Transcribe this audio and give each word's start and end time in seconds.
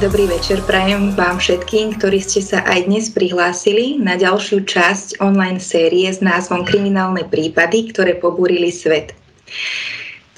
dobrý 0.00 0.32
večer 0.32 0.64
prajem 0.64 1.12
vám 1.12 1.36
všetkým, 1.36 2.00
ktorí 2.00 2.24
ste 2.24 2.40
sa 2.40 2.64
aj 2.64 2.88
dnes 2.88 3.12
prihlásili 3.12 4.00
na 4.00 4.16
ďalšiu 4.16 4.64
časť 4.64 5.20
online 5.20 5.60
série 5.60 6.08
s 6.08 6.24
názvom 6.24 6.64
Kriminálne 6.64 7.28
prípady, 7.28 7.92
ktoré 7.92 8.16
pobúrili 8.16 8.72
svet. 8.72 9.12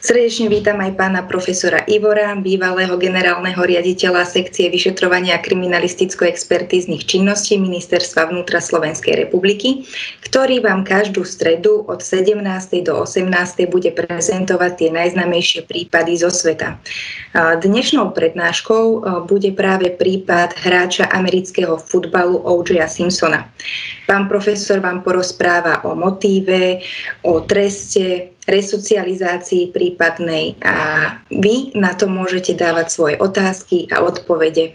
Srdečne 0.02 0.50
vítam 0.50 0.82
aj 0.82 0.98
pána 0.98 1.22
profesora 1.22 1.86
Ivora, 1.86 2.34
bývalého 2.34 2.98
generálneho 2.98 3.62
riaditeľa 3.62 4.26
sekcie 4.26 4.66
vyšetrovania 4.66 5.38
kriminalisticko-expertíznych 5.38 7.06
činností 7.06 7.54
Ministerstva 7.54 8.34
vnútra 8.34 8.58
Slovenskej 8.58 9.14
republiky, 9.14 9.86
ktorý 10.26 10.58
vám 10.58 10.82
každú 10.82 11.22
stredu 11.22 11.86
od 11.86 12.02
17. 12.02 12.34
do 12.82 12.98
18. 12.98 13.30
bude 13.70 13.94
prezentovať 13.94 14.72
tie 14.74 14.90
najznamejšie 14.90 15.70
prípady 15.70 16.18
zo 16.18 16.34
sveta. 16.34 16.82
Dnešnou 17.62 18.10
prednáškou 18.10 19.07
bude 19.30 19.54
práve 19.54 19.94
prípad 19.94 20.58
hráča 20.66 21.14
amerického 21.14 21.79
futbalu 21.79 22.43
O.J. 22.43 22.90
Simpsona. 22.90 23.46
Pán 24.10 24.26
profesor 24.26 24.82
vám 24.82 25.07
porozpráva 25.07 25.86
o 25.86 25.94
motíve, 25.94 26.82
o 27.22 27.46
treste, 27.46 28.32
resocializácii 28.42 29.70
prípadnej 29.70 30.58
a 30.66 30.76
vy 31.30 31.70
na 31.78 31.94
to 31.94 32.10
môžete 32.10 32.58
dávať 32.58 32.86
svoje 32.91 33.14
otázky 33.22 33.86
a 33.94 34.02
odpovede. 34.02 34.74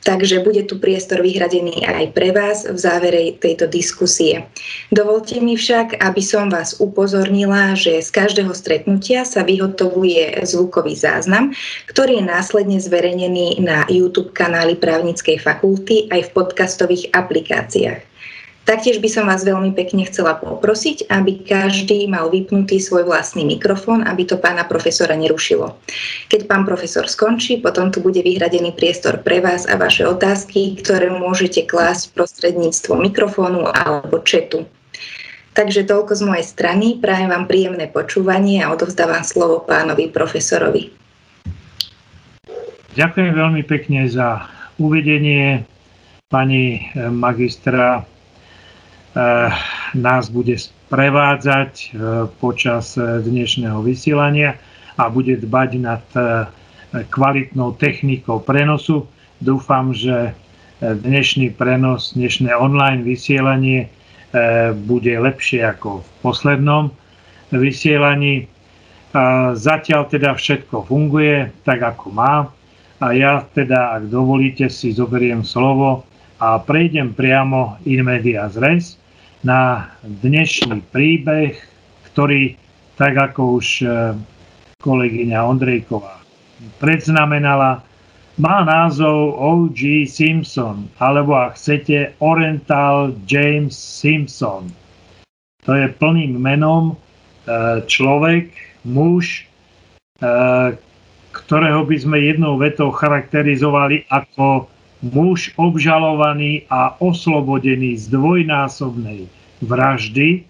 Takže 0.00 0.40
bude 0.40 0.64
tu 0.64 0.80
priestor 0.80 1.20
vyhradený 1.20 1.84
aj 1.84 2.16
pre 2.16 2.32
vás 2.32 2.64
v 2.64 2.78
závere 2.80 3.36
tejto 3.36 3.68
diskusie. 3.68 4.48
Dovolte 4.88 5.44
mi 5.44 5.60
však, 5.60 6.00
aby 6.00 6.22
som 6.24 6.48
vás 6.48 6.80
upozornila, 6.80 7.76
že 7.76 8.00
z 8.00 8.08
každého 8.08 8.56
stretnutia 8.56 9.28
sa 9.28 9.44
vyhotovuje 9.44 10.40
zvukový 10.48 10.96
záznam, 10.96 11.52
ktorý 11.84 12.24
je 12.24 12.24
následne 12.24 12.80
zverejnený 12.80 13.60
na 13.60 13.84
YouTube 13.92 14.32
kanáli 14.32 14.80
právnickej 14.80 15.36
fakulty 15.36 16.08
aj 16.08 16.32
v 16.32 16.32
podcastových 16.32 17.12
aplikáciách. 17.12 18.13
Taktiež 18.64 18.96
by 19.04 19.08
som 19.12 19.28
vás 19.28 19.44
veľmi 19.44 19.76
pekne 19.76 20.08
chcela 20.08 20.40
poprosiť, 20.40 21.12
aby 21.12 21.44
každý 21.44 22.08
mal 22.08 22.32
vypnutý 22.32 22.80
svoj 22.80 23.04
vlastný 23.04 23.44
mikrofón, 23.44 24.00
aby 24.08 24.24
to 24.24 24.40
pána 24.40 24.64
profesora 24.64 25.12
nerušilo. 25.12 25.76
Keď 26.32 26.48
pán 26.48 26.64
profesor 26.64 27.04
skončí, 27.04 27.60
potom 27.60 27.92
tu 27.92 28.00
bude 28.00 28.24
vyhradený 28.24 28.72
priestor 28.72 29.20
pre 29.20 29.44
vás 29.44 29.68
a 29.68 29.76
vaše 29.76 30.08
otázky, 30.08 30.80
ktoré 30.80 31.12
môžete 31.12 31.68
klásť 31.68 32.16
prostredníctvom 32.16 33.04
mikrofónu 33.04 33.68
alebo 33.68 34.24
četu. 34.24 34.64
Takže 35.52 35.84
toľko 35.84 36.16
z 36.16 36.22
mojej 36.24 36.46
strany. 36.48 36.96
Prajem 36.96 37.36
vám 37.36 37.44
príjemné 37.44 37.92
počúvanie 37.92 38.64
a 38.64 38.72
odovzdávam 38.72 39.28
slovo 39.28 39.60
pánovi 39.60 40.08
profesorovi. 40.08 40.88
Ďakujem 42.96 43.30
veľmi 43.36 43.62
pekne 43.68 44.08
za 44.08 44.48
uvedenie 44.80 45.68
pani 46.32 46.88
magistra 46.96 48.08
nás 49.94 50.26
bude 50.26 50.58
sprevádzať 50.58 51.72
eh, 51.72 51.88
počas 52.42 52.98
eh, 52.98 53.22
dnešného 53.22 53.78
vysielania 53.82 54.58
a 54.94 55.10
bude 55.10 55.34
dbať 55.34 55.70
nad 55.82 56.06
kvalitnou 57.10 57.74
technikou 57.74 58.38
prenosu. 58.38 59.10
Dúfam, 59.42 59.90
že 59.90 60.30
dnešný 60.78 61.50
prenos, 61.58 62.14
dnešné 62.14 62.54
online 62.54 63.02
vysielanie 63.02 63.90
bude 64.86 65.10
lepšie 65.10 65.66
ako 65.66 66.06
v 66.06 66.08
poslednom 66.22 66.94
vysielaní. 67.50 68.46
Zatiaľ 69.58 70.06
teda 70.06 70.38
všetko 70.38 70.86
funguje 70.86 71.50
tak, 71.66 71.82
ako 71.82 72.14
má. 72.14 72.46
A 73.02 73.10
ja 73.10 73.42
teda, 73.50 73.98
ak 73.98 74.14
dovolíte, 74.14 74.70
si 74.70 74.94
zoberiem 74.94 75.42
slovo 75.42 76.06
a 76.38 76.62
prejdem 76.62 77.10
priamo 77.10 77.82
in 77.82 78.06
medias 78.06 78.54
res 78.54 78.94
na 79.44 79.92
dnešný 80.02 80.80
príbeh, 80.88 81.52
ktorý, 82.10 82.56
tak 82.96 83.14
ako 83.20 83.60
už 83.60 83.84
e, 83.84 83.86
kolegyňa 84.80 85.38
Ondrejková 85.44 86.24
predznamenala, 86.80 87.84
má 88.34 88.66
názov 88.66 89.38
O.G. 89.38 90.10
Simpson, 90.10 90.90
alebo 90.98 91.38
ak 91.38 91.54
chcete 91.54 92.18
Oriental 92.18 93.14
James 93.30 93.78
Simpson. 93.78 94.66
To 95.62 95.70
je 95.70 95.86
plným 95.86 96.34
menom 96.34 96.92
e, 96.92 96.94
človek, 97.86 98.50
muž, 98.82 99.46
e, 100.18 100.32
ktorého 101.30 101.86
by 101.86 101.96
sme 102.00 102.18
jednou 102.26 102.58
vetou 102.58 102.90
charakterizovali 102.90 104.10
ako 104.10 104.66
muž 105.04 105.52
obžalovaný 105.60 106.64
a 106.72 106.96
oslobodený 106.96 108.00
z 108.00 108.08
dvojnásobnej 108.08 109.28
vraždy, 109.60 110.48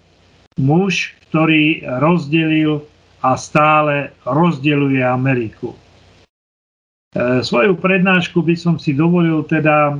muž, 0.63 1.19
ktorý 1.31 1.83
rozdelil 1.99 2.87
a 3.25 3.35
stále 3.35 4.15
rozdeluje 4.23 5.03
Ameriku. 5.03 5.75
E, 5.75 7.43
svoju 7.43 7.75
prednášku 7.75 8.43
by 8.43 8.55
som 8.55 8.77
si 8.79 8.95
dovolil 8.95 9.43
teda 9.47 9.91
e, 9.91 9.95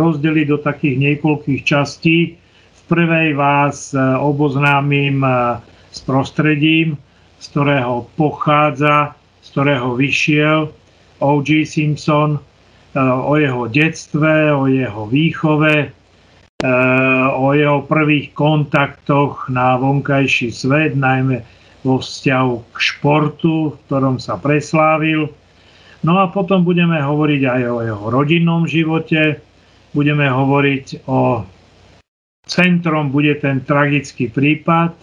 rozdeliť 0.00 0.46
do 0.48 0.58
takých 0.62 0.96
niekoľkých 0.96 1.60
častí. 1.66 2.38
V 2.72 2.80
prvej 2.88 3.36
vás 3.36 3.92
e, 3.92 3.98
oboznámim 4.00 5.20
s 5.92 6.00
prostredím, 6.04 6.96
z 7.42 7.44
ktorého 7.52 8.08
pochádza, 8.16 9.12
z 9.42 9.46
ktorého 9.52 9.98
vyšiel 9.98 10.70
O.G. 11.20 11.66
Simpson, 11.66 12.40
o 13.00 13.32
jeho 13.40 13.68
detstve, 13.68 14.52
o 14.52 14.68
jeho 14.68 15.08
výchove, 15.08 15.88
eh, 15.88 17.26
o 17.32 17.52
jeho 17.56 17.82
prvých 17.88 18.36
kontaktoch 18.36 19.48
na 19.48 19.80
vonkajší 19.80 20.52
svet, 20.52 20.92
najmä 20.96 21.40
vo 21.82 21.98
vzťahu 21.98 22.54
k 22.72 22.76
športu, 22.78 23.74
v 23.74 23.78
ktorom 23.88 24.16
sa 24.22 24.38
preslávil. 24.38 25.32
No 26.02 26.18
a 26.18 26.30
potom 26.30 26.62
budeme 26.66 26.98
hovoriť 26.98 27.42
aj 27.46 27.62
o 27.70 27.78
jeho 27.82 28.04
rodinnom 28.10 28.66
živote, 28.66 29.38
budeme 29.94 30.26
hovoriť 30.30 31.06
o 31.06 31.46
centrom, 32.46 33.10
bude 33.10 33.38
ten 33.38 33.62
tragický 33.62 34.30
prípad, 34.30 34.94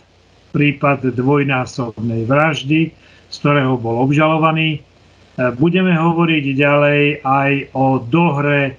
prípad 0.52 1.16
dvojnásobnej 1.16 2.28
vraždy, 2.28 2.92
z 3.30 3.36
ktorého 3.40 3.80
bol 3.80 4.04
obžalovaný 4.04 4.84
Budeme 5.40 5.96
hovoriť 5.96 6.46
ďalej 6.52 7.24
aj 7.24 7.52
o 7.72 8.04
dohre 8.04 8.64
e, 8.68 8.74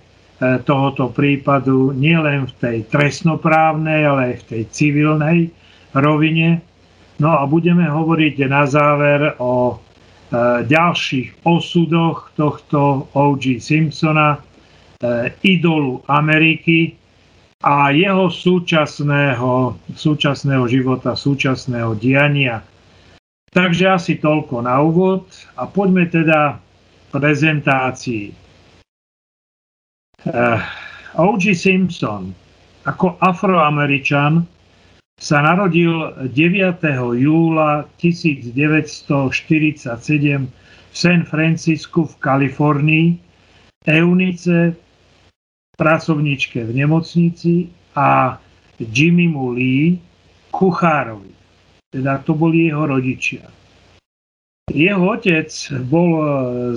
tohoto 0.60 1.08
prípadu 1.08 1.96
nielen 1.96 2.44
v 2.44 2.52
tej 2.60 2.76
trestnoprávnej, 2.92 4.04
ale 4.04 4.20
aj 4.28 4.34
v 4.44 4.44
tej 4.44 4.62
civilnej 4.68 5.38
rovine. 5.96 6.60
No 7.16 7.32
a 7.32 7.48
budeme 7.48 7.88
hovoriť 7.88 8.44
na 8.44 8.68
záver 8.68 9.40
o 9.40 9.72
e, 9.72 9.74
ďalších 10.68 11.48
osudoch 11.48 12.36
tohto 12.36 13.08
O.G. 13.16 13.56
Simpsona, 13.56 14.36
e, 14.36 14.38
idolu 15.40 16.04
Ameriky 16.12 16.92
a 17.64 17.88
jeho 17.88 18.28
súčasného, 18.28 19.80
súčasného 19.96 20.64
života, 20.68 21.16
súčasného 21.16 21.96
diania. 21.96 22.60
Takže 23.50 23.84
asi 23.90 24.14
toľko 24.22 24.62
na 24.62 24.78
úvod 24.78 25.26
a 25.58 25.66
poďme 25.66 26.06
teda 26.06 26.62
prezentácii. 27.10 28.30
Uh, 30.22 30.30
eh, 30.30 30.60
O.G. 31.18 31.58
Simpson 31.58 32.30
ako 32.86 33.18
afroameričan 33.20 34.46
sa 35.20 35.44
narodil 35.44 36.16
9. 36.32 36.80
júla 37.18 37.84
1947 37.98 39.84
v 40.40 40.96
San 40.96 41.20
Francisku 41.28 42.08
v 42.08 42.14
Kalifornii, 42.24 43.08
Eunice, 43.84 44.72
pracovničke 45.76 46.64
v 46.64 46.70
nemocnici 46.72 47.68
a 47.96 48.40
Jimmymu 48.80 49.52
Lee, 49.56 50.00
kuchárovi. 50.52 51.39
Teda 51.90 52.22
to 52.22 52.38
boli 52.38 52.70
jeho 52.70 52.86
rodičia. 52.86 53.50
Jeho 54.70 55.18
otec 55.18 55.50
bol 55.90 56.10
e, 56.14 56.24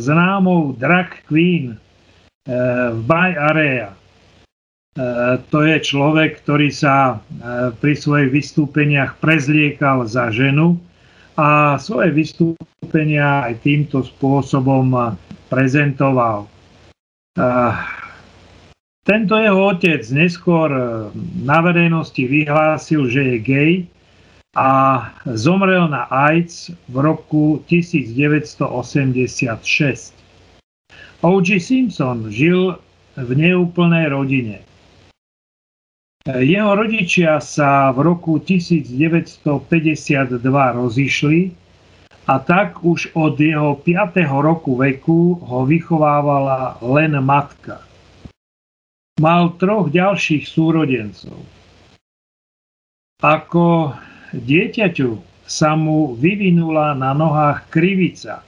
známou 0.02 0.74
drag 0.74 1.22
queen 1.30 1.78
e, 1.78 1.78
v 2.90 3.00
Bay 3.06 3.38
Area. 3.38 3.94
E, 3.94 3.98
to 5.54 5.62
je 5.62 5.78
človek, 5.78 6.42
ktorý 6.42 6.74
sa 6.74 7.22
pri 7.78 7.94
svojich 7.94 8.34
vystúpeniach 8.34 9.22
prezliekal 9.22 10.10
za 10.10 10.34
ženu 10.34 10.82
a 11.38 11.78
svoje 11.78 12.10
vystúpenia 12.10 13.46
aj 13.46 13.62
týmto 13.62 14.02
spôsobom 14.02 15.14
prezentoval. 15.50 16.50
Tento 19.04 19.34
jeho 19.38 19.62
otec 19.74 20.02
neskôr 20.14 20.70
na 21.42 21.58
verejnosti 21.66 22.22
vyhlásil, 22.22 23.10
že 23.10 23.22
je 23.34 23.38
gay 23.42 23.74
a 24.54 25.02
zomrel 25.34 25.90
na 25.90 26.06
AIDS 26.14 26.70
v 26.90 26.96
roku 27.02 27.66
1986. 27.66 30.14
O.G. 31.26 31.58
Simpson 31.58 32.30
žil 32.30 32.78
v 33.18 33.30
neúplnej 33.34 34.14
rodine. 34.14 34.62
Jeho 36.24 36.72
rodičia 36.78 37.42
sa 37.44 37.92
v 37.92 38.14
roku 38.14 38.40
1952 38.40 39.44
rozišli 40.54 41.52
a 42.24 42.40
tak 42.40 42.80
už 42.80 43.12
od 43.20 43.36
jeho 43.36 43.76
5. 43.76 44.24
roku 44.32 44.80
veku 44.80 45.36
ho 45.44 45.68
vychovávala 45.68 46.80
len 46.80 47.20
matka. 47.20 47.84
Mal 49.20 49.52
troch 49.60 49.92
ďalších 49.92 50.48
súrodencov. 50.48 51.36
Ako 53.20 53.92
dieťaťu 54.34 55.22
sa 55.46 55.78
mu 55.78 56.18
vyvinula 56.18 56.98
na 56.98 57.14
nohách 57.14 57.70
krivica. 57.70 58.42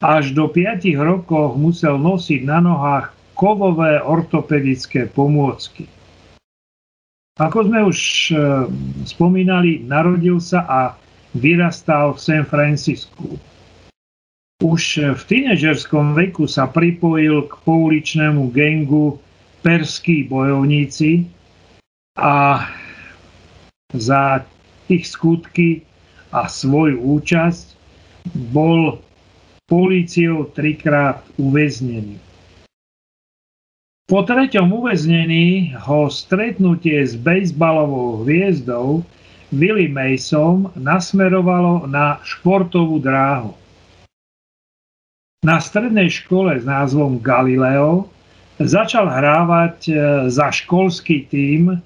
Až 0.00 0.32
do 0.32 0.48
5 0.48 0.84
rokov 0.96 1.56
musel 1.60 2.00
nosiť 2.00 2.40
na 2.44 2.60
nohách 2.60 3.12
kovové 3.36 4.00
ortopedické 4.00 5.08
pomôcky. 5.08 5.88
Ako 7.40 7.64
sme 7.64 7.88
už 7.88 7.98
e, 8.28 8.32
spomínali, 9.08 9.80
narodil 9.80 10.36
sa 10.44 10.60
a 10.68 10.80
vyrastal 11.32 12.12
v 12.12 12.20
San 12.20 12.44
Francisku. 12.44 13.40
Už 14.60 15.16
v 15.16 15.22
tínežerskom 15.24 16.12
veku 16.12 16.44
sa 16.44 16.68
pripojil 16.68 17.48
k 17.48 17.52
pouličnému 17.64 18.52
gengu 18.52 19.16
perskí 19.64 20.28
bojovníci 20.28 21.24
a 22.20 22.68
za 23.96 24.44
ich 24.90 25.06
skutky 25.06 25.86
a 26.34 26.50
svoju 26.50 26.98
účasť 26.98 27.66
bol 28.50 28.98
políciou 29.70 30.50
trikrát 30.50 31.22
uväznený. 31.38 32.18
Po 34.10 34.26
treťom 34.26 34.74
uväznení 34.74 35.70
ho 35.86 36.10
stretnutie 36.10 36.98
s 36.98 37.14
bejsbalovou 37.14 38.26
hviezdou 38.26 39.06
Willie 39.54 39.86
Mason 39.86 40.66
nasmerovalo 40.74 41.86
na 41.86 42.18
športovú 42.26 42.98
dráhu. 42.98 43.54
Na 45.46 45.62
strednej 45.62 46.10
škole 46.10 46.58
s 46.58 46.66
názvom 46.66 47.22
Galileo 47.22 48.10
začal 48.58 49.06
hrávať 49.06 49.76
e, 49.88 49.92
za 50.26 50.50
školský 50.50 51.30
tím 51.30 51.78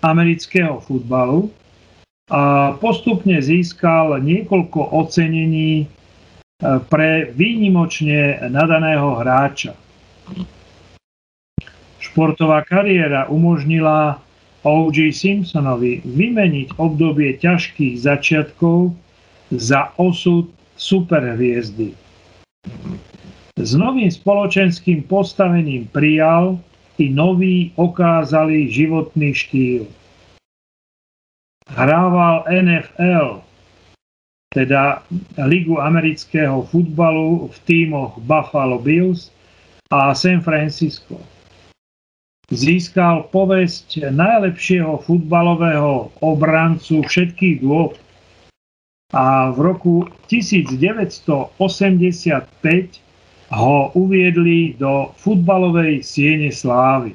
amerického 0.00 0.80
futbalu 0.80 1.52
a 2.26 2.74
postupne 2.82 3.38
získal 3.38 4.18
niekoľko 4.18 4.98
ocenení 4.98 5.82
e, 5.82 5.86
pre 6.90 7.30
výnimočne 7.30 8.50
nadaného 8.50 9.14
hráča. 9.22 9.78
Športová 12.02 12.66
kariéra 12.66 13.30
umožnila 13.30 14.18
O.J. 14.66 15.14
Simpsonovi 15.14 16.02
vymeniť 16.02 16.74
obdobie 16.82 17.38
ťažkých 17.38 18.02
začiatkov 18.02 18.98
za 19.54 19.94
osud 19.94 20.50
superhviezdy. 20.74 21.94
S 23.54 23.70
novým 23.78 24.10
spoločenským 24.10 25.06
postavením 25.06 25.86
prijal 25.94 26.58
i 26.98 27.06
nový 27.06 27.70
okázalý 27.78 28.66
životný 28.66 29.30
štýl. 29.30 29.86
Hrával 31.66 32.46
NFL, 32.46 33.42
teda 34.54 35.02
Ligu 35.46 35.82
amerického 35.82 36.62
futbalu 36.70 37.50
v 37.50 37.56
tímoch 37.66 38.22
Buffalo 38.22 38.78
Bills 38.78 39.34
a 39.90 40.14
San 40.14 40.40
Francisco 40.40 41.18
získal 42.46 43.26
povesť 43.34 44.14
najlepšieho 44.14 45.02
futbalového 45.02 46.14
obrancu 46.22 47.02
všetkých 47.02 47.58
dôb 47.58 47.98
a 49.10 49.50
v 49.50 49.58
roku 49.66 50.06
1985 50.30 51.58
ho 53.46 53.76
uviedli 53.94 54.74
do 54.78 55.14
futbalovej 55.18 56.02
siene 56.02 56.50
slávy. 56.50 57.14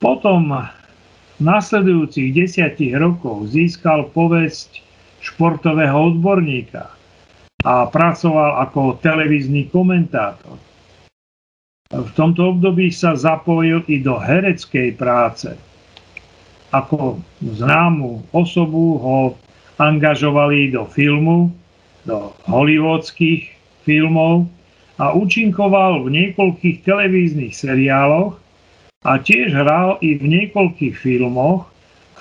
Potom 0.00 0.52
nasledujúcich 1.38 2.34
desiatich 2.34 2.94
rokoch 2.98 3.46
získal 3.50 4.10
povesť 4.10 4.82
športového 5.22 6.14
odborníka 6.14 6.90
a 7.66 7.90
pracoval 7.90 8.62
ako 8.62 9.02
televízny 9.02 9.66
komentátor. 9.70 10.58
V 11.88 12.10
tomto 12.12 12.54
období 12.54 12.92
sa 12.92 13.16
zapojil 13.16 13.82
i 13.88 13.98
do 13.98 14.20
hereckej 14.20 14.94
práce. 14.94 15.56
Ako 16.68 17.18
známu 17.40 18.28
osobu 18.36 19.00
ho 19.00 19.18
angažovali 19.80 20.68
do 20.68 20.84
filmu, 20.84 21.48
do 22.04 22.34
hollywoodských 22.44 23.48
filmov 23.88 24.44
a 25.00 25.16
účinkoval 25.16 26.04
v 26.04 26.08
niekoľkých 26.12 26.84
televíznych 26.84 27.56
seriáloch 27.56 28.36
a 29.06 29.12
tiež 29.22 29.54
hral 29.54 30.02
i 30.02 30.18
v 30.18 30.24
niekoľkých 30.26 30.94
filmoch, 30.98 31.70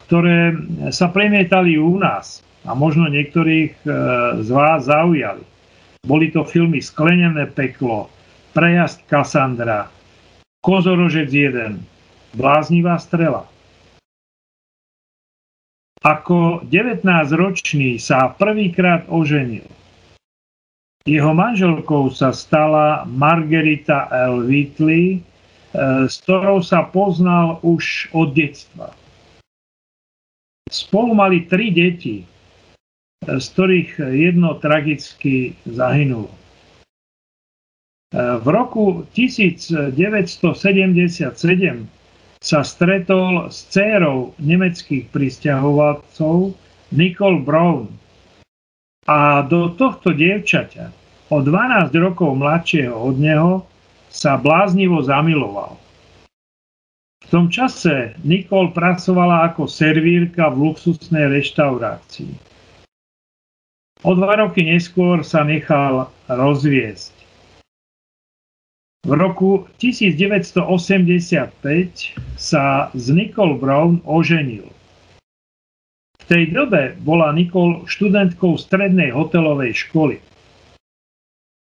ktoré 0.06 0.54
sa 0.94 1.10
premietali 1.10 1.82
u 1.82 1.98
nás 1.98 2.46
a 2.70 2.78
možno 2.78 3.10
niektorých 3.10 3.74
e, 3.74 3.86
z 4.46 4.50
vás 4.54 4.86
zaujali. 4.86 5.42
Boli 6.06 6.30
to 6.30 6.46
filmy 6.46 6.80
Sklenené 6.80 7.50
peklo, 7.50 8.12
Prejazd 8.54 9.02
Kassandra, 9.10 9.90
Kozorožec 10.62 11.34
1, 11.34 12.38
Bláznivá 12.38 13.02
strela. 13.02 13.50
Ako 16.06 16.62
19-ročný 16.70 17.98
sa 17.98 18.30
prvýkrát 18.38 19.10
oženil. 19.10 19.66
Jeho 21.08 21.32
manželkou 21.34 22.14
sa 22.14 22.30
stala 22.36 23.08
Margarita 23.08 24.12
L. 24.14 24.46
Whitley, 24.46 25.18
e, 25.18 25.37
s 25.76 26.16
ktorou 26.24 26.64
sa 26.64 26.88
poznal 26.88 27.60
už 27.64 28.12
od 28.16 28.32
detstva. 28.32 28.96
Spolu 30.68 31.16
mali 31.16 31.48
tri 31.48 31.72
deti, 31.72 32.24
e, 32.24 32.26
z 33.40 33.46
ktorých 33.56 34.04
jedno 34.12 34.60
tragicky 34.60 35.56
zahynulo. 35.64 36.32
V 38.16 38.48
roku 38.48 39.04
1977 39.12 39.92
sa 42.40 42.60
stretol 42.64 43.52
s 43.52 43.68
dcérou 43.68 44.32
nemeckých 44.40 45.12
pristahovalcov 45.12 46.56
Nicole 46.96 47.44
Brown. 47.44 47.92
A 49.12 49.44
do 49.44 49.76
tohto 49.76 50.16
dievčaťa, 50.16 50.88
o 51.36 51.44
12 51.44 51.92
rokov 52.00 52.32
mladšieho 52.40 52.96
od 52.96 53.16
neho, 53.20 53.68
sa 54.12 54.40
bláznivo 54.40 55.04
zamiloval. 55.04 55.76
V 57.24 57.26
tom 57.28 57.52
čase 57.52 58.16
Nicole 58.24 58.72
pracovala 58.72 59.52
ako 59.52 59.68
servírka 59.68 60.48
v 60.48 60.72
luxusnej 60.72 61.28
reštaurácii. 61.28 62.32
O 64.06 64.14
dva 64.16 64.40
roky 64.40 64.64
neskôr 64.64 65.26
sa 65.26 65.44
nechal 65.44 66.08
rozviesť. 66.32 67.18
V 69.08 69.12
roku 69.16 69.66
1985 69.80 71.52
sa 72.36 72.92
s 72.92 73.06
Nicole 73.08 73.56
Brown 73.56 74.04
oženil. 74.04 74.68
V 76.20 76.24
tej 76.28 76.52
dobe 76.52 76.96
bola 77.02 77.32
Nicole 77.32 77.88
študentkou 77.88 78.60
strednej 78.60 79.16
hotelovej 79.16 79.88
školy. 79.88 80.20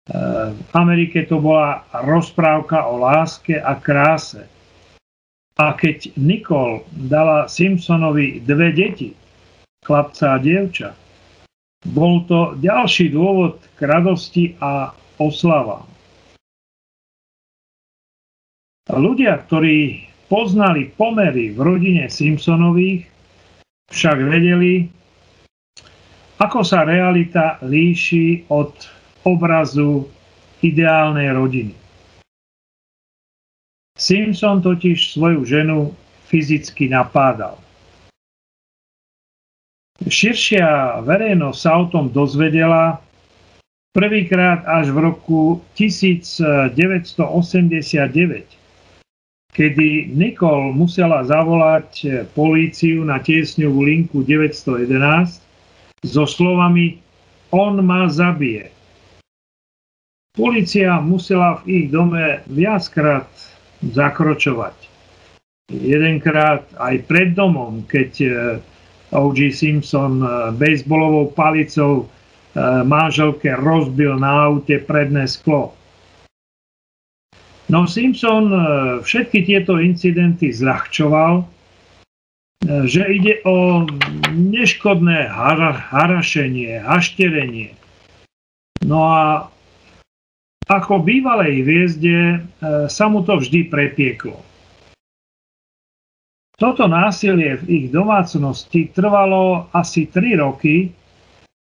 V 0.06 0.70
Amerike 0.70 1.26
to 1.26 1.42
bola 1.42 1.82
rozprávka 1.90 2.86
o 2.86 3.02
láske 3.02 3.58
a 3.58 3.74
kráse. 3.74 4.46
A 5.58 5.74
keď 5.74 6.14
Nicole 6.14 6.86
dala 6.94 7.50
Simpsonovi 7.50 8.44
dve 8.44 8.70
deti, 8.70 9.10
chlapca 9.82 10.36
a 10.36 10.42
dievča, 10.42 10.94
bol 11.90 12.22
to 12.30 12.54
ďalší 12.62 13.10
dôvod 13.10 13.58
k 13.74 13.80
radosti 13.82 14.44
a 14.62 14.94
oslavám. 15.18 15.86
Ľudia, 18.86 19.42
ktorí 19.42 20.06
poznali 20.30 20.94
pomery 20.94 21.50
v 21.50 21.58
rodine 21.58 22.06
Simpsonových, 22.06 23.10
však 23.90 24.18
vedeli, 24.22 24.86
ako 26.38 26.62
sa 26.62 26.86
realita 26.86 27.58
líši 27.66 28.46
od 28.50 28.95
obrazu 29.26 30.06
ideálnej 30.62 31.34
rodiny. 31.34 31.74
Simpson 33.98 34.62
totiž 34.62 35.18
svoju 35.18 35.42
ženu 35.42 35.78
fyzicky 36.30 36.86
napádal. 36.86 37.58
Širšia 40.06 41.00
verejnosť 41.02 41.58
sa 41.58 41.72
o 41.80 41.84
tom 41.90 42.12
dozvedela 42.12 43.02
Prvýkrát 43.96 44.60
až 44.68 44.92
v 44.92 45.08
roku 45.08 45.64
1989, 45.72 46.76
kedy 49.56 49.88
Nikol 50.12 50.76
musela 50.76 51.24
zavolať 51.24 52.04
políciu 52.36 53.08
na 53.08 53.16
tiesňovú 53.24 53.88
linku 53.88 54.20
911 54.20 55.40
so 56.04 56.28
slovami 56.28 57.00
on 57.48 57.80
ma 57.80 58.04
zabije. 58.12 58.75
Polícia 60.36 61.00
musela 61.00 61.64
v 61.64 61.80
ich 61.80 61.86
dome 61.88 62.44
viackrát 62.44 63.24
zakročovať. 63.80 64.76
Jedenkrát 65.72 66.68
aj 66.76 67.08
pred 67.08 67.32
domom, 67.32 67.88
keď 67.88 68.10
eh, 68.20 68.30
O.G. 69.16 69.48
Simpson 69.48 70.20
eh, 70.20 70.28
baseballovou 70.52 71.32
palicou 71.32 72.04
eh, 72.04 72.84
manželke 72.84 73.48
rozbil 73.56 74.20
na 74.20 74.52
aute 74.52 74.76
predné 74.84 75.24
sklo. 75.24 75.72
No 77.66 77.82
Simpson 77.90 78.46
všetky 79.02 79.42
tieto 79.42 79.82
incidenty 79.82 80.54
zľahčoval, 80.54 81.42
že 82.86 83.02
ide 83.10 83.42
o 83.42 83.82
neškodné 84.30 85.26
harašenie, 85.90 86.78
hašterenie. 86.78 87.74
No 88.86 89.10
a 89.10 89.50
ako 90.66 90.98
bývalej 91.06 91.62
hviezde 91.62 92.18
e, 92.18 92.36
sa 92.90 93.06
mu 93.06 93.22
to 93.22 93.38
vždy 93.38 93.70
prepieklo. 93.70 94.42
Toto 96.56 96.88
násilie 96.90 97.60
v 97.60 97.64
ich 97.68 97.86
domácnosti 97.92 98.90
trvalo 98.90 99.70
asi 99.76 100.08
3 100.08 100.40
roky 100.40 100.90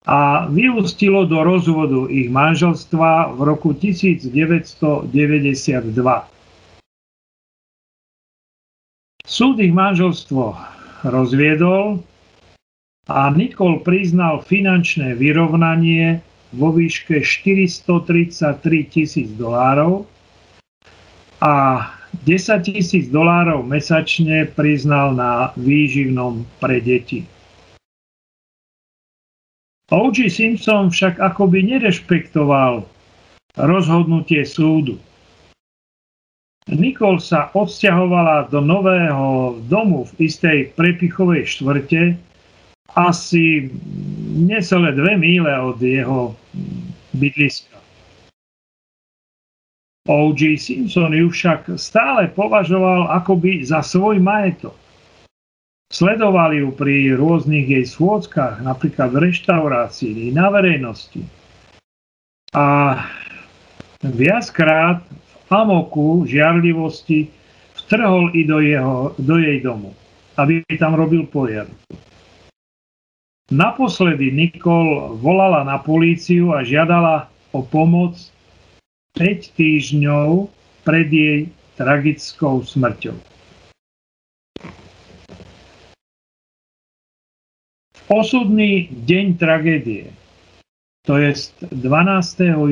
a 0.05 0.51
vyústilo 0.53 1.25
do 1.25 1.41
rozvodu 1.43 2.11
ich 2.13 2.29
manželstva 2.29 3.33
v 3.33 3.41
roku 3.41 3.73
1992. 3.73 5.09
Súd 9.23 9.57
ich 9.63 9.73
manželstvo 9.73 10.59
rozviedol 11.09 12.05
a 13.09 13.31
Nikol 13.33 13.81
priznal 13.81 14.45
finančné 14.45 15.17
vyrovnanie 15.17 16.21
vo 16.53 16.73
výške 16.73 17.25
433 17.25 18.93
tisíc 18.93 19.29
dolárov 19.37 20.05
a 21.41 21.89
10 22.23 22.69
tisíc 22.69 23.09
dolárov 23.09 23.65
mesačne 23.65 24.45
priznal 24.53 25.17
na 25.17 25.51
výživnom 25.57 26.45
pre 26.61 26.79
deti. 26.85 27.25
O.G. 29.93 30.33
Simpson 30.33 30.89
však 30.89 31.21
akoby 31.21 31.77
nerešpektoval 31.77 32.85
rozhodnutie 33.61 34.45
súdu. 34.49 34.97
Nikol 36.71 37.21
sa 37.21 37.53
odsťahovala 37.53 38.49
do 38.49 38.65
nového 38.65 39.61
domu 39.67 40.09
v 40.15 40.31
istej 40.31 40.73
prepichovej 40.79 41.45
štvrte, 41.45 42.17
asi 42.95 43.71
necelé 44.37 44.93
dve 44.93 45.17
míle 45.17 45.61
od 45.61 45.83
jeho 45.83 46.37
bydliska. 47.13 47.79
O.G. 50.09 50.59
Simpson 50.59 51.15
ju 51.15 51.31
však 51.31 51.79
stále 51.79 52.27
považoval 52.29 53.07
akoby 53.23 53.63
za 53.63 53.87
svoj 53.87 54.19
majetok. 54.19 54.75
Sledoval 55.93 56.57
ju 56.57 56.73
pri 56.73 57.15
rôznych 57.15 57.69
jej 57.69 57.85
schôdzkach, 57.87 58.65
napríklad 58.65 59.13
v 59.13 59.29
reštaurácii, 59.29 60.33
na 60.33 60.49
verejnosti. 60.49 61.23
A 62.57 62.99
viackrát 64.01 65.05
v 65.47 65.51
amoku 65.53 66.25
žiarlivosti 66.27 67.29
vtrhol 67.77 68.33
i 68.33 68.43
do, 68.43 68.59
jeho, 68.59 69.13
do 69.21 69.37
jej 69.39 69.61
domu, 69.61 69.93
aby 70.41 70.65
tam 70.81 70.97
robil 70.97 71.29
poriadok. 71.29 71.77
Naposledy 73.51 74.31
Nikol 74.31 75.19
volala 75.19 75.67
na 75.67 75.81
políciu 75.83 76.55
a 76.55 76.63
žiadala 76.63 77.27
o 77.51 77.67
pomoc 77.67 78.15
5 79.19 79.59
týždňov 79.59 80.47
pred 80.87 81.09
jej 81.11 81.41
tragickou 81.75 82.63
smrťou. 82.63 83.19
Osudný 88.13 88.93
deň 89.09 89.41
tragédie, 89.41 90.13
to 91.09 91.17
je 91.17 91.33
12. 91.73 91.83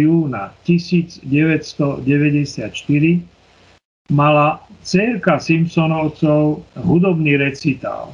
júna 0.04 0.52
1994, 0.68 2.04
mala 4.12 4.60
cerka 4.84 5.40
Simpsonovcov 5.40 6.60
hudobný 6.76 7.40
recitál. 7.40 8.12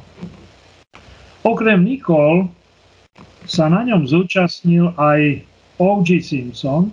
Okrem 1.47 1.87
Nicole 1.87 2.51
sa 3.47 3.71
na 3.71 3.87
ňom 3.87 4.03
zúčastnil 4.03 4.91
aj 4.99 5.47
O.G. 5.79 6.19
Simpson 6.19 6.91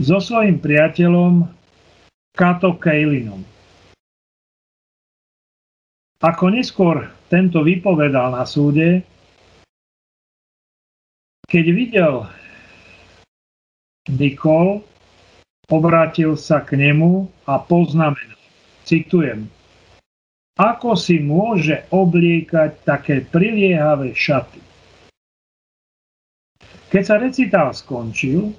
so 0.00 0.16
svojím 0.16 0.56
priateľom 0.64 1.44
Kato 2.32 2.80
Kalinom. 2.80 3.44
Ako 6.24 6.56
neskôr 6.56 7.12
tento 7.28 7.60
vypovedal 7.60 8.32
na 8.32 8.48
súde, 8.48 9.04
keď 11.44 11.64
videl 11.76 12.14
Nicole, 14.08 14.80
obrátil 15.68 16.40
sa 16.40 16.64
k 16.64 16.80
nemu 16.80 17.28
a 17.44 17.60
poznamenal, 17.60 18.40
citujem, 18.88 19.52
ako 20.56 20.98
si 20.98 21.20
môže 21.22 21.88
obliekať 21.88 22.84
také 22.84 23.24
priliehavé 23.24 24.12
šaty. 24.12 24.60
Keď 26.92 27.02
sa 27.02 27.16
recitál 27.16 27.72
skončil, 27.72 28.52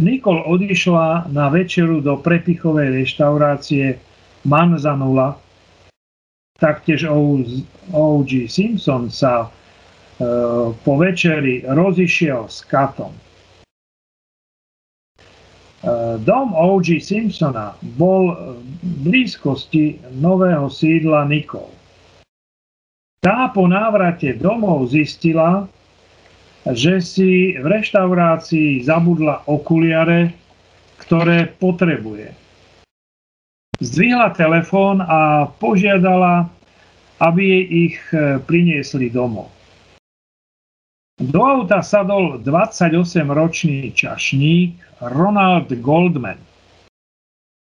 Nikol 0.00 0.48
odišla 0.48 1.28
na 1.28 1.52
večeru 1.52 2.00
do 2.00 2.16
prepichovej 2.16 3.04
reštaurácie 3.04 4.00
Manzanula. 4.48 5.36
Taktiež 6.56 7.04
O.G. 7.04 8.48
Simpson 8.48 9.12
sa 9.12 9.44
e, 9.44 9.48
po 10.72 10.92
večeri 10.96 11.68
rozišiel 11.68 12.48
s 12.48 12.64
Katom. 12.64 13.12
E, 15.80 16.20
dom 16.20 16.52
O.G. 16.52 17.00
Simpsona 17.00 17.72
bol 17.96 18.36
v 18.84 18.94
blízkosti 19.04 19.96
nového 20.20 20.68
sídla 20.68 21.24
Nikol. 21.24 21.72
Tá 23.20 23.52
po 23.52 23.68
návrate 23.68 24.36
domov 24.36 24.92
zistila, 24.92 25.68
že 26.68 27.00
si 27.00 27.56
v 27.56 27.64
reštaurácii 27.64 28.84
zabudla 28.84 29.44
okuliare, 29.48 30.36
ktoré 31.00 31.48
potrebuje. 31.56 32.32
Zdvihla 33.80 34.36
telefón 34.36 35.00
a 35.00 35.48
požiadala, 35.48 36.48
aby 37.20 37.40
jej 37.40 37.64
ich 37.88 37.96
e, 38.12 38.36
priniesli 38.44 39.08
domov. 39.08 39.48
Do 41.20 41.44
auta 41.44 41.84
sadol 41.84 42.40
28-ročný 42.40 43.92
čašník 43.92 45.04
Ronald 45.04 45.68
Goldman. 45.84 46.40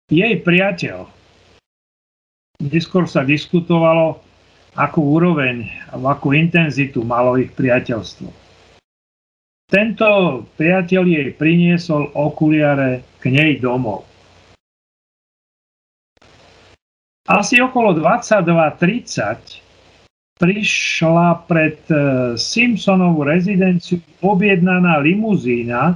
Jej 0.09 0.41
priateľ. 0.41 1.05
Neskôr 2.65 3.05
sa 3.05 3.21
diskutovalo, 3.21 4.17
akú 4.73 5.21
úroveň, 5.21 5.61
v 5.93 6.03
akú 6.09 6.33
intenzitu 6.33 7.05
malo 7.05 7.37
ich 7.37 7.53
priateľstvo. 7.53 8.33
Tento 9.69 10.09
priateľ 10.57 11.03
jej 11.05 11.29
priniesol 11.37 12.17
okuliare 12.17 13.05
k 13.21 13.29
nej 13.29 13.61
domov. 13.61 14.09
Asi 17.29 17.61
okolo 17.61 17.93
22.30 17.93 19.64
prišla 20.35 21.47
pred 21.47 21.79
e, 21.87 21.95
Simpsonovú 22.35 23.23
rezidenciu 23.23 24.03
objednaná 24.19 24.99
limuzína, 24.99 25.95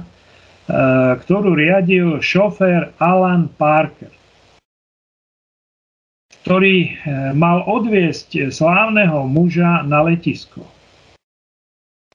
ktorú 1.20 1.52
riadil 1.52 2.24
šofér 2.24 2.96
Alan 2.96 3.52
Parker, 3.52 4.08
ktorý 6.40 6.76
e, 6.88 6.90
mal 7.36 7.68
odviesť 7.68 8.48
slávneho 8.48 9.28
muža 9.28 9.84
na 9.84 10.08
letisko. 10.08 10.64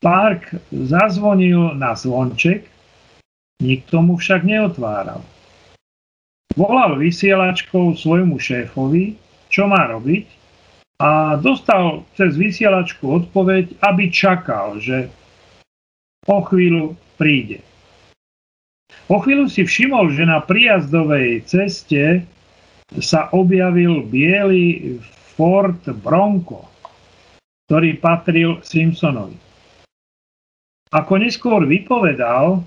Park 0.02 0.50
zazvonil 0.74 1.78
na 1.78 1.94
zvonček, 1.94 2.66
nikto 3.62 4.02
mu 4.02 4.18
však 4.18 4.42
neotváral. 4.42 5.22
Volal 6.58 6.98
vysielačkou 6.98 7.94
svojmu 7.94 8.38
šéfovi, 8.42 9.18
čo 9.50 9.70
má 9.70 9.86
robiť 9.90 10.35
a 10.96 11.36
dostal 11.36 12.08
cez 12.16 12.40
vysielačku 12.40 13.04
odpoveď, 13.04 13.76
aby 13.84 14.08
čakal, 14.08 14.80
že 14.80 15.12
o 16.26 16.40
chvíľu 16.40 16.96
príde. 17.20 17.60
O 19.12 19.20
chvíľu 19.20 19.52
si 19.52 19.68
všimol, 19.68 20.16
že 20.16 20.24
na 20.26 20.40
prijazdovej 20.42 21.46
ceste 21.46 22.24
sa 23.02 23.28
objavil 23.36 24.08
biely 24.08 24.98
Ford 25.36 25.82
Bronco, 26.00 26.66
ktorý 27.68 28.00
patril 28.00 28.64
Simpsonovi. 28.64 29.36
Ako 30.96 31.20
neskôr 31.20 31.68
vypovedal, 31.68 32.64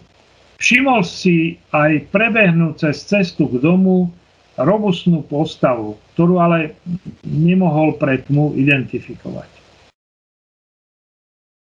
všimol 0.60 1.00
si 1.00 1.56
aj 1.72 2.12
prebehnúť 2.12 2.74
cez 2.76 3.08
cestu 3.08 3.48
k 3.48 3.62
domu 3.62 4.12
robustnú 4.58 5.22
postavu, 5.26 5.96
ktorú 6.14 6.42
ale 6.42 6.74
nemohol 7.22 7.94
pre 7.96 8.18
tmu 8.26 8.58
identifikovať. 8.58 9.46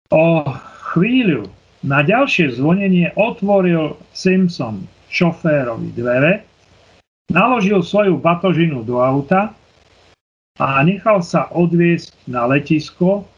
O 0.09 0.49
chvíľu 0.97 1.53
na 1.85 2.01
ďalšie 2.01 2.57
zvonenie 2.57 3.13
otvoril 3.15 3.95
Simpson 4.17 4.89
šoférovi 5.13 5.93
dvere, 5.93 6.49
naložil 7.29 7.85
svoju 7.85 8.17
batožinu 8.17 8.83
do 8.89 9.05
auta 9.05 9.53
a 10.57 10.81
nechal 10.81 11.21
sa 11.21 11.53
odviesť 11.53 12.17
na 12.25 12.49
letisko, 12.49 13.29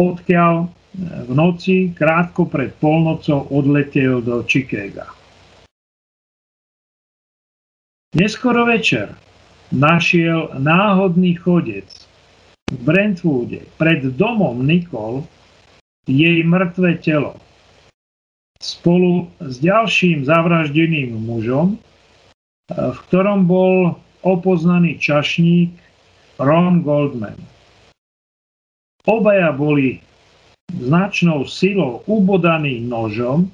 odkiaľ 0.00 0.66
v 1.28 1.32
noci 1.34 1.92
krátko 1.92 2.46
pred 2.48 2.72
polnocou 2.80 3.46
odletel 3.50 4.22
do 4.22 4.42
Chicaga. 4.46 5.10
Neskoro 8.14 8.62
večer 8.70 9.10
našiel 9.74 10.54
náhodný 10.54 11.34
chodec 11.34 11.90
v 12.70 12.78
Brentwoode 12.86 13.66
pred 13.74 14.06
domom 14.14 14.62
Nicole 14.62 15.26
jej 16.06 16.46
mŕtve 16.46 16.94
telo 17.02 17.34
spolu 18.62 19.26
s 19.42 19.58
ďalším 19.58 20.30
zavraždeným 20.30 21.10
mužom, 21.26 21.74
v 22.70 22.98
ktorom 23.10 23.50
bol 23.50 23.98
opoznaný 24.22 24.94
čašník 25.02 25.74
Ron 26.38 26.86
Goldman. 26.86 27.42
Obaja 29.10 29.50
boli 29.50 29.98
značnou 30.70 31.50
silou 31.50 32.06
ubodaný 32.06 32.78
nožom 32.78 33.50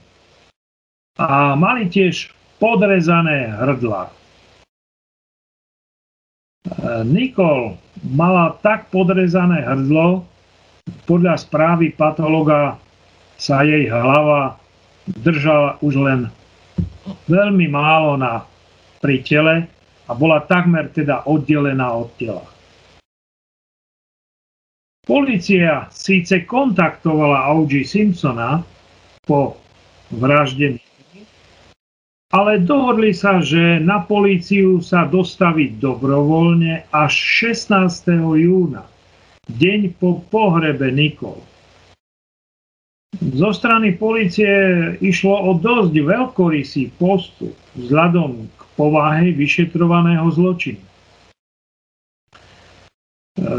a 1.16 1.56
mali 1.56 1.88
tiež 1.88 2.28
podrezané 2.60 3.56
hrdla. 3.56 4.19
Nikol 7.08 7.80
mala 8.04 8.56
tak 8.60 8.92
podrezané 8.92 9.64
hrdlo, 9.64 10.28
podľa 11.08 11.40
správy 11.40 11.92
patologa 11.96 12.76
sa 13.40 13.64
jej 13.64 13.88
hlava 13.88 14.60
držala 15.24 15.80
už 15.80 15.94
len 15.96 16.20
veľmi 17.26 17.66
málo 17.72 18.20
na, 18.20 18.44
pri 19.00 19.24
tele 19.24 19.64
a 20.06 20.12
bola 20.12 20.44
takmer 20.44 20.92
teda 20.92 21.24
oddelená 21.24 21.88
od 21.96 22.12
tela. 22.20 22.44
Polícia 25.08 25.88
síce 25.88 26.44
kontaktovala 26.44 27.50
O.G. 27.56 27.82
Simpsona 27.82 28.60
po 29.24 29.56
vraždení, 30.12 30.82
ale 32.30 32.62
dohodli 32.62 33.10
sa, 33.10 33.42
že 33.42 33.82
na 33.82 34.06
políciu 34.06 34.78
sa 34.78 35.02
dostaviť 35.02 35.82
dobrovoľne 35.82 36.86
až 36.94 37.12
16. 37.50 38.06
júna, 38.38 38.86
deň 39.50 39.98
po 39.98 40.22
pohrebe 40.30 40.94
Nikol. 40.94 41.42
Zo 43.20 43.50
strany 43.50 43.98
policie 43.98 44.46
išlo 45.02 45.34
o 45.50 45.58
dosť 45.58 45.92
veľkorysý 45.92 46.94
postup 46.94 47.52
vzhľadom 47.74 48.46
k 48.46 48.60
povahe 48.78 49.34
vyšetrovaného 49.34 50.30
zločinu. 50.30 50.80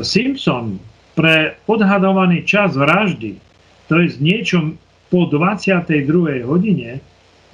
Simpson 0.01 0.79
pre 1.11 1.59
odhadovaný 1.67 2.47
čas 2.47 2.79
vraždy, 2.79 3.35
to 3.91 3.99
je 3.99 4.15
niečo 4.23 4.79
po 5.11 5.27
22. 5.27 6.47
hodine, 6.47 7.03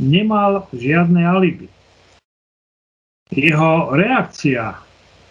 nemal 0.02 0.70
žiadne 0.74 1.22
alibi. 1.22 1.68
Jeho 3.28 3.92
reakcia 3.92 4.80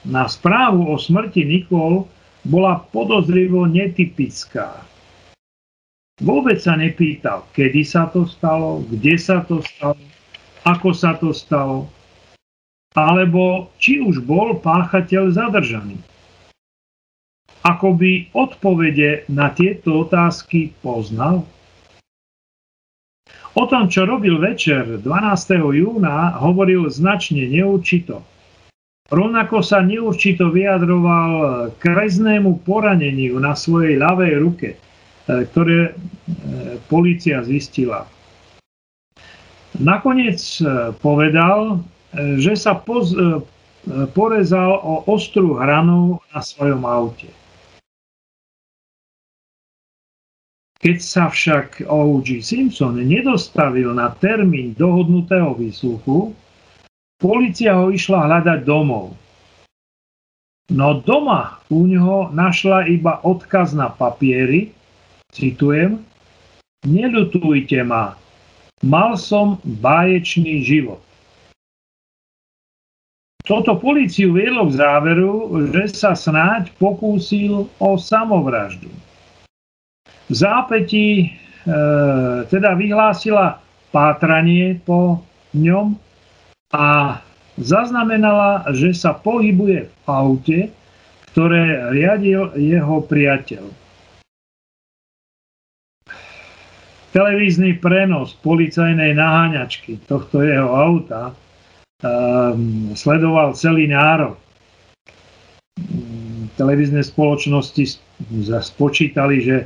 na 0.04 0.28
správu 0.28 0.92
o 0.92 0.96
smrti 1.00 1.42
Nikol 1.42 2.04
bola 2.46 2.84
podozrivo 2.92 3.64
netypická. 3.66 4.84
Vôbec 6.20 6.60
sa 6.60 6.76
nepýtal, 6.76 7.44
kedy 7.52 7.82
sa 7.84 8.08
to 8.08 8.24
stalo, 8.28 8.84
kde 8.88 9.16
sa 9.20 9.44
to 9.44 9.60
stalo, 9.64 10.00
ako 10.64 10.88
sa 10.92 11.16
to 11.16 11.32
stalo, 11.32 11.88
alebo 12.96 13.68
či 13.76 14.00
už 14.00 14.24
bol 14.24 14.56
páchateľ 14.56 15.36
zadržaný 15.36 16.00
ako 17.66 17.98
by 17.98 18.30
odpovede 18.30 19.26
na 19.26 19.50
tieto 19.50 20.06
otázky 20.06 20.70
poznal? 20.86 21.42
O 23.56 23.64
tom, 23.64 23.88
čo 23.88 24.04
robil 24.04 24.36
večer 24.36 25.00
12. 25.00 25.08
júna, 25.72 26.36
hovoril 26.44 26.92
značne 26.92 27.48
neurčito. 27.48 28.20
Rovnako 29.08 29.64
sa 29.64 29.80
neurčito 29.80 30.52
vyjadroval 30.52 31.72
k 31.80 31.82
reznému 31.88 32.60
poraneniu 32.68 33.40
na 33.40 33.56
svojej 33.56 33.96
ľavej 33.96 34.32
ruke, 34.44 34.68
e, 34.74 34.78
ktoré 35.48 35.88
e, 35.88 35.92
policia 36.92 37.40
zistila. 37.48 38.04
Nakoniec 39.80 40.60
e, 40.60 40.92
povedal, 41.00 41.80
že 42.16 42.56
sa 42.56 42.76
poz, 42.76 43.12
porezal 44.16 44.72
o 44.80 45.04
ostrú 45.08 45.56
hranu 45.56 46.20
na 46.32 46.40
svojom 46.40 46.84
aute. 46.84 47.28
Keď 50.86 50.98
sa 51.02 51.26
však 51.26 51.82
O.G. 51.90 52.46
Simpson 52.46 52.94
nedostavil 52.94 53.90
na 53.90 54.14
termín 54.22 54.70
dohodnutého 54.78 55.50
výsluchu, 55.58 56.30
policia 57.18 57.74
ho 57.74 57.90
išla 57.90 58.30
hľadať 58.30 58.62
domov. 58.62 59.18
No 60.70 61.02
doma 61.02 61.58
u 61.74 61.90
neho 61.90 62.30
našla 62.30 62.86
iba 62.86 63.18
odkaz 63.26 63.74
na 63.74 63.90
papiery, 63.90 64.70
citujem, 65.34 66.06
Nelutujte 66.86 67.82
ma, 67.82 68.14
mal 68.86 69.18
som 69.18 69.58
báječný 69.82 70.62
život. 70.62 71.02
Toto 73.42 73.74
policiu 73.74 74.38
viedlo 74.38 74.70
k 74.70 74.78
záveru, 74.78 75.66
že 75.74 75.90
sa 75.90 76.14
snáď 76.14 76.70
pokúsil 76.78 77.66
o 77.82 77.90
samovraždu. 77.98 78.86
V 80.26 80.34
zápäti 80.34 81.06
e, 81.22 81.26
teda 82.50 82.74
vyhlásila 82.74 83.62
pátranie 83.94 84.82
po 84.82 85.22
ňom 85.54 85.94
a 86.74 87.18
zaznamenala, 87.56 88.66
že 88.74 88.92
sa 88.92 89.16
pohybuje 89.16 89.86
v 89.86 90.06
aute, 90.10 90.58
ktoré 91.32 91.92
riadil 91.92 92.52
jeho 92.58 93.00
priateľ. 93.04 93.64
Televízny 97.16 97.80
prenos 97.80 98.36
policajnej 98.44 99.16
naháňačky 99.16 100.04
tohto 100.04 100.44
jeho 100.44 100.68
auta 100.68 101.32
um, 102.04 102.92
sledoval 102.92 103.56
celý 103.56 103.88
národ. 103.88 104.36
Televízne 106.60 107.00
spoločnosti 107.00 108.00
spočítali, 108.60 109.40
že 109.40 109.56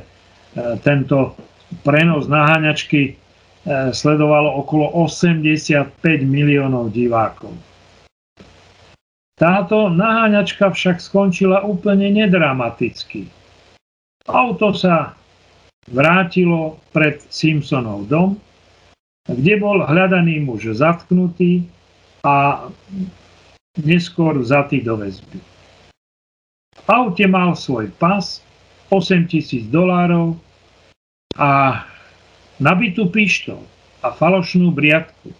tento 0.83 1.35
prenos 1.83 2.27
naháňačky 2.27 3.01
e, 3.07 3.13
sledovalo 3.95 4.59
okolo 4.59 4.91
85 5.07 5.95
miliónov 6.27 6.91
divákov. 6.91 7.55
Táto 9.39 9.89
naháňačka 9.89 10.69
však 10.69 11.01
skončila 11.01 11.65
úplne 11.65 12.13
nedramaticky. 12.13 13.25
Auto 14.29 14.75
sa 14.77 15.17
vrátilo 15.89 16.77
pred 16.93 17.17
Simpsonov 17.33 18.05
dom, 18.05 18.37
kde 19.25 19.57
bol 19.57 19.81
hľadaný 19.81 20.45
muž 20.45 20.77
zatknutý 20.77 21.65
a 22.21 22.69
neskôr 23.81 24.37
vzatý 24.37 24.85
do 24.85 24.99
väzby. 24.99 25.39
V 26.77 26.87
aute 26.89 27.25
mal 27.25 27.57
svoj 27.57 27.89
pas 27.97 28.45
8 28.91 29.31
tisíc 29.31 29.71
dolárov 29.71 30.35
a 31.39 31.81
nabitú 32.59 33.07
pištol 33.07 33.63
a 34.03 34.11
falošnú 34.11 34.67
briadku. 34.75 35.31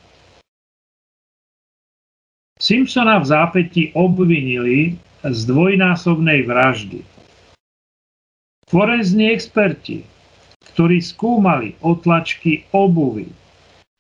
Simpsona 2.56 3.20
v 3.20 3.26
zápäti 3.28 3.84
obvinili 3.92 4.96
z 5.28 5.40
dvojnásobnej 5.52 6.48
vraždy. 6.48 7.04
Forenzní 8.72 9.36
experti, 9.36 10.08
ktorí 10.72 11.04
skúmali 11.04 11.76
otlačky 11.84 12.64
obuvy, 12.72 13.28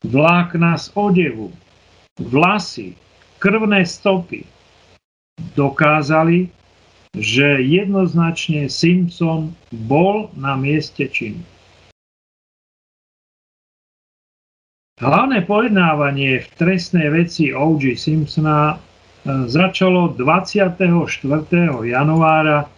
vlákna 0.07 0.79
z 0.79 0.95
odevu, 0.95 1.51
vlasy, 2.15 2.95
krvné 3.41 3.83
stopy 3.83 4.47
dokázali, 5.57 6.47
že 7.12 7.60
jednoznačne 7.60 8.71
Simpson 8.71 9.52
bol 9.69 10.32
na 10.39 10.56
mieste 10.56 11.12
činu. 11.12 11.43
Hlavné 15.02 15.41
pojednávanie 15.50 16.45
v 16.45 16.47
trestnej 16.62 17.10
veci 17.10 17.50
O.G. 17.50 17.97
Simpsona 17.97 18.78
e, 18.78 19.50
začalo 19.50 20.13
24. 20.13 20.78
januára 21.89 22.69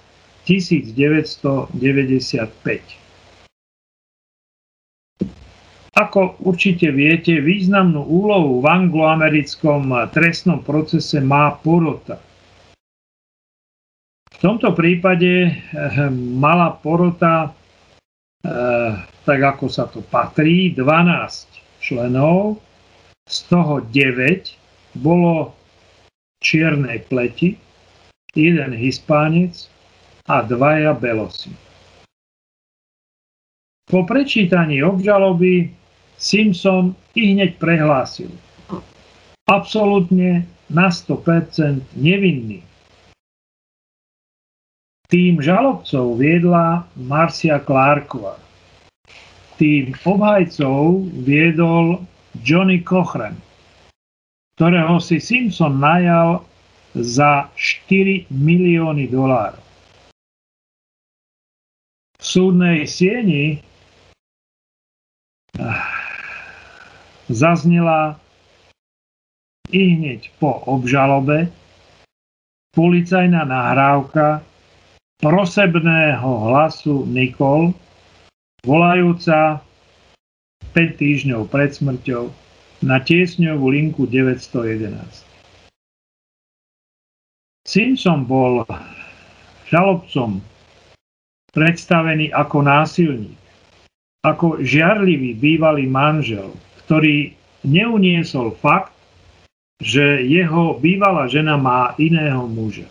1995. 0.48 3.04
Ako 5.94 6.42
určite 6.42 6.90
viete, 6.90 7.38
významnú 7.38 8.02
úlohu 8.02 8.64
v 8.64 8.66
angloamerickom 8.66 10.10
trestnom 10.10 10.64
procese 10.64 11.20
má 11.20 11.52
porota. 11.60 12.18
Tomto 14.44 14.76
prípade 14.76 15.48
eh, 15.48 15.56
mala 16.12 16.76
porota, 16.76 17.56
eh, 18.44 18.92
tak 19.24 19.40
ako 19.40 19.72
sa 19.72 19.88
to 19.88 20.04
patrí, 20.04 20.76
12 20.76 21.80
členov, 21.80 22.60
z 23.24 23.38
toho 23.48 23.80
9 23.88 25.00
bolo 25.00 25.56
čiernej 26.44 27.08
pleti, 27.08 27.56
jeden 28.36 28.76
hispánec 28.76 29.72
a 30.28 30.44
dvaja 30.44 30.92
belosi. 30.92 31.56
Po 33.88 34.04
prečítaní 34.04 34.84
obžaloby 34.84 35.72
Simpson 36.20 36.92
i 37.16 37.32
hneď 37.32 37.56
prehlásil. 37.56 38.32
Absolutne 39.48 40.44
na 40.68 40.92
100% 40.92 41.96
nevinný. 41.96 42.73
Tým 45.14 45.38
žalobcov 45.46 46.18
viedla 46.18 46.90
Marcia 46.98 47.62
Clarková. 47.62 48.34
Tým 49.62 49.94
obhajcov 50.10 51.06
viedol 51.22 52.02
Johnny 52.42 52.82
Cochran, 52.82 53.38
ktorého 54.58 54.98
si 54.98 55.22
Simpson 55.22 55.78
najal 55.78 56.42
za 56.98 57.46
4 57.54 58.26
milióny 58.34 59.06
dolárov. 59.14 59.62
V 62.18 62.24
súdnej 62.26 62.90
sieni 62.90 63.62
zaznela 67.30 68.18
i 69.70 69.94
hneď 69.94 70.34
po 70.42 70.58
obžalobe 70.66 71.54
policajná 72.74 73.46
nahrávka 73.46 74.42
prosebného 75.20 76.30
hlasu 76.50 77.06
Nikol, 77.06 77.76
volajúca 78.64 79.60
5 80.72 81.02
týždňov 81.02 81.52
pred 81.52 81.70
smrťou 81.76 82.32
na 82.82 82.98
tiesňovú 83.04 83.70
linku 83.70 84.10
911. 84.10 84.98
Simpson 87.64 88.28
bol 88.28 88.68
žalobcom 89.72 90.44
predstavený 91.54 92.34
ako 92.34 92.58
násilník, 92.66 93.40
ako 94.26 94.60
žiarlivý 94.60 95.38
bývalý 95.38 95.88
manžel, 95.88 96.52
ktorý 96.84 97.32
neuniesol 97.64 98.52
fakt, 98.60 98.92
že 99.80 100.24
jeho 100.28 100.76
bývalá 100.80 101.28
žena 101.32 101.56
má 101.56 101.96
iného 101.96 102.44
muža. 102.48 102.88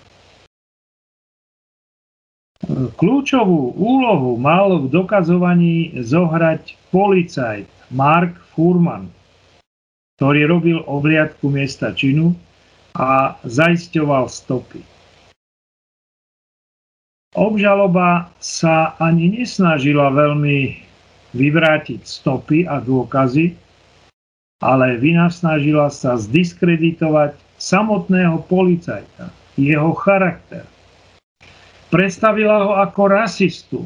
Kľúčovú 2.73 3.77
úlohu 3.77 4.41
mal 4.41 4.81
v 4.81 4.89
dokazovaní 4.89 5.93
zohrať 6.01 6.81
policajt 6.89 7.69
Mark 7.93 8.33
Furman, 8.57 9.13
ktorý 10.17 10.41
robil 10.49 10.79
obliadku 10.89 11.53
miesta 11.53 11.93
činu 11.93 12.33
a 12.97 13.37
zaisťoval 13.45 14.25
stopy. 14.33 14.81
Obžaloba 17.37 18.33
sa 18.41 18.97
ani 19.01 19.41
nesnažila 19.41 20.13
veľmi 20.13 20.81
vyvrátiť 21.37 22.01
stopy 22.05 22.69
a 22.69 22.81
dôkazy, 22.81 23.57
ale 24.65 24.97
vynasnažila 24.97 25.89
sa 25.93 26.17
zdiskreditovať 26.17 27.37
samotného 27.57 28.41
policajta, 28.49 29.33
jeho 29.61 29.93
charakter. 29.97 30.65
Predstavila 31.93 32.57
ho 32.65 32.73
ako 32.81 33.03
rasistu, 33.05 33.85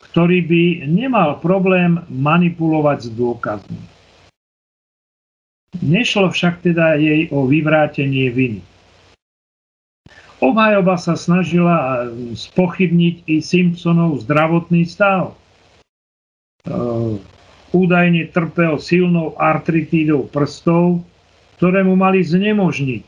ktorý 0.00 0.48
by 0.48 0.62
nemal 0.88 1.36
problém 1.44 2.00
manipulovať 2.08 2.98
s 3.04 3.08
dôkazmi. 3.12 3.82
Nešlo 5.84 6.32
však 6.32 6.64
teda 6.64 6.96
jej 6.96 7.28
o 7.28 7.44
vyvrátenie 7.44 8.32
viny. 8.32 8.64
Obhajoba 10.40 10.96
sa 10.96 11.14
snažila 11.14 12.08
spochybniť 12.32 13.28
i 13.28 13.44
Simpsonov 13.44 14.24
zdravotný 14.24 14.88
stav. 14.88 15.36
Ehm, 16.64 17.20
údajne 17.76 18.26
trpel 18.32 18.80
silnou 18.80 19.36
artritídou 19.36 20.26
prstov, 20.32 21.04
ktoré 21.60 21.84
mu 21.86 21.94
mali 21.94 22.24
znemožniť 22.24 23.06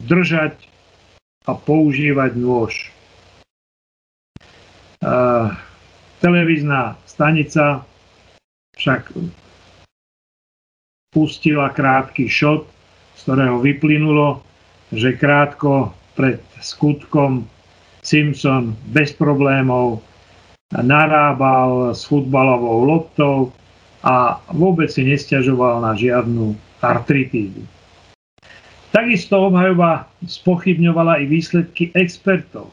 držať 0.00 0.56
a 1.44 1.52
používať 1.58 2.38
nôž. 2.38 2.88
Uh, 5.02 5.50
televízna 6.22 6.94
stanica 7.10 7.82
však 8.78 9.10
pustila 11.10 11.74
krátky 11.74 12.30
šot, 12.30 12.70
z 13.18 13.20
ktorého 13.26 13.58
vyplynulo, 13.58 14.46
že 14.94 15.18
krátko 15.18 15.90
pred 16.14 16.38
skutkom 16.62 17.50
Simpson 18.02 18.78
bez 18.94 19.10
problémov 19.14 20.02
narábal 20.70 21.92
s 21.92 22.06
futbalovou 22.08 22.86
loptou 22.86 23.52
a 24.02 24.40
vôbec 24.50 24.90
si 24.90 25.04
nestiažoval 25.06 25.84
na 25.84 25.92
žiadnu 25.94 26.54
artritídu. 26.82 27.62
Takisto 28.90 29.48
obhajoba 29.48 30.10
spochybňovala 30.26 31.22
i 31.22 31.30
výsledky 31.30 31.94
expertov. 31.94 32.68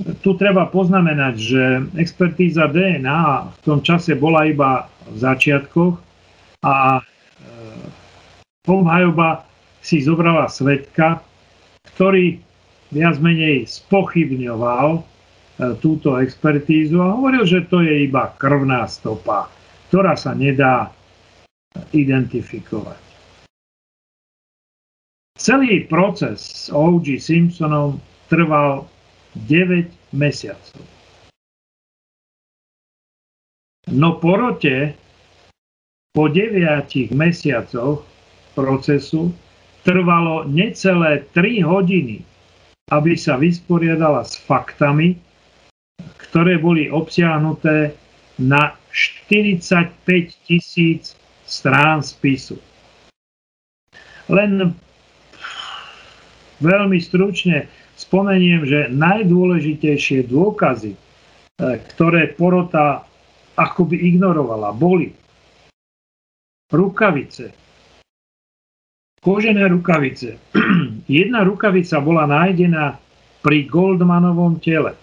Tu 0.00 0.30
treba 0.40 0.64
poznamenať, 0.68 1.34
že 1.36 1.62
expertíza 2.00 2.68
DNA 2.72 3.52
v 3.52 3.58
tom 3.60 3.84
čase 3.84 4.16
bola 4.16 4.48
iba 4.48 4.88
v 5.08 5.16
začiatkoch 5.20 5.94
a 6.64 6.98
e, 6.98 7.02
obhajoba 8.64 9.44
si 9.84 10.00
zobrala 10.00 10.48
svetka, 10.48 11.20
ktorý 11.92 12.40
viac 12.92 13.20
menej 13.20 13.68
spochybňoval 13.68 14.88
e, 14.96 15.00
túto 15.84 16.16
expertízu 16.16 17.04
a 17.04 17.12
hovoril, 17.16 17.44
že 17.44 17.68
to 17.68 17.84
je 17.84 18.08
iba 18.08 18.32
krvná 18.40 18.88
stopa 18.88 19.52
ktorá 19.90 20.14
sa 20.14 20.38
nedá 20.38 20.94
identifikovať. 21.90 23.02
Celý 25.34 25.90
proces 25.90 26.38
s 26.38 26.64
O.G. 26.70 27.18
Simpsonom 27.18 27.98
trval 28.30 28.86
9 29.34 30.14
mesiacov. 30.14 30.82
No 33.90 34.18
porote 34.22 34.94
po 36.14 36.30
9 36.30 37.10
mesiacoch 37.14 38.06
procesu 38.54 39.30
trvalo 39.82 40.44
necelé 40.46 41.26
3 41.34 41.62
hodiny, 41.62 42.22
aby 42.90 43.12
sa 43.14 43.38
vysporiadala 43.38 44.26
s 44.26 44.38
faktami, 44.38 45.18
ktoré 46.18 46.58
boli 46.58 46.90
obsiahnuté 46.90 47.94
na 48.38 48.74
45 48.90 49.90
tisíc 50.46 51.14
strán 51.46 52.02
spisu. 52.02 52.58
Len 54.30 54.74
veľmi 56.62 56.98
stručne 57.02 57.66
spomeniem, 58.00 58.64
že 58.64 58.88
najdôležitejšie 58.88 60.24
dôkazy, 60.32 60.96
e, 60.96 60.98
ktoré 61.60 62.32
porota 62.32 63.04
akoby 63.60 64.00
ignorovala, 64.16 64.72
boli 64.72 65.12
rukavice, 66.72 67.52
kožené 69.20 69.68
rukavice. 69.68 70.40
Jedna 71.10 71.44
rukavica 71.44 72.00
bola 72.00 72.24
nájdená 72.24 72.96
pri 73.44 73.68
Goldmanovom 73.68 74.56
tele. 74.64 74.96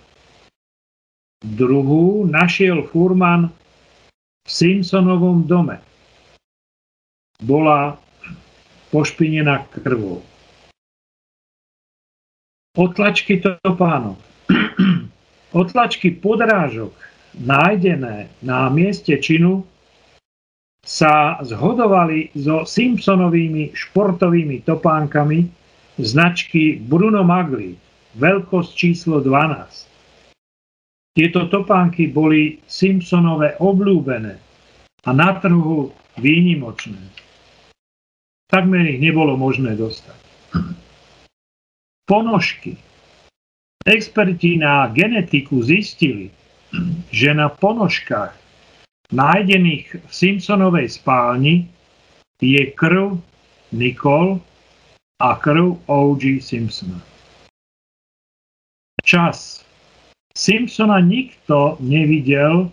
Druhú 1.37 2.25
našiel 2.25 2.89
Furman 2.89 3.53
v 4.41 4.49
Simpsonovom 4.49 5.45
dome. 5.45 5.77
bola 7.37 7.93
pošpinená 8.89 9.69
krvou. 9.69 10.25
Otlačky 12.77 13.41
topánok. 13.41 14.21
Otlačky 15.57 16.13
podrážok 16.13 16.93
nájdené 17.33 18.29
na 18.45 18.69
mieste 18.69 19.17
činu 19.17 19.65
sa 20.85 21.41
zhodovali 21.41 22.29
so 22.37 22.69
Simpsonovými 22.69 23.73
športovými 23.73 24.61
topánkami 24.61 25.49
značky 25.97 26.77
Bruno 26.77 27.25
Magli, 27.25 27.73
veľkosť 28.13 28.71
číslo 28.77 29.25
12. 29.25 31.17
Tieto 31.17 31.49
topánky 31.49 32.13
boli 32.13 32.61
Simpsonové 32.69 33.57
obľúbené 33.57 34.37
a 35.01 35.09
na 35.17 35.33
trhu 35.41 35.89
výnimočné. 36.21 37.01
Takmer 38.53 38.85
ich 38.85 39.01
nebolo 39.01 39.33
možné 39.33 39.73
dostať. 39.73 40.21
Ponožky. 42.07 42.79
Experti 43.83 44.55
na 44.55 44.87
genetiku 44.87 45.59
zistili, 45.59 46.31
že 47.11 47.35
na 47.35 47.51
ponožkách 47.51 48.31
nájdených 49.11 50.07
v 50.07 50.11
Simpsonovej 50.11 50.87
spálni 50.91 51.67
je 52.43 52.71
krv 52.75 53.19
Nicole 53.71 54.39
a 55.19 55.35
krv 55.35 55.79
O.G. 55.87 56.39
Simpsona. 56.39 56.99
Čas. 59.03 59.63
Simpsona 60.35 60.99
nikto 60.99 61.79
nevidel 61.79 62.69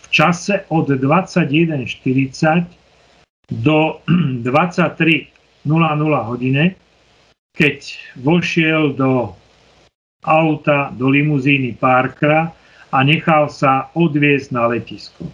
v 0.00 0.06
čase 0.08 0.64
od 0.70 0.88
21.40 0.88 2.66
do 3.62 4.00
23.00 4.46 5.66
hodine, 6.26 6.74
keď 7.52 7.78
vošiel 8.20 8.96
do 8.96 9.36
auta, 10.24 10.88
do 10.96 11.12
limuzíny 11.12 11.76
Parkera 11.76 12.52
a 12.92 12.98
nechal 13.04 13.52
sa 13.52 13.92
odviezť 13.92 14.48
na 14.52 14.72
letisko. 14.72 15.28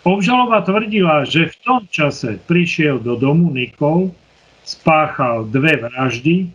Obžaloba 0.00 0.64
tvrdila, 0.64 1.28
že 1.28 1.52
v 1.52 1.56
tom 1.60 1.82
čase 1.92 2.40
prišiel 2.48 3.04
do 3.04 3.20
domu 3.20 3.52
Nikol, 3.52 4.12
spáchal 4.64 5.44
dve 5.52 5.76
vraždy 5.76 6.48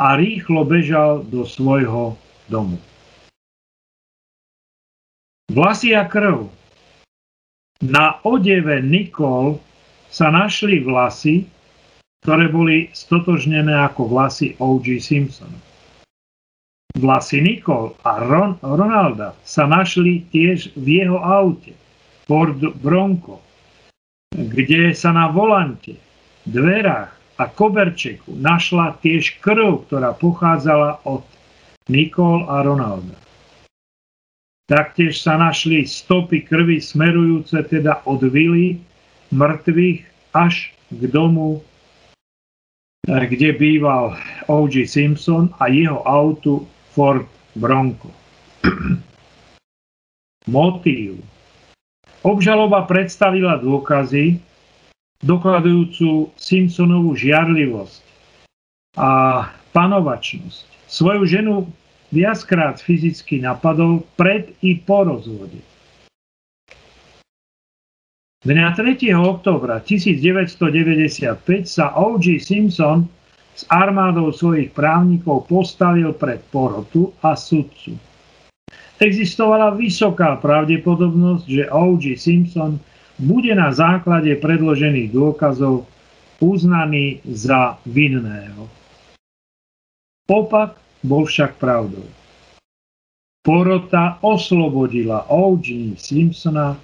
a 0.00 0.16
rýchlo 0.16 0.64
bežal 0.64 1.20
do 1.28 1.44
svojho 1.44 2.16
domu. 2.48 2.80
Vlasy 5.52 5.92
a 5.92 6.08
krv. 6.08 6.48
Na 7.84 8.24
odeve 8.24 8.80
Nikol 8.80 9.60
sa 10.08 10.32
našli 10.32 10.80
vlasy, 10.80 11.44
ktoré 12.26 12.50
boli 12.50 12.90
stotožnené 12.90 13.70
ako 13.86 14.10
vlasy 14.10 14.58
O.G. 14.58 14.98
Simpson. 14.98 15.46
Vlasy 16.98 17.38
Nikol 17.38 17.94
a 18.02 18.18
Ron, 18.18 18.58
Ronalda 18.66 19.38
sa 19.46 19.70
našli 19.70 20.26
tiež 20.34 20.74
v 20.74 21.06
jeho 21.06 21.22
aute 21.22 21.70
Ford 22.26 22.58
Bronco, 22.82 23.38
kde 24.34 24.90
sa 24.90 25.14
na 25.14 25.30
volante, 25.30 25.94
dverách 26.50 27.14
a 27.38 27.46
koberčeku 27.46 28.34
našla 28.34 28.98
tiež 28.98 29.38
krv, 29.38 29.86
ktorá 29.86 30.10
pochádzala 30.18 31.06
od 31.06 31.22
Nikol 31.86 32.42
a 32.50 32.66
Ronalda. 32.66 33.14
Taktiež 34.66 35.22
sa 35.22 35.38
našli 35.38 35.86
stopy 35.86 36.42
krvi 36.42 36.82
smerujúce 36.82 37.54
teda 37.70 38.02
od 38.02 38.18
vily 38.26 38.82
mŕtvych 39.30 40.34
až 40.34 40.74
k 40.90 41.02
domu, 41.06 41.62
kde 43.06 43.54
býval 43.54 44.18
O.G. 44.50 44.82
Simpson 44.86 45.54
a 45.62 45.70
jeho 45.70 46.02
autu 46.02 46.66
Ford 46.90 47.26
Bronco. 47.54 48.10
Motív. 50.50 51.22
Obžaloba 52.26 52.82
predstavila 52.90 53.62
dôkazy, 53.62 54.42
dokladujúcu 55.22 56.34
Simpsonovú 56.34 57.14
žiarlivosť 57.14 58.02
a 58.98 59.10
panovačnosť. 59.70 60.90
Svoju 60.90 61.22
ženu 61.30 61.54
viackrát 62.10 62.82
fyzicky 62.82 63.38
napadol 63.42 64.02
pred 64.18 64.50
i 64.62 64.78
po 64.82 65.06
rozvode. 65.06 65.62
Dňa 68.44 68.76
3. 68.76 69.16
oktobra 69.16 69.80
1995 69.80 71.40
sa 71.64 71.96
O.G. 71.96 72.36
Simpson 72.36 73.08
s 73.56 73.64
armádou 73.72 74.28
svojich 74.28 74.76
právnikov 74.76 75.48
postavil 75.48 76.12
pred 76.12 76.44
porotu 76.52 77.16
a 77.24 77.32
sudcu. 77.32 77.96
Existovala 79.00 79.72
vysoká 79.72 80.36
pravdepodobnosť, 80.36 81.44
že 81.48 81.64
O.G. 81.72 82.20
Simpson 82.20 82.76
bude 83.16 83.56
na 83.56 83.72
základe 83.72 84.36
predložených 84.36 85.16
dôkazov 85.16 85.88
uznaný 86.36 87.24
za 87.24 87.80
vinného. 87.88 88.68
Opak 90.28 90.76
bol 91.00 91.24
však 91.24 91.56
pravdou. 91.56 92.04
Porota 93.40 94.20
oslobodila 94.20 95.24
O.G. 95.32 95.96
Simpsona 95.96 96.76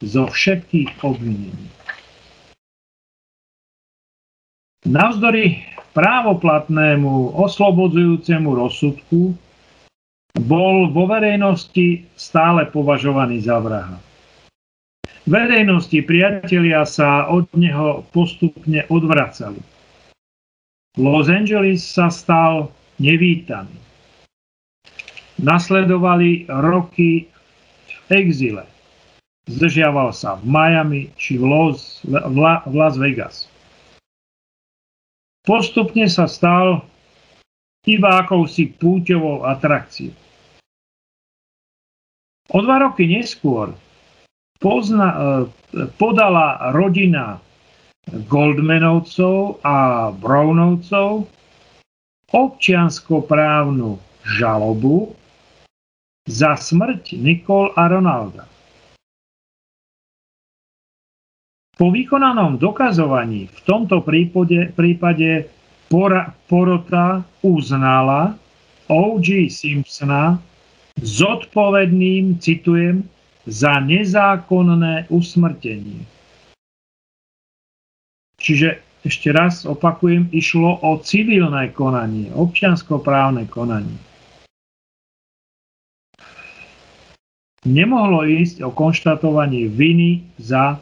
zo 0.00 0.24
všetkých 0.26 1.04
obvinení. 1.04 1.68
Navzdory 4.88 5.60
právoplatnému 5.92 7.36
oslobodzujúcemu 7.36 8.48
rozsudku 8.48 9.36
bol 10.40 10.88
vo 10.88 11.04
verejnosti 11.04 12.08
stále 12.16 12.64
považovaný 12.72 13.44
za 13.44 13.60
vraha. 13.60 14.00
Verejnosti 15.28 16.00
priatelia 16.00 16.88
sa 16.88 17.28
od 17.28 17.44
neho 17.52 18.08
postupne 18.08 18.88
odvracali. 18.88 19.60
Los 20.96 21.28
Angeles 21.28 21.84
sa 21.84 22.08
stal 22.08 22.72
nevítaný. 22.98 23.76
Nasledovali 25.38 26.48
roky 26.48 27.28
v 27.86 27.96
exile. 28.10 28.64
Zdržiaval 29.48 30.12
sa 30.12 30.36
v 30.36 30.44
Miami 30.44 31.02
či 31.16 31.40
v, 31.40 31.44
Los, 31.48 32.04
v, 32.04 32.16
La, 32.36 32.60
v 32.66 32.74
Las 32.76 32.96
Vegas. 33.00 33.48
Postupne 35.46 36.04
sa 36.10 36.28
stal 36.28 36.84
iba 37.88 38.20
akousi 38.20 38.68
púťovou 38.76 39.48
atrakciou. 39.48 40.12
O 42.50 42.58
dva 42.60 42.82
roky 42.82 43.06
neskôr 43.06 43.72
pozna, 44.58 45.08
e, 45.14 45.16
podala 45.96 46.74
rodina 46.74 47.38
Goldmanovcov 48.10 49.62
a 49.62 50.10
Brownovcov 50.10 51.30
občianskoprávnu 52.30 53.98
žalobu 54.26 55.14
za 56.26 56.58
smrť 56.58 57.16
Nikol 57.16 57.70
a 57.74 57.86
Ronalda. 57.90 58.44
Po 61.80 61.88
vykonanom 61.88 62.60
dokazovaní 62.60 63.48
v 63.48 63.60
tomto 63.64 64.04
prípade, 64.04 64.68
prípade 64.76 65.48
porota 66.44 67.24
uznala 67.40 68.36
O.G. 68.92 69.48
Simpsona 69.48 70.36
zodpovedným, 71.00 72.36
citujem, 72.36 73.08
za 73.48 73.80
nezákonné 73.80 75.08
usmrtenie. 75.08 76.04
Čiže 78.36 78.84
ešte 79.00 79.32
raz 79.32 79.64
opakujem, 79.64 80.28
išlo 80.36 80.84
o 80.84 81.00
civilné 81.00 81.72
konanie, 81.72 82.28
občianskoprávne 82.36 83.48
konanie. 83.48 83.96
Nemohlo 87.64 88.28
ísť 88.28 88.68
o 88.68 88.68
konštatovanie 88.68 89.72
viny 89.72 90.28
za 90.36 90.76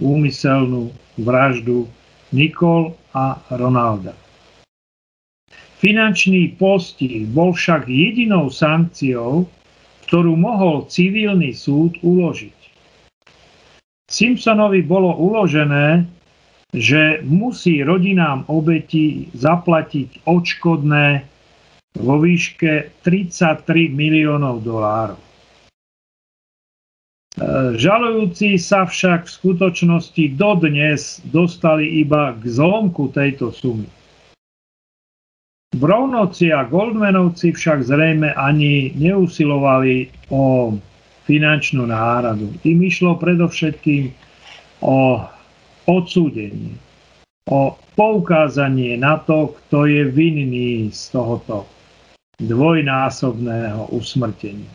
úmyselnú 0.00 0.92
vraždu 1.20 1.88
Nikol 2.32 2.96
a 3.16 3.40
Ronalda. 3.52 4.12
Finančný 5.76 6.56
postih 6.56 7.28
bol 7.28 7.52
však 7.52 7.86
jedinou 7.86 8.48
sankciou, 8.48 9.44
ktorú 10.08 10.32
mohol 10.34 10.88
civilný 10.88 11.52
súd 11.52 12.00
uložiť. 12.00 12.56
Simpsonovi 14.06 14.80
bolo 14.86 15.12
uložené 15.18 16.16
že 16.76 17.24
musí 17.24 17.80
rodinám 17.80 18.44
obetí 18.52 19.32
zaplatiť 19.32 20.28
odškodné 20.28 21.24
vo 21.96 22.14
výške 22.20 23.00
33 23.00 23.64
miliónov 23.88 24.60
dolárov. 24.60 25.25
Žalujúci 27.76 28.56
sa 28.56 28.88
však 28.88 29.28
v 29.28 29.34
skutočnosti 29.36 30.24
dodnes 30.40 31.20
dostali 31.28 32.00
iba 32.00 32.32
k 32.32 32.42
zlomku 32.48 33.12
tejto 33.12 33.52
sumy. 33.52 33.84
Brownovci 35.76 36.48
a 36.56 36.64
Goldmanovci 36.64 37.52
však 37.52 37.84
zrejme 37.84 38.32
ani 38.32 38.96
neusilovali 38.96 40.08
o 40.32 40.72
finančnú 41.28 41.84
náhradu. 41.84 42.56
Im 42.64 42.78
išlo 42.80 43.20
predovšetkým 43.20 44.08
o 44.80 45.20
odsúdenie, 45.84 46.72
o 47.52 47.76
poukázanie 48.00 48.96
na 48.96 49.20
to, 49.20 49.52
kto 49.60 49.84
je 49.84 50.08
vinný 50.08 50.88
z 50.88 51.12
tohoto 51.12 51.68
dvojnásobného 52.40 53.92
usmrtenia. 53.92 54.72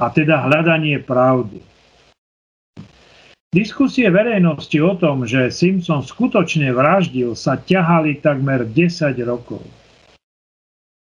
A 0.00 0.08
teda 0.08 0.48
hľadanie 0.48 0.96
pravdy. 1.04 1.69
Diskusie 3.50 4.06
verejnosti 4.06 4.78
o 4.78 4.94
tom, 4.94 5.26
že 5.26 5.50
Simpson 5.50 6.06
skutočne 6.06 6.70
vraždil, 6.70 7.34
sa 7.34 7.58
ťahali 7.58 8.22
takmer 8.22 8.62
10 8.62 9.18
rokov. 9.26 9.66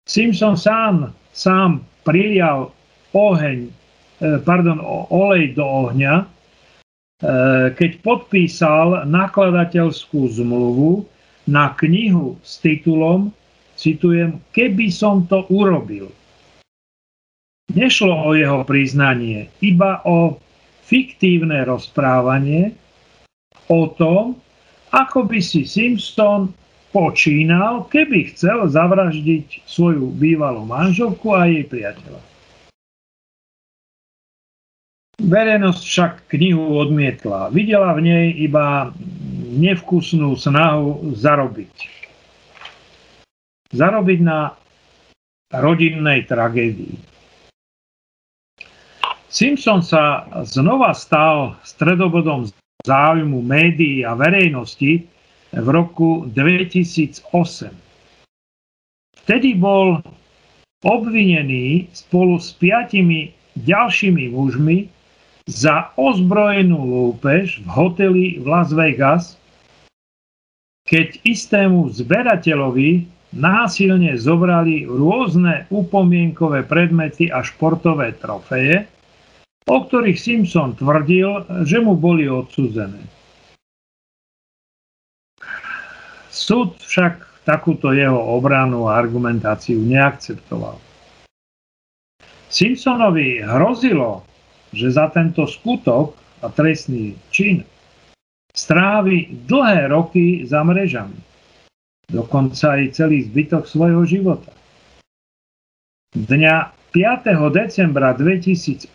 Simpson 0.06 0.54
sám, 0.54 1.10
sám 1.34 1.82
prilial 2.06 2.70
oheň, 3.10 3.66
e, 3.66 3.70
pardon, 4.46 4.78
olej 5.10 5.58
do 5.58 5.66
ohňa, 5.66 6.22
e, 6.22 6.24
keď 7.74 7.90
podpísal 8.06 9.10
nakladateľskú 9.10 10.30
zmluvu 10.38 11.02
na 11.50 11.74
knihu 11.82 12.38
s 12.46 12.62
titulom, 12.62 13.34
citujem, 13.74 14.38
keby 14.54 14.86
som 14.86 15.26
to 15.26 15.42
urobil. 15.50 16.14
Nešlo 17.74 18.14
o 18.14 18.38
jeho 18.38 18.62
priznanie, 18.62 19.50
iba 19.58 19.98
o 20.06 20.45
fiktívne 20.86 21.66
rozprávanie 21.66 22.78
o 23.66 23.90
tom, 23.90 24.38
ako 24.94 25.26
by 25.26 25.42
si 25.42 25.66
Simpson 25.66 26.54
počínal, 26.94 27.90
keby 27.90 28.32
chcel 28.32 28.70
zavraždiť 28.70 29.66
svoju 29.66 30.14
bývalú 30.14 30.64
manželku 30.64 31.34
a 31.34 31.50
jej 31.50 31.66
priateľa. 31.66 32.22
Verejnosť 35.16 35.82
však 35.82 36.12
knihu 36.32 36.78
odmietla. 36.78 37.50
Videla 37.50 37.96
v 37.96 38.00
nej 38.04 38.26
iba 38.36 38.94
nevkusnú 39.56 40.36
snahu 40.36 41.16
zarobiť. 41.16 41.74
Zarobiť 43.74 44.18
na 44.22 44.54
rodinnej 45.50 46.28
tragédii. 46.28 47.15
Simpson 49.36 49.84
sa 49.84 50.24
znova 50.48 50.96
stal 50.96 51.60
stredobodom 51.60 52.48
záujmu 52.88 53.44
médií 53.44 54.00
a 54.00 54.16
verejnosti 54.16 55.04
v 55.52 55.66
roku 55.68 56.24
2008. 56.32 57.20
Vtedy 59.20 59.52
bol 59.60 60.00
obvinený 60.80 61.84
spolu 61.92 62.40
s 62.40 62.56
piatimi 62.56 63.36
ďalšími 63.60 64.32
mužmi 64.32 64.88
za 65.44 65.92
ozbrojenú 66.00 66.80
lúpež 66.80 67.60
v 67.60 67.68
hoteli 67.68 68.24
v 68.40 68.44
Las 68.48 68.72
Vegas, 68.72 69.36
keď 70.88 71.12
istému 71.28 71.92
zberateľovi 71.92 73.04
násilne 73.36 74.16
zobrali 74.16 74.88
rôzne 74.88 75.68
upomienkové 75.68 76.64
predmety 76.64 77.28
a 77.28 77.44
športové 77.44 78.16
trofeje, 78.16 78.95
o 79.66 79.76
ktorých 79.82 80.18
Simpson 80.18 80.78
tvrdil, 80.78 81.42
že 81.66 81.82
mu 81.82 81.98
boli 81.98 82.30
odsudzené. 82.30 83.02
Súd 86.30 86.78
však 86.78 87.44
takúto 87.46 87.90
jeho 87.94 88.18
obranu 88.18 88.86
a 88.86 88.98
argumentáciu 88.98 89.78
neakceptoval. 89.82 90.78
Simpsonovi 92.46 93.42
hrozilo, 93.42 94.22
že 94.70 94.94
za 94.94 95.10
tento 95.10 95.44
skutok 95.44 96.14
a 96.40 96.48
trestný 96.48 97.18
čin 97.34 97.66
strávi 98.56 99.44
dlhé 99.44 99.92
roky 99.92 100.48
za 100.48 100.64
mrežami, 100.64 101.20
dokonca 102.08 102.80
aj 102.80 102.96
celý 102.96 103.28
zbytok 103.28 103.68
svojho 103.68 104.08
života. 104.08 104.55
Dňa 106.14 106.70
5. 106.94 107.50
decembra 107.50 108.14
2008 108.14 108.94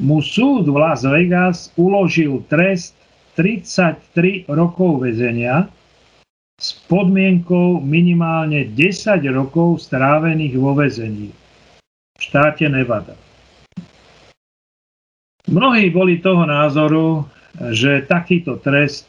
mu 0.00 0.18
súd 0.24 0.64
v 0.66 0.76
Las 0.80 1.04
Vegas 1.04 1.68
uložil 1.76 2.40
trest 2.48 2.96
33 3.36 4.48
rokov 4.48 5.04
väzenia 5.04 5.68
s 6.56 6.74
podmienkou 6.88 7.82
minimálne 7.84 8.64
10 8.72 9.22
rokov 9.34 9.84
strávených 9.84 10.54
vo 10.56 10.72
väzení 10.72 11.30
v 12.14 12.20
štáte 12.22 12.64
Nevada. 12.70 13.18
Mnohí 15.46 15.92
boli 15.92 16.18
toho 16.18 16.42
názoru, 16.42 17.28
že 17.70 18.02
takýto 18.08 18.58
trest 18.58 19.04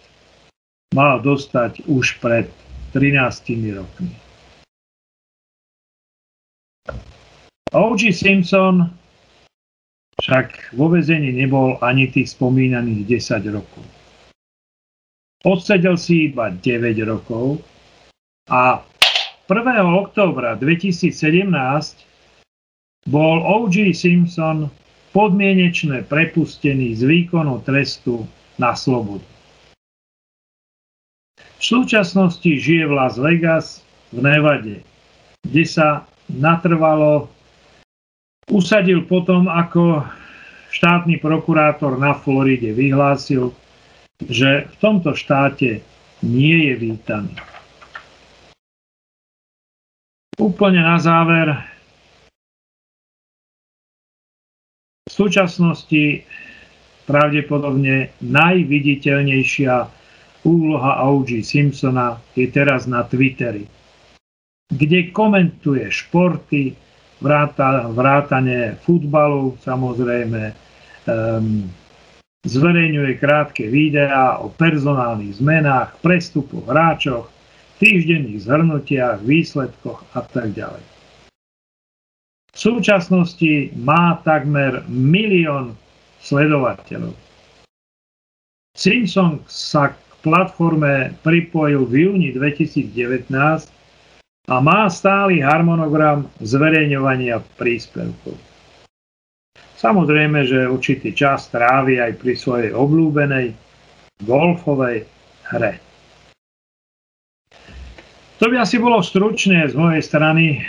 mal 0.92 1.24
dostať 1.24 1.88
už 1.88 2.20
pred 2.22 2.46
13 2.92 3.74
rokmi. 3.74 4.25
O.G. 7.76 8.16
Simpson 8.16 8.88
však 10.24 10.72
vo 10.80 10.88
vezení 10.88 11.36
nebol 11.36 11.76
ani 11.84 12.08
tých 12.08 12.32
spomínaných 12.32 13.20
10 13.20 13.52
rokov. 13.52 13.84
Odsedel 15.44 16.00
si 16.00 16.32
iba 16.32 16.56
9 16.56 16.64
rokov 17.04 17.60
a 18.48 18.80
1. 19.52 19.60
októbra 19.92 20.56
2017 20.56 21.12
bol 23.12 23.44
O.G. 23.44 23.92
Simpson 23.92 24.72
podmienečne 25.12 26.08
prepustený 26.08 26.96
z 26.96 27.04
výkonu 27.04 27.60
trestu 27.68 28.24
na 28.56 28.72
slobodu. 28.72 29.28
V 31.60 31.64
súčasnosti 31.64 32.48
žije 32.48 32.88
v 32.88 32.94
Las 32.96 33.20
Vegas 33.20 33.84
v 34.16 34.24
Nevade, 34.24 34.80
kde 35.44 35.64
sa 35.68 36.08
natrvalo 36.32 37.35
usadil 38.50 39.06
potom, 39.10 39.50
ako 39.50 40.06
štátny 40.70 41.18
prokurátor 41.18 41.98
na 41.98 42.14
Floride 42.14 42.76
vyhlásil, 42.76 43.56
že 44.22 44.70
v 44.70 44.76
tomto 44.80 45.16
štáte 45.18 45.82
nie 46.24 46.72
je 46.72 46.74
vítaný. 46.76 47.34
Úplne 50.36 50.82
na 50.84 50.98
záver. 51.00 51.48
V 55.08 55.12
súčasnosti 55.12 56.28
pravdepodobne 57.08 58.12
najviditeľnejšia 58.20 59.74
úloha 60.44 60.92
O.G. 61.08 61.40
Simpsona 61.40 62.20
je 62.36 62.52
teraz 62.52 62.84
na 62.90 63.08
Twitteri, 63.08 63.64
kde 64.70 65.14
komentuje 65.16 65.88
športy, 65.88 66.85
vráta, 67.22 67.88
vrátane 67.92 68.80
futbalu 68.84 69.58
samozrejme, 69.64 70.52
um, 71.08 71.70
zverejňuje 72.46 73.12
krátke 73.18 73.66
videá 73.68 74.38
o 74.40 74.54
personálnych 74.54 75.42
zmenách, 75.42 75.98
prestupoch, 76.00 76.70
hráčoch, 76.70 77.28
týždenných 77.82 78.46
zhrnutiach, 78.46 79.20
výsledkoch 79.26 80.06
a 80.16 80.22
tak 80.24 80.56
ďalej. 80.56 80.84
V 82.56 82.58
súčasnosti 82.58 83.76
má 83.76 84.24
takmer 84.24 84.88
milión 84.88 85.76
sledovateľov. 86.24 87.12
Simpson 88.72 89.44
sa 89.52 89.92
k 89.92 90.00
platforme 90.24 91.16
pripojil 91.20 91.84
v 91.84 91.94
júni 92.08 92.30
2019 92.32 93.75
a 94.46 94.62
má 94.62 94.86
stály 94.94 95.42
harmonogram 95.42 96.30
zverejňovania 96.38 97.42
príspevkov. 97.58 98.38
Samozrejme, 99.76 100.46
že 100.46 100.70
určitý 100.70 101.12
čas 101.14 101.50
trávi 101.50 101.98
aj 102.02 102.18
pri 102.22 102.34
svojej 102.38 102.72
obľúbenej 102.74 103.54
golfovej 104.24 105.06
hre. 105.52 105.74
To 108.40 108.46
by 108.52 108.62
asi 108.62 108.78
bolo 108.78 109.00
stručne 109.00 109.66
z 109.66 109.74
mojej 109.74 110.04
strany. 110.04 110.60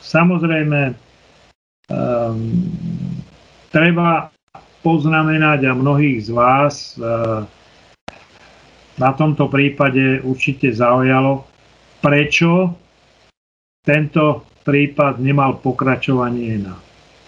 Samozrejme, 0.00 0.96
um, 1.92 2.38
treba 3.68 4.32
poznamenať 4.80 5.68
a 5.68 5.72
mnohých 5.76 6.24
z 6.24 6.30
vás 6.32 6.96
uh, 6.96 7.44
na 8.96 9.10
tomto 9.12 9.46
prípade 9.52 10.24
určite 10.24 10.72
zaujalo, 10.72 11.44
prečo 11.98 12.76
tento 13.82 14.44
prípad 14.62 15.18
nemal 15.22 15.58
pokračovanie 15.62 16.60
na 16.60 16.76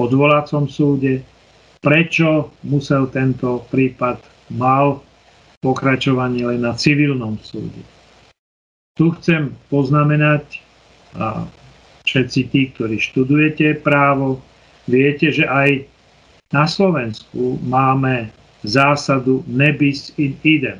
odvolacom 0.01 0.69
súde 0.69 1.25
prečo 1.81 2.53
musel 2.69 3.09
tento 3.09 3.65
prípad 3.73 4.21
mal 4.53 5.01
pokračovanie 5.65 6.45
len 6.45 6.61
na 6.65 6.77
civilnom 6.77 7.41
súde. 7.41 7.81
Tu 8.97 9.09
chcem 9.17 9.57
poznamenať, 9.73 10.61
a 11.17 11.49
všetci 12.05 12.41
tí, 12.53 12.63
ktorí 12.77 13.01
študujete 13.01 13.81
právo, 13.81 14.45
viete, 14.85 15.33
že 15.33 15.49
aj 15.49 15.89
na 16.53 16.69
Slovensku 16.69 17.57
máme 17.65 18.29
zásadu 18.61 19.41
nebis 19.49 20.13
in 20.21 20.37
idem, 20.45 20.77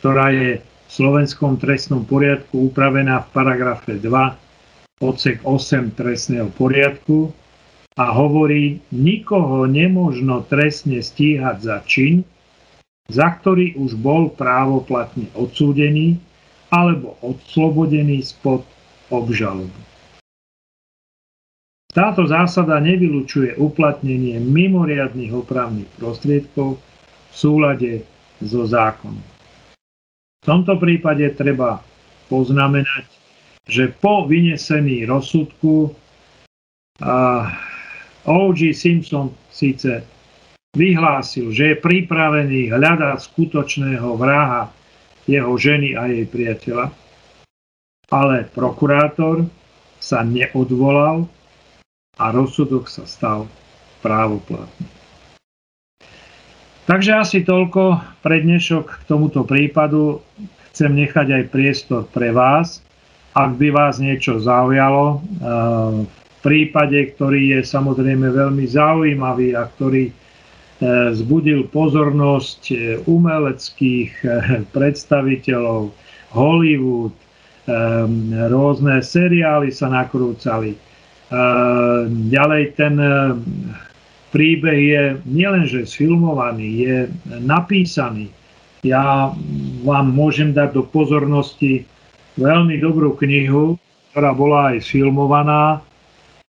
ktorá 0.00 0.36
je 0.36 0.60
v 0.86 0.90
slovenskom 0.90 1.56
trestnom 1.58 2.04
poriadku 2.04 2.70
upravená 2.70 3.24
v 3.24 3.28
paragrafe 3.32 3.96
2 3.98 4.44
odsek 5.02 5.42
8 5.42 5.98
trestného 5.98 6.48
poriadku 6.54 7.34
a 7.98 8.10
hovorí, 8.10 8.82
nikoho 8.90 9.66
nemožno 9.66 10.42
trestne 10.46 11.02
stíhať 11.02 11.56
za 11.62 11.76
čin, 11.86 12.26
za 13.10 13.28
ktorý 13.38 13.76
už 13.78 13.98
bol 13.98 14.32
právoplatne 14.32 15.30
odsúdený 15.34 16.18
alebo 16.72 17.14
odslobodený 17.22 18.24
spod 18.24 18.66
obžaloby. 19.12 19.82
Táto 21.94 22.26
zásada 22.26 22.82
nevylučuje 22.82 23.54
uplatnenie 23.54 24.42
mimoriadných 24.42 25.30
opravných 25.30 25.86
prostriedkov 25.94 26.82
v 27.30 27.34
súlade 27.34 27.92
so 28.42 28.66
zákonom. 28.66 29.33
V 30.44 30.52
tomto 30.52 30.76
prípade 30.76 31.24
treba 31.40 31.80
poznamenať, 32.28 33.08
že 33.64 33.88
po 33.96 34.28
vynesení 34.28 35.08
rozsudku 35.08 35.88
O.G. 38.28 38.60
Simpson 38.76 39.32
síce 39.48 40.04
vyhlásil, 40.76 41.48
že 41.48 41.72
je 41.72 41.80
pripravený 41.80 42.76
hľadať 42.76 43.24
skutočného 43.24 44.20
vraha 44.20 44.68
jeho 45.24 45.56
ženy 45.56 45.96
a 45.96 46.12
jej 46.12 46.28
priateľa, 46.28 46.92
ale 48.12 48.44
prokurátor 48.52 49.48
sa 49.96 50.20
neodvolal 50.20 51.24
a 52.20 52.24
rozsudok 52.36 52.92
sa 52.92 53.08
stal 53.08 53.48
právoplatný. 54.04 55.03
Takže 56.84 57.16
asi 57.16 57.40
toľko 57.40 57.96
pre 58.20 58.44
dnešok 58.44 58.84
k 58.84 59.02
tomuto 59.08 59.40
prípadu. 59.40 60.20
Chcem 60.68 60.92
nechať 60.92 61.32
aj 61.32 61.42
priestor 61.48 62.04
pre 62.12 62.28
vás. 62.28 62.84
Ak 63.32 63.56
by 63.56 63.72
vás 63.72 63.96
niečo 63.96 64.36
zaujalo, 64.36 65.24
v 65.24 65.24
eh, 65.40 65.92
prípade, 66.44 67.16
ktorý 67.16 67.56
je 67.56 67.60
samozrejme 67.64 68.28
veľmi 68.28 68.68
zaujímavý 68.68 69.56
a 69.56 69.64
ktorý 69.64 70.12
e, 70.12 70.14
zbudil 71.16 71.72
pozornosť 71.72 72.60
e, 72.68 72.76
umeleckých 73.08 74.12
predstaviteľov, 74.76 75.88
Hollywood, 76.36 77.16
rôzne 78.52 79.00
seriály 79.00 79.72
sa 79.72 79.88
nakrúcali. 79.88 80.76
Ďalej 82.28 82.62
ten 82.76 82.94
príbeh 84.34 84.78
je 84.82 85.02
nielenže 85.30 85.86
sfilmovaný, 85.86 86.68
je 86.82 86.96
napísaný. 87.38 88.34
Ja 88.82 89.30
vám 89.86 90.06
môžem 90.10 90.50
dať 90.50 90.74
do 90.74 90.82
pozornosti 90.82 91.86
veľmi 92.34 92.82
dobrú 92.82 93.14
knihu, 93.14 93.78
ktorá 94.10 94.34
bola 94.34 94.74
aj 94.74 94.82
sfilmovaná 94.82 95.80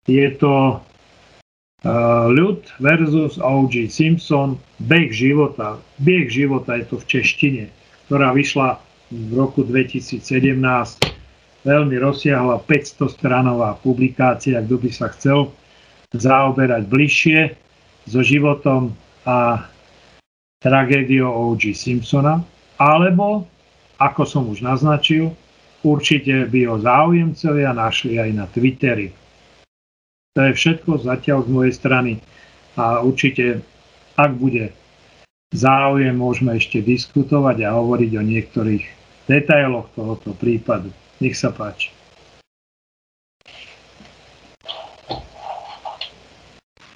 je 0.10 0.30
to 0.42 0.82
uh, 0.82 2.26
ľud 2.26 2.66
versus 2.82 3.38
O.G. 3.38 3.86
Simpson, 3.86 4.58
beh 4.82 5.14
života. 5.14 5.78
Beh 6.02 6.26
života 6.26 6.82
je 6.82 6.90
to 6.90 6.96
v 6.98 7.06
češtine, 7.06 7.64
ktorá 8.10 8.34
vyšla 8.34 8.82
v 9.14 9.32
roku 9.38 9.62
2017. 9.62 10.58
Veľmi 11.62 11.96
rozsiahla 12.02 12.66
500 12.66 13.14
stranová 13.14 13.78
publikácia, 13.78 14.58
kto 14.66 14.76
by 14.82 14.90
sa 14.90 15.12
chcel 15.14 15.54
zaoberať 16.16 16.90
bližšie 16.90 17.40
so 18.08 18.24
životom 18.24 18.96
a 19.26 19.68
tragédiou 20.60 21.32
O.G. 21.32 21.72
Simpsona, 21.72 22.44
alebo, 22.80 23.48
ako 24.00 24.24
som 24.24 24.44
už 24.48 24.64
naznačil, 24.64 25.32
určite 25.84 26.48
by 26.48 26.60
ho 26.68 26.76
záujemcovia 26.80 27.72
našli 27.76 28.20
aj 28.20 28.30
na 28.36 28.46
Twitteri. 28.48 29.12
To 30.36 30.40
je 30.48 30.52
všetko 30.56 31.04
zatiaľ 31.04 31.44
z 31.44 31.50
mojej 31.52 31.74
strany 31.76 32.12
a 32.80 33.04
určite, 33.04 33.60
ak 34.16 34.32
bude 34.40 34.72
záujem, 35.52 36.16
môžeme 36.16 36.56
ešte 36.56 36.80
diskutovať 36.84 37.66
a 37.66 37.76
hovoriť 37.76 38.12
o 38.16 38.24
niektorých 38.24 38.84
detailoch 39.28 39.92
tohoto 39.96 40.32
prípadu. 40.38 40.94
Nech 41.20 41.36
sa 41.36 41.52
páči. 41.52 41.99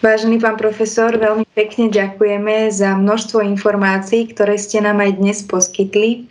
Vážený 0.04 0.44
pán 0.44 0.60
profesor, 0.60 1.16
veľmi 1.16 1.48
pekne 1.56 1.88
ďakujeme 1.88 2.68
za 2.76 2.92
množstvo 2.92 3.40
informácií, 3.40 4.28
ktoré 4.36 4.60
ste 4.60 4.84
nám 4.84 5.00
aj 5.00 5.16
dnes 5.16 5.40
poskytli. 5.48 6.28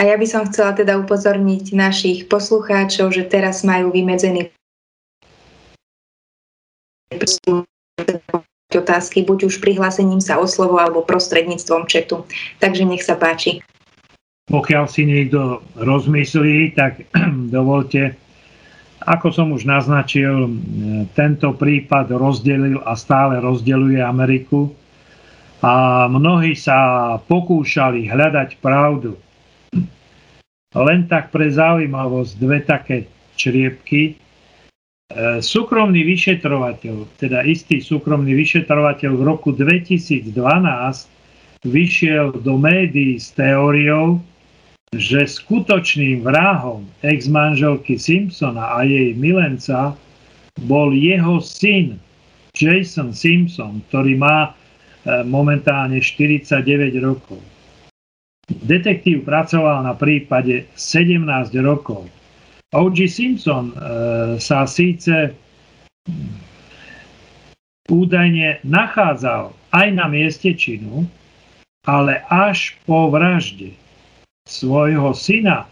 A 0.00 0.08
ja 0.08 0.16
by 0.16 0.24
som 0.24 0.48
chcela 0.48 0.72
teda 0.72 0.96
upozorniť 0.96 1.76
našich 1.76 2.32
poslucháčov, 2.32 3.12
že 3.12 3.28
teraz 3.28 3.60
majú 3.60 3.92
vymedzený 3.92 4.48
otázky, 8.72 9.28
buď 9.28 9.52
už 9.52 9.60
prihlásením 9.60 10.24
sa 10.24 10.40
o 10.40 10.48
slovo 10.48 10.80
alebo 10.80 11.04
prostredníctvom 11.04 11.84
četu. 11.92 12.24
Takže 12.56 12.88
nech 12.88 13.04
sa 13.04 13.20
páči. 13.20 13.60
Pokiaľ 14.48 14.84
si 14.88 15.04
niekto 15.04 15.60
rozmyslí, 15.76 16.72
tak 16.72 17.04
dovolte, 17.52 18.16
ako 19.04 19.28
som 19.32 19.48
už 19.56 19.64
naznačil, 19.64 20.48
tento 21.16 21.56
prípad 21.56 22.12
rozdelil 22.12 22.80
a 22.84 22.96
stále 22.96 23.40
rozdeluje 23.40 24.00
Ameriku 24.00 24.72
a 25.64 26.06
mnohí 26.08 26.56
sa 26.56 27.16
pokúšali 27.24 28.08
hľadať 28.08 28.60
pravdu. 28.60 29.16
Len 30.70 31.00
tak 31.10 31.34
pre 31.34 31.50
zaujímavosť 31.50 32.32
dve 32.38 32.58
také 32.62 32.96
čriepky, 33.34 34.20
E, 35.10 35.42
súkromný 35.42 36.06
vyšetrovateľ, 36.06 37.18
teda 37.18 37.42
istý 37.42 37.82
súkromný 37.82 38.30
vyšetrovateľ 38.30 39.10
v 39.18 39.22
roku 39.26 39.50
2012 39.50 40.30
vyšiel 41.66 42.38
do 42.38 42.54
médií 42.54 43.18
s 43.18 43.34
teóriou, 43.34 44.22
že 44.90 45.22
skutočným 45.22 46.26
vrahom 46.26 46.82
ex-manželky 47.06 47.94
Simpsona 47.94 48.74
a 48.74 48.82
jej 48.82 49.14
milenca 49.14 49.94
bol 50.66 50.90
jeho 50.90 51.38
syn 51.38 51.94
Jason 52.58 53.14
Simpson, 53.14 53.86
ktorý 53.86 54.18
má 54.18 54.50
e, 54.50 55.22
momentálne 55.22 56.02
49 56.02 56.66
rokov. 57.06 57.38
Detektív 58.50 59.22
pracoval 59.22 59.86
na 59.86 59.94
prípade 59.94 60.66
17 60.74 61.22
rokov 61.62 62.10
O.G. 62.74 63.06
Simpson 63.06 63.70
e, 63.70 63.74
sa 64.42 64.66
síce 64.66 65.30
údajne 67.86 68.58
nachádzal 68.66 69.54
aj 69.70 69.88
na 69.94 70.10
mieste 70.10 70.50
činu, 70.58 71.06
ale 71.86 72.26
až 72.26 72.74
po 72.86 73.06
vražde 73.06 73.79
svojho 74.50 75.14
syna 75.14 75.70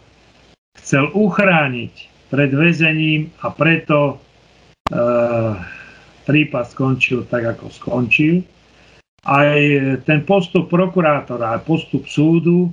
chcel 0.79 1.11
uchrániť 1.11 2.07
pred 2.31 2.55
väzením 2.55 3.27
a 3.43 3.51
preto 3.51 4.15
e, 4.15 4.95
prípad 6.23 6.65
skončil 6.71 7.27
tak, 7.27 7.43
ako 7.43 7.67
skončil. 7.67 8.39
Aj 9.27 9.59
ten 10.07 10.23
postup 10.23 10.71
prokurátora 10.71 11.59
a 11.59 11.61
postup 11.61 12.07
súdu 12.07 12.71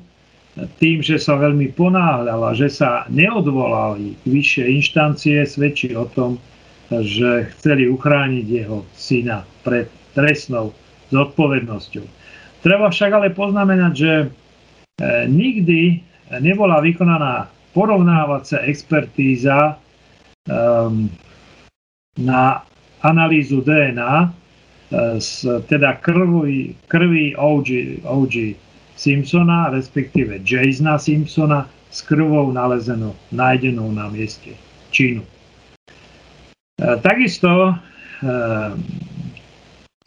tým, 0.79 1.03
že 1.03 1.19
sa 1.19 1.37
veľmi 1.37 1.75
ponáhľala, 1.75 2.55
že 2.55 2.71
sa 2.71 3.05
neodvolali 3.11 4.15
vyššie 4.25 4.65
inštancie, 4.79 5.43
svedčí 5.45 5.93
o 5.93 6.07
tom, 6.07 6.39
že 6.89 7.51
chceli 7.59 7.91
uchrániť 7.91 8.47
jeho 8.47 8.87
syna 8.95 9.43
pred 9.67 9.91
trestnou 10.15 10.71
zodpovednosťou. 11.11 12.07
Treba 12.63 12.89
však 12.89 13.11
ale 13.11 13.29
poznamenať, 13.35 13.93
že 13.93 14.13
nikdy 15.29 16.01
nebola 16.41 16.81
vykonaná 16.81 17.53
porovnávacia 17.77 18.65
expertíza 18.65 19.77
um, 20.49 21.13
na 22.17 22.65
analýzu 23.05 23.61
DNA, 23.61 24.15
e, 24.25 25.21
z, 25.21 25.45
teda 25.69 26.01
krvi, 26.01 26.73
krvi 26.89 27.37
OG, 27.37 27.69
OG 28.09 28.35
Simpsona, 28.97 29.69
respektíve 29.69 30.41
Jasona 30.41 30.97
Simpsona 30.97 31.69
s 31.93 32.01
krvou 32.01 32.49
nalezenou, 32.53 33.13
nájdenou 33.29 33.93
na 33.93 34.09
mieste 34.09 34.57
činu. 34.89 35.21
E, 35.21 36.97
takisto, 37.05 37.53
e, 37.69 37.73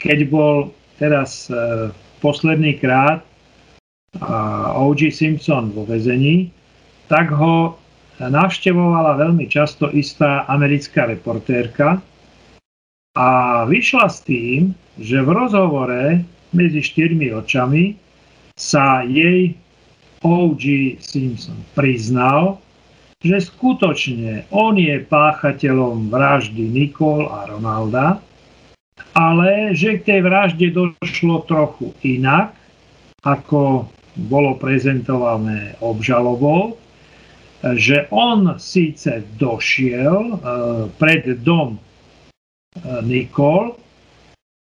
keď 0.01 0.19
bol 0.33 0.73
teraz 0.97 1.47
posledný 2.19 2.75
krát 2.81 3.28
O.G. 4.75 5.13
Simpson 5.13 5.69
vo 5.69 5.85
vezení, 5.85 6.49
tak 7.05 7.29
ho 7.29 7.77
navštevovala 8.19 9.15
veľmi 9.15 9.45
často 9.47 9.87
istá 9.93 10.43
americká 10.49 11.07
reportérka 11.07 12.01
a 13.15 13.29
vyšla 13.65 14.07
s 14.11 14.19
tým, 14.27 14.75
že 14.99 15.23
v 15.23 15.29
rozhovore 15.31 16.25
medzi 16.51 16.81
štyrmi 16.83 17.31
očami 17.31 17.95
sa 18.59 19.05
jej 19.07 19.55
O.G. 20.25 20.97
Simpson 20.99 21.63
priznal, 21.77 22.59
že 23.23 23.39
skutočne 23.39 24.47
on 24.51 24.75
je 24.75 24.99
páchateľom 24.99 26.11
vraždy 26.11 26.67
Nicole 26.67 27.27
a 27.27 27.47
Ronalda, 27.47 28.19
ale 29.15 29.71
že 29.75 29.99
k 29.99 30.05
tej 30.07 30.19
vražde 30.27 30.67
došlo 30.75 31.47
trochu 31.47 31.95
inak, 32.03 32.51
ako 33.23 33.87
bolo 34.15 34.57
prezentované 34.57 35.75
obžalobou, 35.83 36.77
že 37.75 38.07
on 38.09 38.55
síce 38.55 39.23
došiel 39.35 40.15
e, 40.31 40.35
pred 40.95 41.43
dom 41.43 41.75
e, 41.75 41.79
Nikol, 43.03 43.75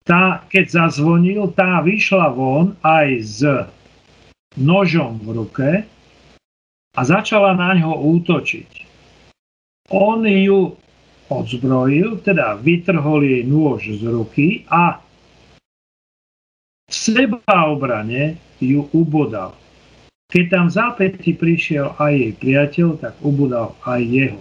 tá, 0.05 0.45
keď 0.53 0.64
zazvonil, 0.68 1.49
tá 1.57 1.80
vyšla 1.80 2.28
von 2.37 2.76
aj 2.85 3.09
s 3.24 3.41
nožom 4.61 5.16
v 5.24 5.28
ruke 5.32 5.70
a 6.95 7.01
začala 7.01 7.57
na 7.57 7.72
ňo 7.72 8.05
útočiť. 8.20 8.70
On 9.97 10.20
ju 10.20 10.76
odzbrojil, 11.32 12.20
teda 12.20 12.61
vytrhol 12.61 13.24
jej 13.24 13.43
nôž 13.49 13.97
z 13.97 14.05
ruky 14.05 14.49
a 14.68 15.01
v 16.85 16.93
sebaobrane 16.93 18.37
ju 18.65 18.89
ubodal. 18.97 19.53
Keď 20.33 20.45
tam 20.51 20.67
zápäti 20.73 21.37
prišiel 21.37 21.95
aj 22.01 22.12
jej 22.12 22.33
priateľ, 22.35 22.89
tak 22.99 23.15
ubudal 23.23 23.77
aj 23.85 24.01
jeho. 24.03 24.41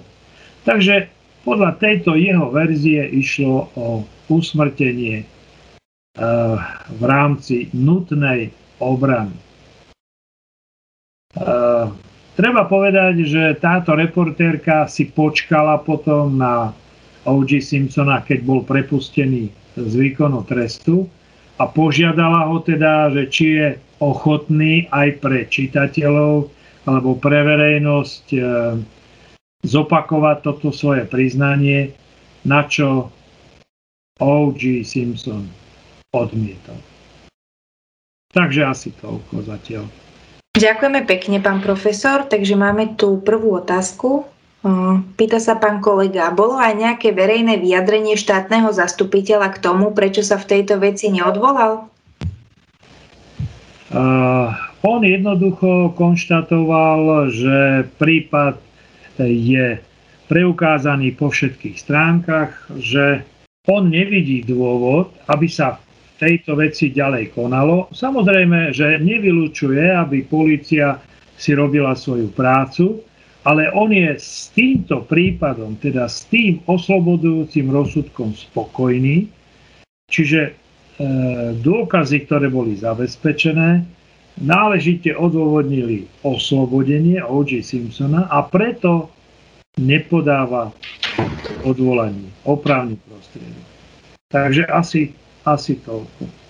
Takže 0.63 1.11
podľa 1.43 1.75
tejto 1.77 2.15
jeho 2.15 2.49
verzie 2.49 3.03
išlo 3.03 3.67
o 3.75 4.07
usmrtenie 4.31 5.21
eh, 5.21 6.55
v 6.87 7.01
rámci 7.03 7.67
nutnej 7.75 8.49
obrany. 8.79 9.35
Eh, 11.33 11.85
treba 12.39 12.63
povedať, 12.65 13.27
že 13.27 13.43
táto 13.59 13.93
reportérka 13.93 14.87
si 14.87 15.11
počkala 15.11 15.83
potom 15.83 16.39
na 16.39 16.71
O.G. 17.23 17.63
Simpsona, 17.63 18.23
keď 18.23 18.39
bol 18.43 18.61
prepustený 18.63 19.51
z 19.79 19.93
výkonu 19.95 20.43
trestu 20.45 21.07
a 21.63 21.71
požiadala 21.71 22.51
ho 22.51 22.59
teda, 22.59 23.07
že 23.15 23.23
či 23.31 23.45
je 23.55 23.67
ochotný 24.03 24.91
aj 24.91 25.23
pre 25.23 25.47
čitateľov 25.47 26.51
alebo 26.83 27.15
pre 27.15 27.39
verejnosť 27.39 28.25
e, 28.35 28.39
zopakovať 29.63 30.37
toto 30.43 30.75
svoje 30.75 31.07
priznanie, 31.07 31.95
na 32.43 32.67
čo 32.67 33.07
O.G. 34.19 34.83
Simpson 34.83 35.47
odmietol. 36.11 36.75
Takže 38.35 38.67
asi 38.67 38.91
toľko 38.99 39.47
zatiaľ. 39.47 39.87
Ďakujeme 40.53 41.01
pekne, 41.07 41.37
pán 41.39 41.63
profesor. 41.63 42.27
Takže 42.27 42.59
máme 42.59 42.99
tu 42.99 43.23
prvú 43.23 43.55
otázku. 43.57 44.27
Pýta 45.19 45.43
sa 45.43 45.59
pán 45.59 45.83
kolega, 45.83 46.31
bolo 46.31 46.55
aj 46.55 46.79
nejaké 46.79 47.11
verejné 47.11 47.59
vyjadrenie 47.59 48.15
štátneho 48.15 48.71
zastupiteľa 48.71 49.51
k 49.51 49.57
tomu, 49.59 49.91
prečo 49.91 50.23
sa 50.23 50.39
v 50.39 50.47
tejto 50.55 50.79
veci 50.79 51.11
neodvolal? 51.11 51.91
Uh, 53.91 54.55
on 54.87 55.03
jednoducho 55.03 55.91
konštatoval, 55.99 57.27
že 57.35 57.91
prípad 57.99 58.55
je 59.19 59.83
preukázaný 60.31 61.11
po 61.19 61.27
všetkých 61.27 61.77
stránkach, 61.77 62.55
že 62.79 63.27
on 63.67 63.91
nevidí 63.91 64.47
dôvod, 64.47 65.11
aby 65.27 65.51
sa 65.51 65.75
v 65.75 65.83
tejto 66.23 66.55
veci 66.55 66.87
ďalej 66.95 67.35
konalo. 67.35 67.91
Samozrejme, 67.91 68.71
že 68.71 68.95
nevylučuje, 69.03 69.91
aby 69.91 70.23
policia 70.23 71.03
si 71.35 71.51
robila 71.51 71.93
svoju 71.99 72.31
prácu, 72.31 73.03
ale 73.43 73.67
on 73.75 73.91
je 73.91 74.15
s 74.15 74.51
týmto 74.55 75.03
prípadom, 75.07 75.75
teda 75.79 76.07
s 76.07 76.27
tým 76.31 76.63
oslobodujúcim 76.67 77.67
rozsudkom 77.69 78.31
spokojný, 78.35 79.27
čiže 80.07 80.63
E, 80.93 81.05
dôkazy, 81.57 82.29
ktoré 82.29 82.53
boli 82.53 82.77
zabezpečené, 82.77 83.81
náležite 84.37 85.09
odôvodnili 85.17 86.05
oslobodenie 86.21 87.17
O.J. 87.17 87.65
Simpsona 87.65 88.29
a 88.29 88.45
preto 88.45 89.09
nepodáva 89.81 90.69
odvolanie, 91.65 92.29
opravný 92.45 93.01
prostriedok. 93.09 93.65
Takže 94.29 94.63
asi, 94.69 95.01
asi 95.49 95.81
toľko. 95.81 96.42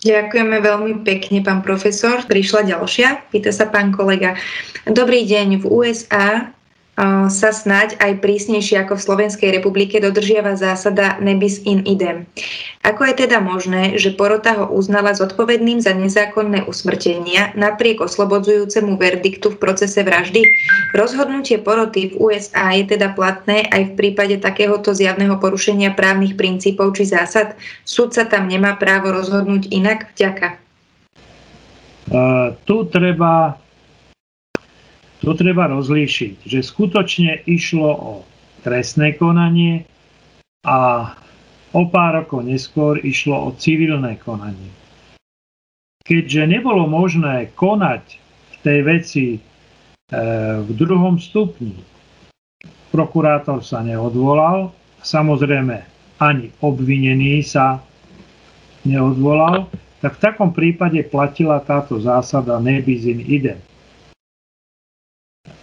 Ďakujeme 0.00 0.64
veľmi 0.64 1.04
pekne, 1.04 1.44
pán 1.44 1.60
profesor. 1.60 2.24
Prišla 2.24 2.72
ďalšia, 2.72 3.28
pýta 3.28 3.52
sa 3.52 3.68
pán 3.68 3.92
kolega. 3.92 4.32
Dobrý 4.88 5.28
deň, 5.28 5.60
v 5.60 5.64
USA 5.68 6.48
sa 7.30 7.50
snáď 7.54 7.96
aj 7.96 8.20
prísnejšie 8.20 8.84
ako 8.84 8.98
v 8.98 9.04
Slovenskej 9.08 9.50
republike 9.56 9.96
dodržiava 10.02 10.58
zásada 10.58 11.16
nebis 11.22 11.62
in 11.64 11.80
idem. 11.88 12.28
Ako 12.84 13.08
je 13.08 13.24
teda 13.24 13.40
možné, 13.40 13.96
že 13.96 14.12
porota 14.12 14.52
ho 14.56 14.66
uznala 14.68 15.16
zodpovedným 15.16 15.80
za 15.80 15.96
nezákonné 15.96 16.68
usmrtenia 16.68 17.56
napriek 17.56 18.04
oslobodzujúcemu 18.04 19.00
verdiktu 19.00 19.52
v 19.52 19.60
procese 19.60 20.04
vraždy? 20.04 20.44
Rozhodnutie 20.92 21.56
poroty 21.60 22.12
v 22.12 22.14
USA 22.20 22.76
je 22.76 22.92
teda 22.92 23.16
platné 23.16 23.64
aj 23.72 23.92
v 23.92 23.96
prípade 23.96 24.36
takéhoto 24.42 24.92
zjavného 24.92 25.40
porušenia 25.40 25.96
právnych 25.96 26.36
princípov 26.36 26.96
či 26.96 27.08
zásad? 27.08 27.56
Súd 27.88 28.12
sa 28.12 28.28
tam 28.28 28.44
nemá 28.44 28.76
právo 28.76 29.08
rozhodnúť 29.14 29.72
inak? 29.72 30.12
Ďaká. 30.20 30.60
Uh, 32.10 32.58
tu 32.66 32.90
treba 32.90 33.54
to 35.20 35.36
treba 35.36 35.68
rozlíšiť, 35.68 36.48
že 36.48 36.64
skutočne 36.64 37.44
išlo 37.44 37.90
o 37.92 38.12
trestné 38.64 39.16
konanie 39.16 39.84
a 40.64 41.12
o 41.76 41.82
pár 41.88 42.24
rokov 42.24 42.44
neskôr 42.44 42.98
išlo 43.00 43.36
o 43.36 43.48
civilné 43.56 44.16
konanie. 44.20 44.72
Keďže 46.00 46.42
nebolo 46.48 46.88
možné 46.88 47.52
konať 47.54 48.02
v 48.18 48.56
tej 48.64 48.78
veci 48.82 49.26
e, 49.36 49.40
v 50.64 50.70
druhom 50.74 51.20
stupni, 51.20 51.76
prokurátor 52.90 53.62
sa 53.62 53.84
neodvolal, 53.84 54.74
samozrejme 55.04 55.76
ani 56.18 56.50
obvinený 56.60 57.46
sa 57.46 57.78
neodvolal, 58.82 59.70
tak 60.00 60.16
v 60.16 60.22
takom 60.24 60.50
prípade 60.50 61.04
platila 61.06 61.60
táto 61.60 62.00
zásada 62.00 62.56
nebis 62.58 63.04
in 63.04 63.20
idem. 63.20 63.60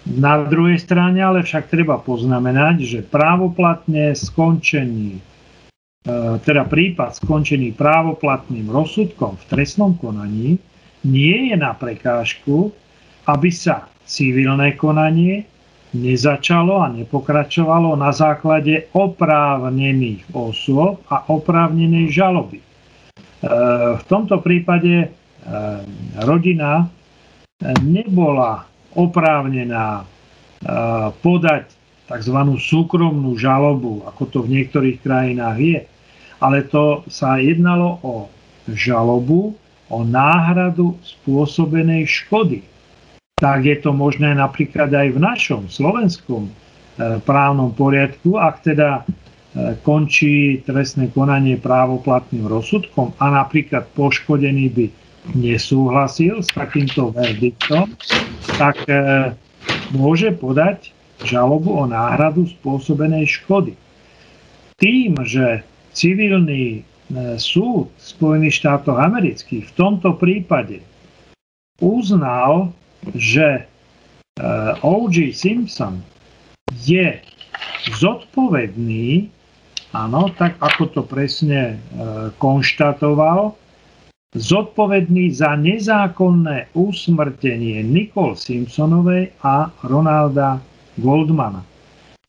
Na 0.08 0.48
druhej 0.48 0.80
strane 0.80 1.20
ale 1.20 1.44
však 1.44 1.68
treba 1.68 2.00
poznamenať, 2.00 2.76
že 2.88 3.00
právoplatne 3.04 4.16
skončený, 4.16 5.20
e, 5.20 5.22
teda 6.40 6.64
prípad 6.64 7.20
skončený 7.20 7.76
právoplatným 7.76 8.72
rozsudkom 8.72 9.36
v 9.36 9.44
trestnom 9.52 10.00
konaní 10.00 10.64
nie 11.04 11.52
je 11.52 11.56
na 11.60 11.76
prekážku, 11.76 12.72
aby 13.28 13.52
sa 13.52 13.92
civilné 14.08 14.80
konanie 14.80 15.44
nezačalo 15.92 16.80
a 16.80 16.88
nepokračovalo 16.88 18.00
na 18.00 18.16
základe 18.16 18.88
oprávnených 18.96 20.24
osôb 20.32 21.04
a 21.12 21.28
oprávnenej 21.28 22.16
žaloby. 22.16 22.64
E, 22.64 22.66
v 24.00 24.04
tomto 24.08 24.40
prípade 24.40 24.96
e, 25.04 25.08
rodina 26.24 26.88
nebola 27.84 28.77
oprávnená 28.98 30.04
podať 31.22 31.78
tzv. 32.08 32.38
súkromnú 32.58 33.36
žalobu, 33.36 34.02
ako 34.08 34.24
to 34.32 34.38
v 34.48 34.60
niektorých 34.60 34.98
krajinách 35.04 35.60
je. 35.60 35.80
Ale 36.40 36.64
to 36.66 37.04
sa 37.12 37.38
jednalo 37.38 38.00
o 38.02 38.14
žalobu, 38.72 39.58
o 39.88 40.00
náhradu 40.04 41.00
spôsobenej 41.04 42.08
škody. 42.08 42.64
Tak 43.38 43.64
je 43.64 43.78
to 43.80 43.94
možné 43.94 44.34
napríklad 44.34 44.90
aj 44.90 45.08
v 45.14 45.20
našom 45.22 45.62
slovenskom 45.70 46.50
e, 46.50 46.52
právnom 47.22 47.72
poriadku, 47.72 48.36
ak 48.36 48.66
teda 48.66 49.02
e, 49.02 49.04
končí 49.86 50.66
trestné 50.66 51.14
konanie 51.14 51.56
právoplatným 51.56 52.50
rozsudkom 52.50 53.14
a 53.22 53.26
napríklad 53.30 53.88
poškodený 53.94 54.66
by 54.74 54.86
nesúhlasil 55.36 56.40
s 56.44 56.50
takýmto 56.54 57.12
verdiktom, 57.12 57.92
tak 58.56 58.80
e, 58.88 59.34
môže 59.92 60.32
podať 60.36 60.94
žalobu 61.26 61.82
o 61.82 61.84
náhradu 61.90 62.46
spôsobenej 62.62 63.26
škody. 63.26 63.74
Tým, 64.78 65.18
že 65.26 65.66
civilný 65.98 66.86
súd 67.40 67.88
Spojených 67.98 68.60
štátov 68.62 69.00
amerických 69.00 69.64
v 69.72 69.76
tomto 69.80 70.20
prípade 70.20 70.84
uznal, 71.80 72.76
že 73.16 73.64
O.G. 74.84 75.34
Simpson 75.34 76.04
je 76.86 77.18
zodpovedný, 77.98 79.32
áno, 79.96 80.30
tak 80.36 80.60
ako 80.62 80.84
to 80.94 81.02
presne 81.02 81.74
e, 81.74 81.76
konštatoval, 82.38 83.56
zodpovedný 84.38 85.34
za 85.34 85.58
nezákonné 85.58 86.72
usmrtenie 86.78 87.82
Nicole 87.82 88.38
Simpsonovej 88.38 89.34
a 89.42 89.74
Ronalda 89.84 90.62
Goldmana. 91.02 91.66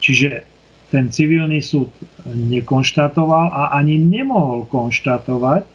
Čiže 0.01 0.45
ten 0.89 1.13
civilný 1.13 1.61
súd 1.61 1.93
nekonštatoval 2.25 3.53
a 3.53 3.63
ani 3.77 4.01
nemohol 4.01 4.65
konštatovať, 4.73 5.69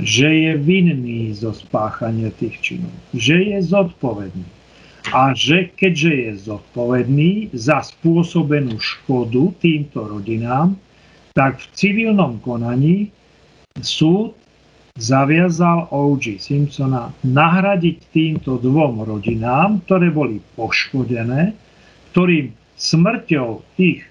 že 0.00 0.28
je 0.28 0.52
vinný 0.56 1.32
zo 1.32 1.52
spáchania 1.56 2.32
tých 2.36 2.56
činov, 2.60 2.92
že 3.16 3.40
je 3.40 3.58
zodpovedný 3.60 4.44
a 5.12 5.34
že 5.34 5.72
keďže 5.74 6.12
je 6.12 6.30
zodpovedný 6.48 7.32
za 7.56 7.84
spôsobenú 7.84 8.78
škodu 8.78 9.52
týmto 9.60 10.06
rodinám, 10.06 10.78
tak 11.32 11.60
v 11.60 11.66
civilnom 11.72 12.40
konaní 12.44 13.08
súd 13.80 14.36
zaviazal 14.98 15.88
O.G. 15.88 16.36
Simpsona 16.36 17.12
nahradiť 17.24 17.96
týmto 18.12 18.60
dvom 18.60 19.04
rodinám, 19.08 19.80
ktoré 19.88 20.12
boli 20.12 20.44
poškodené, 20.58 21.56
ktorým 22.12 22.52
smrťou 22.76 23.64
ich 23.80 24.04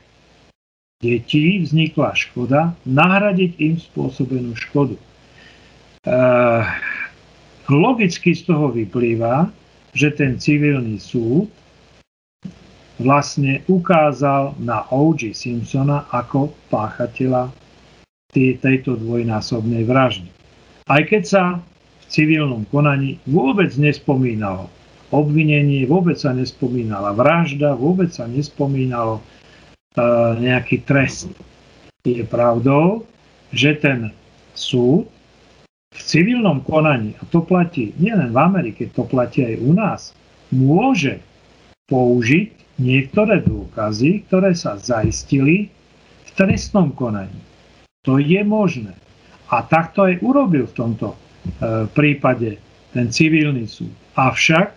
detí 1.01 1.61
vznikla 1.65 2.13
škoda, 2.13 2.77
nahradiť 2.85 3.51
im 3.57 3.75
spôsobenú 3.77 4.53
škodu. 4.53 4.97
E, 4.97 5.03
logicky 7.69 8.37
z 8.37 8.41
toho 8.45 8.69
vyplýva, 8.69 9.49
že 9.97 10.13
ten 10.13 10.37
civilný 10.37 11.01
súd 11.01 11.49
vlastne 13.01 13.65
ukázal 13.65 14.53
na 14.61 14.85
O.G. 14.93 15.33
Simpsona 15.33 16.05
ako 16.13 16.53
páchateľa 16.69 17.49
tejto 18.31 18.95
dvojnásobnej 18.95 19.83
vraždy. 19.83 20.40
Aj 20.91 21.07
keď 21.07 21.23
sa 21.23 21.43
v 22.03 22.05
civilnom 22.11 22.67
konaní 22.67 23.15
vôbec 23.23 23.71
nespomínalo 23.79 24.67
obvinenie, 25.15 25.87
vôbec 25.87 26.19
sa 26.19 26.35
nespomínala 26.35 27.15
vražda, 27.15 27.79
vôbec 27.79 28.11
sa 28.11 28.27
nespomínalo 28.27 29.23
uh, 29.23 30.35
nejaký 30.35 30.83
trest. 30.83 31.31
Je 32.03 32.27
pravdou, 32.27 33.07
že 33.55 33.79
ten 33.79 34.11
súd 34.51 35.07
v 35.95 35.99
civilnom 35.99 36.59
konaní, 36.67 37.15
a 37.19 37.23
to 37.31 37.39
platí 37.39 37.95
nielen 37.95 38.35
v 38.35 38.39
Amerike, 38.39 38.91
to 38.91 39.07
platí 39.07 39.47
aj 39.47 39.55
u 39.63 39.71
nás, 39.71 40.01
môže 40.51 41.23
použiť 41.87 42.51
niektoré 42.79 43.43
dôkazy, 43.43 44.27
ktoré 44.27 44.51
sa 44.55 44.75
zaistili 44.75 45.71
v 46.27 46.29
trestnom 46.35 46.91
konaní. 46.95 47.39
To 48.07 48.19
je 48.19 48.43
možné. 48.43 48.95
A 49.51 49.67
takto 49.67 50.07
aj 50.07 50.23
urobil 50.23 50.63
v 50.63 50.75
tomto 50.75 51.07
e, 51.11 51.17
prípade 51.91 52.55
ten 52.95 53.11
civilný 53.11 53.67
súd. 53.67 53.91
Avšak 54.15 54.71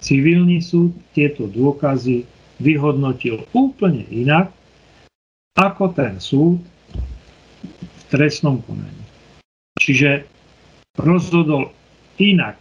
civilný 0.00 0.64
súd 0.64 0.96
tieto 1.12 1.44
dôkazy 1.44 2.24
vyhodnotil 2.58 3.44
úplne 3.52 4.08
inak 4.08 4.48
ako 5.58 5.92
ten 5.92 6.16
súd 6.22 6.62
v 7.72 8.02
trestnom 8.08 8.64
konaní. 8.64 9.04
Čiže 9.78 10.24
rozhodol 10.98 11.74
inak. 12.18 12.58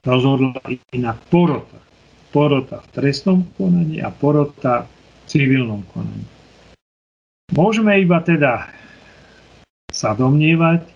Rozhodla 0.00 0.56
inak 0.96 1.20
porota. 1.28 1.80
Porota 2.32 2.80
v 2.80 2.88
trestnom 2.94 3.40
konaní 3.58 4.00
a 4.00 4.08
porota 4.08 4.86
v 4.86 4.88
civilnom 5.28 5.84
konaní. 5.92 6.28
Môžeme 7.52 7.98
iba 7.98 8.22
teda 8.22 8.70
sa 10.00 10.16
domnievať 10.16 10.88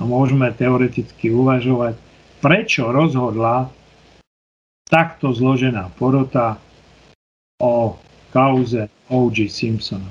a 0.00 0.02
môžeme 0.08 0.48
teoreticky 0.48 1.28
uvažovať, 1.28 2.00
prečo 2.40 2.88
rozhodla 2.88 3.68
takto 4.88 5.36
zložená 5.36 5.92
porota 6.00 6.56
o 7.60 8.00
kauze 8.32 8.88
O.G. 9.12 9.52
Simpsona. 9.52 10.08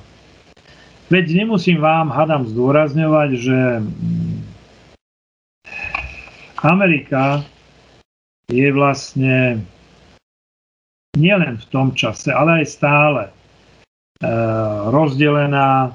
Veď 1.09 1.45
nemusím 1.45 1.81
vám, 1.81 2.09
hadam, 2.09 2.49
zdôrazňovať, 2.49 3.29
že 3.37 3.57
Amerika 6.65 7.45
je 8.49 8.67
vlastne 8.73 9.61
nielen 11.13 11.61
v 11.61 11.65
tom 11.69 11.93
čase, 11.93 12.33
ale 12.33 12.61
aj 12.61 12.65
stále 12.65 13.21
e, 13.29 13.31
rozdelená 14.89 15.93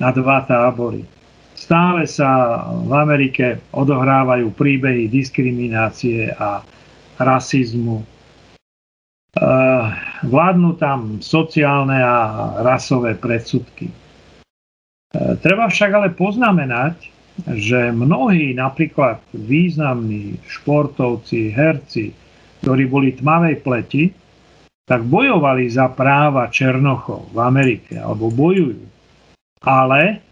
na 0.00 0.10
dva 0.16 0.38
tábory. 0.48 1.17
Stále 1.58 2.06
sa 2.06 2.62
v 2.70 2.92
Amerike 2.94 3.58
odohrávajú 3.74 4.54
príbehy 4.54 5.10
diskriminácie 5.10 6.30
a 6.30 6.62
rasizmu. 7.18 7.98
E, 7.98 8.06
vládnu 10.22 10.78
tam 10.78 11.18
sociálne 11.18 11.98
a 11.98 12.16
rasové 12.62 13.18
predsudky. 13.18 13.90
E, 13.90 13.94
treba 15.42 15.66
však 15.66 15.90
ale 15.98 16.08
poznamenať, 16.14 17.10
že 17.58 17.90
mnohí 17.90 18.54
napríklad 18.54 19.18
významní 19.34 20.38
športovci, 20.46 21.50
herci, 21.50 22.14
ktorí 22.62 22.86
boli 22.86 23.18
tmavej 23.18 23.56
pleti, 23.66 24.14
tak 24.86 25.02
bojovali 25.04 25.66
za 25.66 25.90
práva 25.90 26.46
Černochov 26.54 27.34
v 27.34 27.38
Amerike, 27.42 27.98
alebo 27.98 28.30
bojujú. 28.30 28.78
Ale 29.66 30.27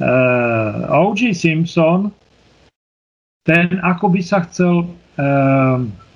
e, 0.00 0.04
eh, 0.04 0.98
O.G. 1.04 1.36
Simpson, 1.36 2.08
ten 3.44 3.76
ako 3.84 4.12
by 4.16 4.20
sa 4.24 4.44
chcel 4.48 4.84
e, 4.84 4.86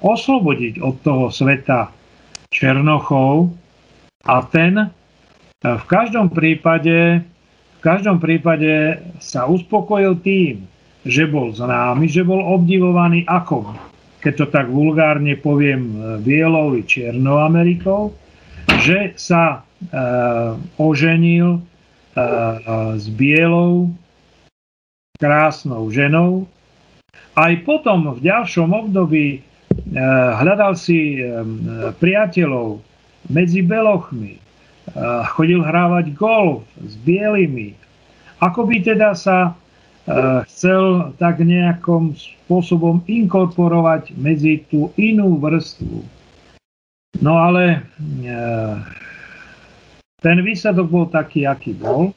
oslobodiť 0.05 0.81
od 0.81 0.95
toho 1.01 1.33
sveta 1.33 1.89
Černochov 2.53 3.53
a 4.29 4.45
ten 4.49 4.77
e, 4.81 4.87
v 5.65 5.85
každom 5.89 6.33
prípade 6.33 7.25
každom 7.85 8.17
prípade 8.17 8.97
sa 9.21 9.45
uspokojil 9.45 10.17
tým, 10.25 10.65
že 11.05 11.29
bol 11.29 11.53
známy, 11.53 12.09
že 12.09 12.25
bol 12.25 12.41
obdivovaný 12.41 13.29
ako, 13.29 13.77
keď 14.25 14.33
to 14.41 14.47
tak 14.49 14.73
vulgárne 14.73 15.37
poviem, 15.37 15.93
bielou 16.25 16.73
i 16.81 16.81
čiernou 16.81 17.45
Amerikou, 17.45 18.17
že 18.81 19.13
sa 19.21 19.61
e, 19.61 19.97
oženil 20.81 21.61
s 22.95 23.07
bielou 23.11 23.91
krásnou 25.19 25.91
ženou. 25.91 26.47
Aj 27.35 27.53
potom 27.67 28.15
v 28.15 28.21
ďalšom 28.23 28.71
období 28.71 29.39
e, 29.39 29.41
hľadal 30.39 30.75
si 30.79 31.19
e, 31.19 31.43
priateľov 31.99 32.83
medzi 33.31 33.65
belochmi, 33.65 34.37
chodil 35.33 35.65
hrávať 35.65 36.13
golf 36.13 36.69
s 36.77 36.93
bielými. 37.09 37.73
Ako 38.45 38.69
by 38.69 38.85
teda 38.85 39.17
sa 39.17 39.57
chcel 40.45 41.17
tak 41.17 41.41
nejakom 41.41 42.13
spôsobom 42.13 43.01
inkorporovať 43.09 44.13
medzi 44.21 44.61
tú 44.69 44.93
inú 45.01 45.41
vrstvu. 45.41 46.05
No 47.25 47.41
ale 47.41 47.81
ten 50.25 50.41
výsledok 50.41 50.89
bol 50.89 51.07
taký, 51.13 51.45
aký 51.45 51.77
bol. 51.77 52.17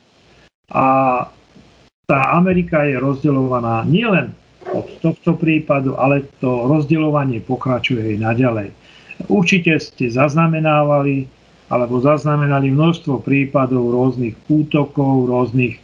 A 0.71 0.85
tá 2.07 2.19
Amerika 2.39 2.87
je 2.87 2.95
rozdeľovaná 2.95 3.83
nielen 3.83 4.31
od 4.71 4.87
tohto 5.03 5.35
prípadu, 5.35 5.99
ale 5.99 6.23
to 6.39 6.71
rozdeľovanie 6.71 7.43
pokračuje 7.43 8.15
aj 8.15 8.17
naďalej. 8.23 8.69
Určite 9.27 9.75
ste 9.83 10.07
zaznamenávali 10.07 11.27
alebo 11.67 11.99
zaznamenali 11.99 12.71
množstvo 12.71 13.19
prípadov 13.27 13.91
rôznych 13.91 14.39
útokov, 14.47 15.27
rôznych 15.27 15.75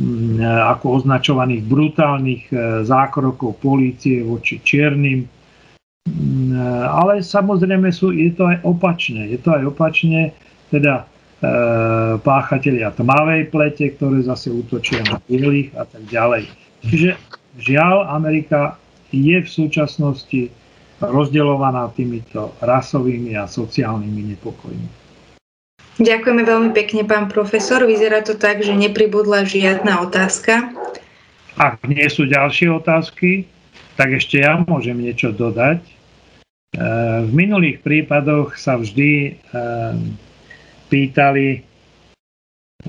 mm, 0.00 0.40
ako 0.72 1.04
označovaných 1.04 1.60
brutálnych 1.68 2.42
e, 2.48 2.54
zákrokov 2.88 3.60
polície 3.60 4.24
voči 4.24 4.64
čiernym. 4.64 5.28
Mm, 6.08 6.56
ale 6.88 7.20
samozrejme 7.20 7.92
sú, 7.92 8.16
je 8.16 8.32
to 8.32 8.48
aj 8.48 8.64
opačné. 8.64 9.28
Je 9.28 9.36
to 9.36 9.52
aj 9.52 9.76
opačne, 9.76 10.32
teda 10.72 11.04
e, 11.04 11.15
páchatelia 12.24 12.96
tmavej 12.96 13.52
plete, 13.52 13.92
ktoré 13.92 14.24
zase 14.24 14.48
útočia 14.48 15.04
na 15.04 15.20
bielých 15.28 15.76
a 15.76 15.84
tak 15.84 16.02
ďalej. 16.08 16.48
Čiže 16.86 17.10
žiaľ, 17.60 18.08
Amerika 18.08 18.80
je 19.12 19.36
v 19.36 19.48
súčasnosti 19.48 20.48
rozdeľovaná 21.00 21.92
týmito 21.92 22.56
rasovými 22.64 23.36
a 23.36 23.44
sociálnymi 23.44 24.32
nepokojmi. 24.36 24.88
Ďakujeme 25.96 26.42
veľmi 26.44 26.70
pekne, 26.76 27.08
pán 27.08 27.32
profesor. 27.32 27.84
Vyzerá 27.84 28.20
to 28.20 28.36
tak, 28.36 28.60
že 28.60 28.76
nepribudla 28.76 29.48
žiadna 29.48 30.04
otázka. 30.04 30.72
Ak 31.56 31.80
nie 31.88 32.04
sú 32.12 32.28
ďalšie 32.28 32.68
otázky, 32.68 33.48
tak 33.96 34.12
ešte 34.12 34.44
ja 34.44 34.60
môžem 34.60 35.00
niečo 35.00 35.32
dodať. 35.32 35.80
E, 35.80 35.92
v 37.24 37.32
minulých 37.32 37.80
prípadoch 37.80 38.60
sa 38.60 38.76
vždy 38.76 39.40
e, 39.40 39.56
pýtali 40.88 41.62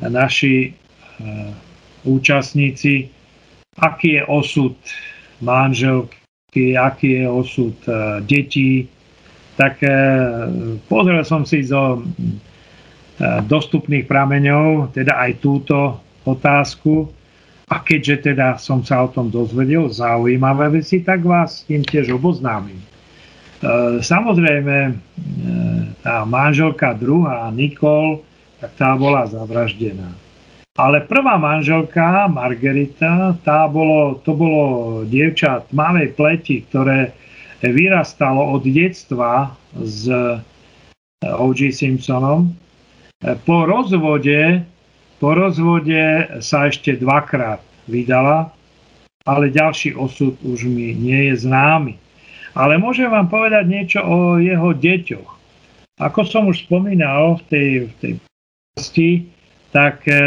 naši 0.07 0.55
e, 0.65 0.69
účastníci, 2.05 3.09
aký 3.77 4.21
je 4.21 4.23
osud 4.25 4.75
manželky, 5.41 6.77
aký 6.77 7.21
je 7.21 7.25
osud 7.29 7.75
detí. 8.25 8.89
Tak 9.57 9.81
pozrel 10.85 11.25
som 11.25 11.45
si 11.45 11.65
zo 11.65 12.01
dostupných 13.45 14.05
prameňov, 14.05 14.93
teda 14.93 15.17
aj 15.17 15.31
túto 15.41 15.97
otázku 16.25 17.09
a 17.67 17.83
keďže 17.83 18.31
teda 18.31 18.55
som 18.61 18.79
sa 18.85 19.03
o 19.03 19.11
tom 19.11 19.27
dozvedel, 19.27 19.91
zaujímavé 19.91 20.79
veci, 20.79 21.03
tak 21.03 21.25
vás 21.27 21.67
tým 21.67 21.83
tiež 21.83 22.15
oboznámim. 22.15 22.79
E, 23.57 23.99
samozrejme, 24.03 24.77
e, 24.87 24.93
tá 26.01 26.25
manželka 26.25 26.93
druhá, 26.93 27.49
Nikol, 27.53 28.21
tak 28.61 28.71
tá 28.77 28.89
bola 28.97 29.25
zavraždená. 29.29 30.13
Ale 30.77 31.01
prvá 31.05 31.41
manželka, 31.41 32.29
Margarita, 32.29 33.33
tá 33.41 33.65
bolo, 33.65 34.21
to 34.21 34.37
bolo 34.37 34.65
dievča 35.09 35.65
tmavej 35.73 36.13
pleti, 36.13 36.61
ktoré 36.69 37.13
vyrastalo 37.65 38.53
od 38.53 38.61
detstva 38.61 39.49
s 39.73 40.05
O.G. 41.25 41.73
Simpsonom. 41.73 42.53
E, 43.21 43.33
po 43.41 43.65
rozvode 43.65 44.61
po 45.17 45.33
rozvode 45.33 46.29
sa 46.45 46.69
ešte 46.69 46.93
dvakrát 46.93 47.57
vydala, 47.89 48.53
ale 49.25 49.49
ďalší 49.49 49.97
osud 49.97 50.37
už 50.45 50.69
mi 50.69 50.93
nie 50.93 51.33
je 51.33 51.41
známy. 51.41 51.97
Ale 52.57 52.81
môžem 52.81 53.05
vám 53.13 53.29
povedať 53.29 53.69
niečo 53.69 54.01
o 54.01 54.41
jeho 54.41 54.73
deťoch. 54.73 55.29
Ako 56.01 56.25
som 56.25 56.49
už 56.49 56.65
spomínal 56.65 57.37
v 57.37 57.43
tej, 57.53 57.69
v 57.85 57.93
tej 58.01 58.13
posti, 58.73 59.29
tak 59.69 60.01
e, 60.09 60.17
e, 60.17 60.21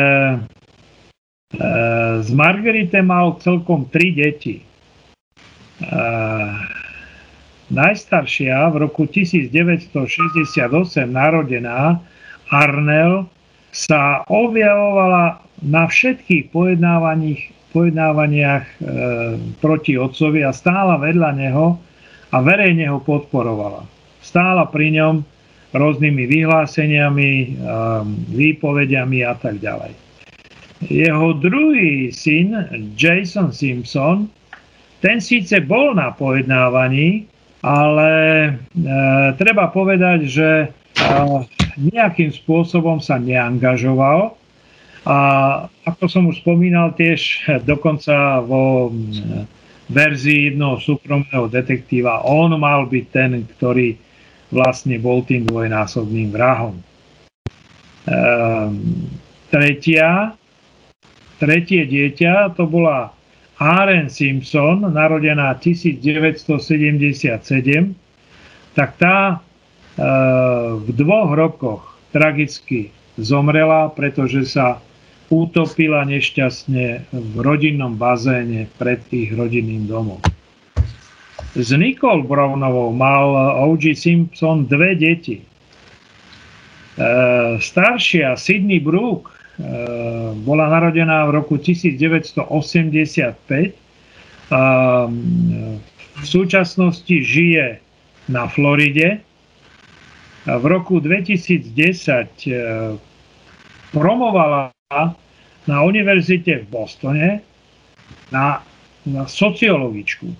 z 2.22 2.30
Margarite 2.30 3.02
mal 3.02 3.34
celkom 3.42 3.90
tri 3.90 4.14
deti. 4.14 4.62
E, 4.62 4.64
najstaršia 7.70 8.70
v 8.70 8.76
roku 8.86 9.10
1968 9.10 9.90
narodená 11.10 11.98
Arnel 12.50 13.26
sa 13.70 14.22
objavovala 14.30 15.42
na 15.66 15.86
všetkých 15.86 16.50
pojednávaniach 17.74 18.64
e, 18.66 18.74
proti 19.62 19.98
otcovi 19.98 20.46
a 20.46 20.54
stála 20.54 20.94
vedľa 20.98 21.30
neho 21.34 21.89
a 22.30 22.36
verejne 22.38 22.86
ho 22.90 23.02
podporovala. 23.02 23.86
Stála 24.22 24.68
pri 24.70 24.94
ňom 24.94 25.14
rôznymi 25.70 26.22
vyhláseniami, 26.26 27.30
e, 27.30 27.48
výpovediami 28.34 29.18
a 29.22 29.34
tak 29.38 29.62
ďalej. 29.62 29.94
Jeho 30.88 31.36
druhý 31.36 32.08
syn, 32.10 32.56
Jason 32.96 33.52
Simpson, 33.52 34.26
ten 35.04 35.20
síce 35.20 35.60
bol 35.62 35.94
na 35.94 36.10
pojednávaní, 36.10 37.28
ale 37.62 38.12
e, 38.46 38.50
treba 39.38 39.70
povedať, 39.70 40.18
že 40.26 40.50
e, 40.64 40.68
nejakým 41.78 42.34
spôsobom 42.34 42.98
sa 42.98 43.20
neangažoval. 43.20 44.34
A 45.08 45.18
ako 45.88 46.04
som 46.12 46.28
už 46.28 46.44
spomínal 46.44 46.92
tiež 46.92 47.48
dokonca 47.64 48.44
vo 48.44 48.92
mm, 48.92 49.59
verzii 49.90 50.54
jednoho 50.54 50.78
súkromného 50.78 51.50
detektíva, 51.50 52.22
on 52.22 52.54
mal 52.56 52.86
byť 52.86 53.04
ten, 53.10 53.42
ktorý 53.58 53.98
vlastne 54.54 54.98
bol 55.02 55.26
tým 55.26 55.46
dvojnásobným 55.46 56.30
vrahom. 56.30 56.78
Ehm, 58.06 59.10
tretia, 59.50 60.38
tretie 61.42 61.86
dieťa 61.86 62.54
to 62.54 62.66
bola 62.70 63.10
Aren 63.60 64.08
Simpson, 64.08 64.88
narodená 64.88 65.52
1977, 65.60 67.92
tak 68.72 68.96
tá 68.96 69.44
v 70.80 70.88
dvoch 70.96 71.36
rokoch 71.36 71.92
tragicky 72.08 72.88
zomrela, 73.20 73.92
pretože 73.92 74.48
sa 74.48 74.80
utopila 75.30 76.02
nešťastne 76.04 77.06
v 77.14 77.34
rodinnom 77.38 77.94
bazéne 77.94 78.66
pred 78.76 78.98
ich 79.14 79.30
rodinným 79.30 79.86
domom. 79.86 80.18
S 81.54 81.70
Nicole 81.74 82.22
Brownovou 82.26 82.92
mal 82.94 83.34
O.G. 83.66 83.94
Simpson 83.94 84.66
dve 84.66 84.94
deti. 84.94 85.38
E, 85.38 85.42
staršia 87.58 88.36
Sydney 88.38 88.80
Brooke 88.82 89.30
e, 89.30 89.34
bola 90.46 90.68
narodená 90.70 91.26
v 91.26 91.30
roku 91.42 91.58
1985. 91.58 93.74
V 96.20 96.26
súčasnosti 96.26 97.16
žije 97.22 97.78
na 98.30 98.46
Floride 98.50 99.20
v 100.46 100.64
roku 100.66 101.00
2010 101.02 101.70
e, 101.70 102.22
promovala 103.90 104.70
na 105.70 105.76
univerzite 105.86 106.66
v 106.66 106.66
Bostone 106.66 107.28
na, 108.34 108.58
na 109.06 109.22
sociologičku. 109.30 110.26
E, 110.26 110.36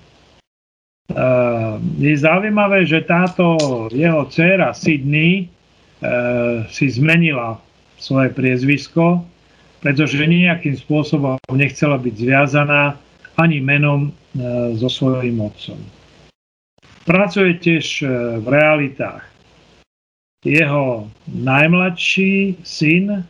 je 2.02 2.14
zaujímavé, 2.18 2.82
že 2.82 3.06
táto 3.06 3.54
jeho 3.94 4.26
dcéra 4.26 4.74
Sydney 4.74 5.46
e, 5.46 6.14
si 6.66 6.90
zmenila 6.90 7.62
svoje 7.94 8.34
priezvisko, 8.34 9.22
pretože 9.78 10.18
nejakým 10.18 10.74
spôsobom 10.74 11.38
nechcela 11.54 11.94
byť 11.94 12.14
zviazaná 12.18 12.98
ani 13.38 13.62
menom 13.62 14.12
so 14.76 14.88
svojím 14.92 15.40
otcom. 15.40 15.80
Pracuje 17.08 17.56
tiež 17.56 18.04
v 18.40 18.46
realitách 18.46 19.24
jeho 20.44 21.08
najmladší 21.28 22.60
syn 22.60 23.24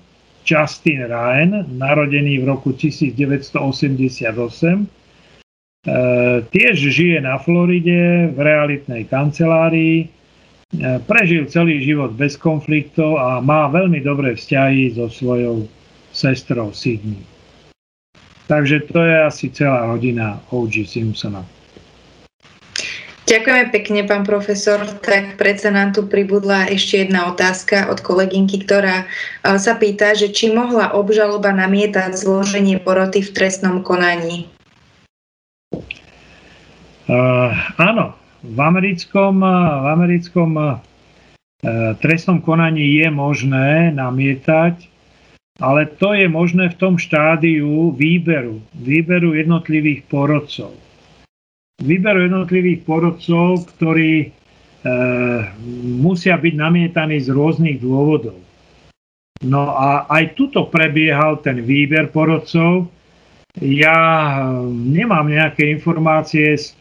Justin 0.51 1.07
Ryan, 1.07 1.71
narodený 1.71 2.43
v 2.43 2.45
roku 2.51 2.75
1988, 2.75 4.27
e, 4.27 4.83
tiež 6.51 6.77
žije 6.91 7.23
na 7.23 7.39
Floride 7.39 8.35
v 8.35 8.39
realitnej 8.43 9.07
kancelárii, 9.07 10.03
e, 10.03 10.07
prežil 11.07 11.47
celý 11.47 11.79
život 11.87 12.19
bez 12.19 12.35
konfliktov 12.35 13.23
a 13.23 13.39
má 13.39 13.71
veľmi 13.71 14.03
dobré 14.03 14.35
vzťahy 14.35 14.99
so 14.99 15.07
svojou 15.07 15.71
sestrou 16.11 16.75
Sydney. 16.75 17.23
Takže 18.51 18.91
to 18.91 18.99
je 18.99 19.15
asi 19.23 19.47
celá 19.55 19.87
rodina 19.87 20.43
O.G. 20.51 20.83
Simpsona. 20.83 21.47
Ďakujeme 23.31 23.71
pekne, 23.71 24.03
pán 24.11 24.27
profesor. 24.27 24.83
Tak 25.07 25.39
predsa 25.39 25.71
nám 25.71 25.95
tu 25.95 26.03
pribudla 26.03 26.67
ešte 26.67 27.07
jedna 27.07 27.31
otázka 27.31 27.87
od 27.87 28.03
kolegynky, 28.03 28.67
ktorá 28.67 29.07
sa 29.47 29.79
pýta, 29.79 30.19
že 30.19 30.35
či 30.35 30.51
mohla 30.51 30.91
obžaloba 30.99 31.55
namietať 31.55 32.19
zloženie 32.19 32.83
poroty 32.83 33.23
v 33.23 33.31
trestnom 33.31 33.87
konaní. 33.87 34.51
Uh, 37.07 37.55
áno, 37.79 38.19
v 38.43 38.59
americkom, 38.59 39.47
v 39.47 39.87
americkom 39.95 40.51
uh, 40.59 40.83
trestnom 42.03 42.43
konaní 42.43 42.99
je 42.99 43.15
možné 43.15 43.95
namietať, 43.95 44.91
ale 45.63 45.87
to 45.87 46.19
je 46.19 46.27
možné 46.27 46.75
v 46.75 46.79
tom 46.83 46.99
štádiu 46.99 47.95
výberu, 47.95 48.59
výberu 48.75 49.39
jednotlivých 49.39 50.03
porodcov 50.11 50.90
výberu 51.81 52.29
jednotlivých 52.29 52.81
porodcov, 52.85 53.67
ktorí 53.77 54.13
e, 54.21 54.29
musia 56.01 56.37
byť 56.37 56.55
namietaní 56.55 57.19
z 57.21 57.33
rôznych 57.33 57.81
dôvodov. 57.81 58.37
No 59.41 59.73
a 59.73 60.05
aj 60.13 60.37
tuto 60.37 60.69
prebiehal 60.69 61.41
ten 61.41 61.65
výber 61.65 62.13
porodcov. 62.13 62.93
Ja 63.65 63.97
e, 63.97 64.69
nemám 64.69 65.33
nejaké 65.33 65.65
informácie 65.73 66.61
z, 66.61 66.77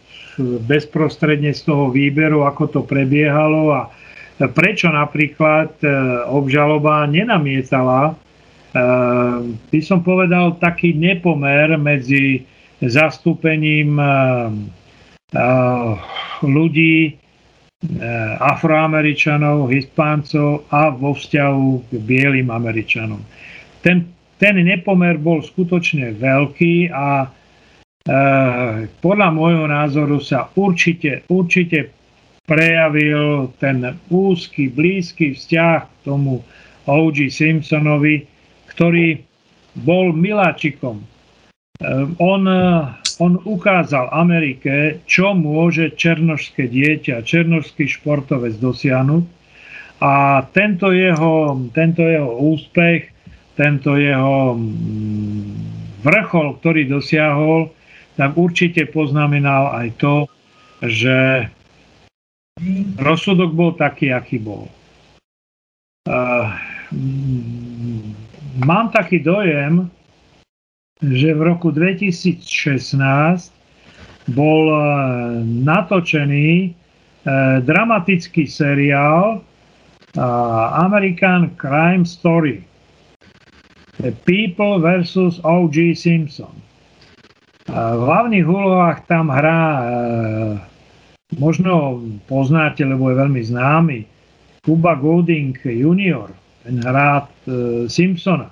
bezprostredne 0.67 1.55
z 1.55 1.63
toho 1.63 1.87
výberu, 1.87 2.43
ako 2.43 2.63
to 2.67 2.81
prebiehalo 2.83 3.71
a 3.71 3.81
prečo 4.51 4.91
napríklad 4.91 5.79
e, 5.83 5.87
obžaloba 6.27 7.07
nenamietala, 7.07 8.11
e, 8.11 8.13
by 9.71 9.79
som 9.79 10.03
povedal, 10.03 10.59
taký 10.59 10.91
nepomer 10.95 11.79
medzi 11.79 12.43
zastúpením 12.79 13.99
ľudí 16.41 17.19
afroameričanov, 18.39 19.71
hispáncov 19.71 20.67
a 20.67 20.91
vo 20.91 21.15
vzťahu 21.15 21.67
k 21.87 21.91
bielým 22.03 22.51
američanom. 22.51 23.23
Ten, 23.79 24.11
ten 24.35 24.59
nepomer 24.59 25.15
bol 25.15 25.39
skutočne 25.39 26.11
veľký 26.19 26.91
a 26.91 27.23
e, 27.23 27.27
podľa 28.99 29.29
môjho 29.31 29.65
názoru 29.71 30.19
sa 30.19 30.51
určite, 30.59 31.23
určite 31.31 31.95
prejavil 32.43 33.55
ten 33.63 33.95
úzky, 34.11 34.67
blízky 34.67 35.31
vzťah 35.31 35.79
k 35.79 35.95
tomu 36.03 36.43
O.G. 36.83 37.31
Simpsonovi, 37.31 38.27
ktorý 38.75 39.23
bol 39.87 40.11
miláčikom. 40.11 40.99
On 42.19 42.43
on 43.19 43.35
ukázal 43.43 44.07
Amerike, 44.15 45.03
čo 45.03 45.35
môže 45.35 45.91
černožské 45.99 46.71
dieťa, 46.71 47.27
černožský 47.27 47.85
športovec 47.85 48.55
dosiahnuť. 48.57 49.23
A 49.99 50.47
tento 50.55 50.95
jeho, 50.95 51.59
tento 51.75 52.07
jeho 52.07 52.31
úspech, 52.39 53.11
tento 53.59 53.99
jeho 53.99 54.55
mm, 54.55 55.99
vrchol, 56.07 56.55
ktorý 56.63 56.87
dosiahol, 56.87 57.75
tak 58.15 58.39
určite 58.39 58.87
poznamenal 58.87 59.75
aj 59.75 59.87
to, 59.99 60.15
že 60.79 61.47
rozsudok 62.95 63.51
bol 63.51 63.75
taký, 63.75 64.15
aký 64.15 64.39
bol. 64.39 64.71
Uh, 66.07 66.55
mám 68.63 68.87
taký 68.95 69.19
dojem, 69.19 69.91
že 70.99 71.31
v 71.31 71.41
roku 71.47 71.71
2016 71.71 72.43
bol 74.35 74.63
e, 74.67 74.79
natočený 75.63 76.51
e, 76.67 76.69
dramatický 77.63 78.43
seriál 78.43 79.39
e, 79.39 80.19
American 80.75 81.55
Crime 81.55 82.03
Story 82.03 82.67
People 84.23 84.79
vs. 84.79 85.43
O.G. 85.43 85.91
Simpson. 85.91 86.55
V 87.67 88.01
hlavných 88.01 88.47
úlohách 88.47 89.03
tam 89.11 89.27
hrá, 89.27 89.61
možno 91.35 91.99
poznáte, 92.25 92.87
lebo 92.87 93.11
je 93.11 93.19
veľmi 93.19 93.41
známy, 93.43 93.99
Cuba 94.63 94.95
Gooding 94.95 95.53
Jr. 95.59 96.31
Ten 96.63 96.79
hrá 96.79 97.27
Simpsona. 97.91 98.47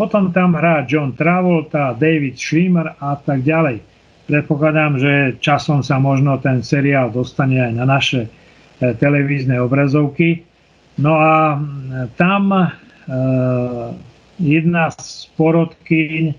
Potom 0.00 0.32
tam 0.32 0.56
hrá 0.56 0.88
John 0.88 1.12
Travolta, 1.12 1.92
David 1.92 2.40
Schwimmer 2.40 2.96
a 2.96 3.20
tak 3.20 3.44
ďalej. 3.44 3.84
Predpokladám, 4.24 4.96
že 4.96 5.12
časom 5.44 5.84
sa 5.84 6.00
možno 6.00 6.40
ten 6.40 6.64
seriál 6.64 7.12
dostane 7.12 7.60
aj 7.60 7.72
na 7.76 7.84
naše 7.84 8.24
e, 8.24 8.28
televízne 8.96 9.60
obrazovky. 9.60 10.40
No 10.96 11.20
a 11.20 11.60
tam 12.16 12.48
e, 12.48 12.64
jedna 14.40 14.88
z 14.88 15.28
porodkyň 15.36 16.32
e, 16.32 16.34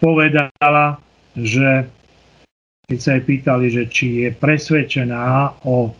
povedala, 0.00 0.96
že 1.36 1.84
keď 2.88 2.98
sa 3.04 3.10
jej 3.12 3.24
pýtali, 3.28 3.66
že 3.68 3.84
či 3.92 4.24
je 4.24 4.30
presvedčená 4.32 5.52
o 5.68 5.92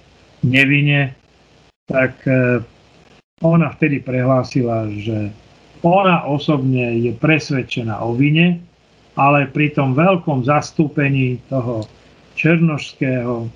nevine, 0.48 1.12
tak 1.84 2.24
e, 2.24 2.64
ona 3.44 3.68
vtedy 3.76 4.00
prehlásila, 4.00 4.88
že 4.88 5.43
ona 5.84 6.24
osobne 6.24 6.96
je 6.96 7.12
presvedčená 7.12 8.00
o 8.00 8.16
vine, 8.16 8.64
ale 9.14 9.46
pri 9.46 9.76
tom 9.76 9.92
veľkom 9.92 10.42
zastúpení 10.42 11.38
toho 11.52 11.84
černožského 12.34 13.46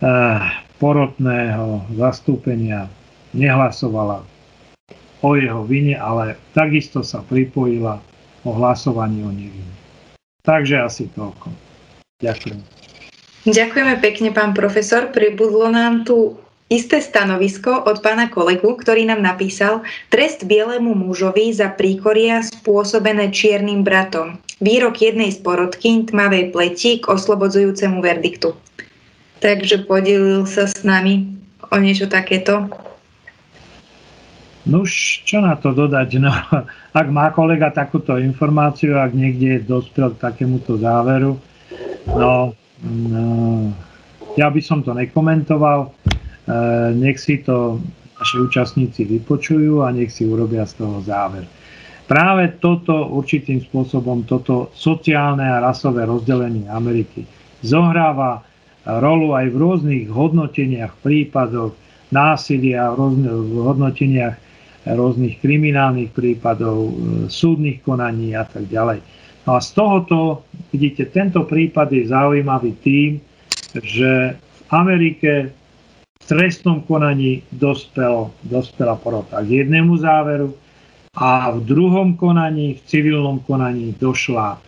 eh, 0.00 0.40
porotného 0.78 1.84
zastúpenia 1.98 2.86
nehlasovala 3.34 4.22
o 5.22 5.30
jeho 5.38 5.62
vine, 5.66 5.98
ale 5.98 6.38
takisto 6.54 7.02
sa 7.02 7.22
pripojila 7.22 7.98
o 8.42 8.50
hlasovaní 8.54 9.22
o 9.22 9.30
nevine. 9.30 9.74
Takže 10.42 10.82
asi 10.82 11.06
toľko. 11.14 11.50
Ďakujem. 12.18 12.58
Ďakujeme 13.42 13.94
pekne, 13.98 14.30
pán 14.30 14.54
profesor. 14.54 15.10
Pribudlo 15.10 15.70
nám 15.70 16.06
tu 16.06 16.38
isté 16.72 17.04
stanovisko 17.04 17.84
od 17.84 18.00
pána 18.00 18.32
kolegu, 18.32 18.72
ktorý 18.80 19.04
nám 19.04 19.20
napísal 19.20 19.84
trest 20.08 20.48
bielemu 20.48 20.96
mužovi 20.96 21.52
za 21.52 21.68
príkoria 21.68 22.40
spôsobené 22.40 23.28
čiernym 23.28 23.84
bratom. 23.84 24.40
Výrok 24.64 25.04
jednej 25.04 25.28
z 25.28 25.44
porodkyň 25.44 26.08
tmavej 26.08 26.56
pleti 26.56 27.04
k 27.04 27.12
oslobodzujúcemu 27.12 28.00
verdiktu. 28.00 28.56
Takže 29.44 29.84
podelil 29.84 30.48
sa 30.48 30.64
s 30.64 30.80
nami 30.80 31.28
o 31.68 31.76
niečo 31.76 32.08
takéto. 32.08 32.72
No 34.62 34.86
už 34.86 35.26
čo 35.26 35.42
na 35.42 35.58
to 35.58 35.74
dodať? 35.74 36.08
No, 36.22 36.30
ak 36.94 37.06
má 37.10 37.34
kolega 37.34 37.68
takúto 37.74 38.16
informáciu, 38.16 38.96
ak 38.96 39.12
niekde 39.12 39.66
dospel 39.66 40.14
k 40.14 40.22
takémuto 40.22 40.78
záveru, 40.78 41.36
no, 42.06 42.54
no 42.86 43.24
ja 44.38 44.48
by 44.48 44.60
som 44.64 44.80
to 44.80 44.96
nekomentoval. 44.96 45.92
E, 46.42 46.54
nech 46.94 47.18
si 47.22 47.38
to 47.42 47.78
naši 48.18 48.36
účastníci 48.38 49.02
vypočujú 49.06 49.82
a 49.82 49.90
nech 49.90 50.10
si 50.10 50.26
urobia 50.26 50.66
z 50.66 50.82
toho 50.82 51.02
záver. 51.02 51.46
Práve 52.06 52.58
toto 52.58 53.08
určitým 53.14 53.62
spôsobom, 53.62 54.26
toto 54.26 54.74
sociálne 54.74 55.46
a 55.46 55.62
rasové 55.62 56.04
rozdelenie 56.04 56.66
Ameriky 56.66 57.24
zohráva 57.62 58.42
rolu 58.82 59.38
aj 59.38 59.46
v 59.54 59.56
rôznych 59.56 60.04
hodnoteniach 60.10 60.98
prípadov 60.98 61.78
násilia, 62.10 62.90
v 62.92 63.54
hodnoteniach 63.62 64.34
rôznych 64.82 65.38
kriminálnych 65.38 66.10
prípadov, 66.10 66.90
e, 66.90 66.92
súdnych 67.30 67.86
konaní 67.86 68.34
a 68.34 68.42
tak 68.42 68.66
ďalej. 68.66 68.98
No 69.46 69.58
a 69.58 69.60
z 69.62 69.70
tohoto, 69.74 70.46
vidíte, 70.74 71.10
tento 71.10 71.46
prípad 71.46 71.90
je 71.90 72.10
zaujímavý 72.10 72.72
tým, 72.82 73.18
že 73.78 74.34
v 74.34 74.60
Amerike 74.70 75.54
trestnom 76.32 76.80
konaní 76.88 77.44
dospel, 77.52 78.32
dospela 78.48 78.96
porota 78.96 79.44
k 79.44 79.60
jednému 79.60 80.00
záveru 80.00 80.56
a 81.12 81.52
v 81.52 81.60
druhom 81.60 82.16
konaní, 82.16 82.80
v 82.80 82.80
civilnom 82.88 83.44
konaní 83.44 83.92
došla 84.00 84.56
e, 84.56 84.58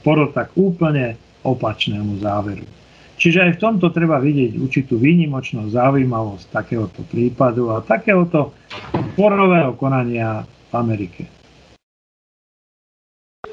porota 0.00 0.48
k 0.48 0.56
úplne 0.56 1.20
opačnému 1.44 2.24
záveru. 2.24 2.64
Čiže 3.20 3.44
aj 3.44 3.50
v 3.56 3.62
tomto 3.68 3.92
treba 3.92 4.16
vidieť 4.16 4.56
určitú 4.56 4.96
výnimočnosť, 4.96 5.76
zaujímavosť 5.76 6.44
takéhoto 6.52 7.04
prípadu 7.04 7.72
a 7.72 7.84
takéhoto 7.84 8.56
porového 9.12 9.76
konania 9.76 10.44
v 10.44 10.72
Amerike. 10.72 11.35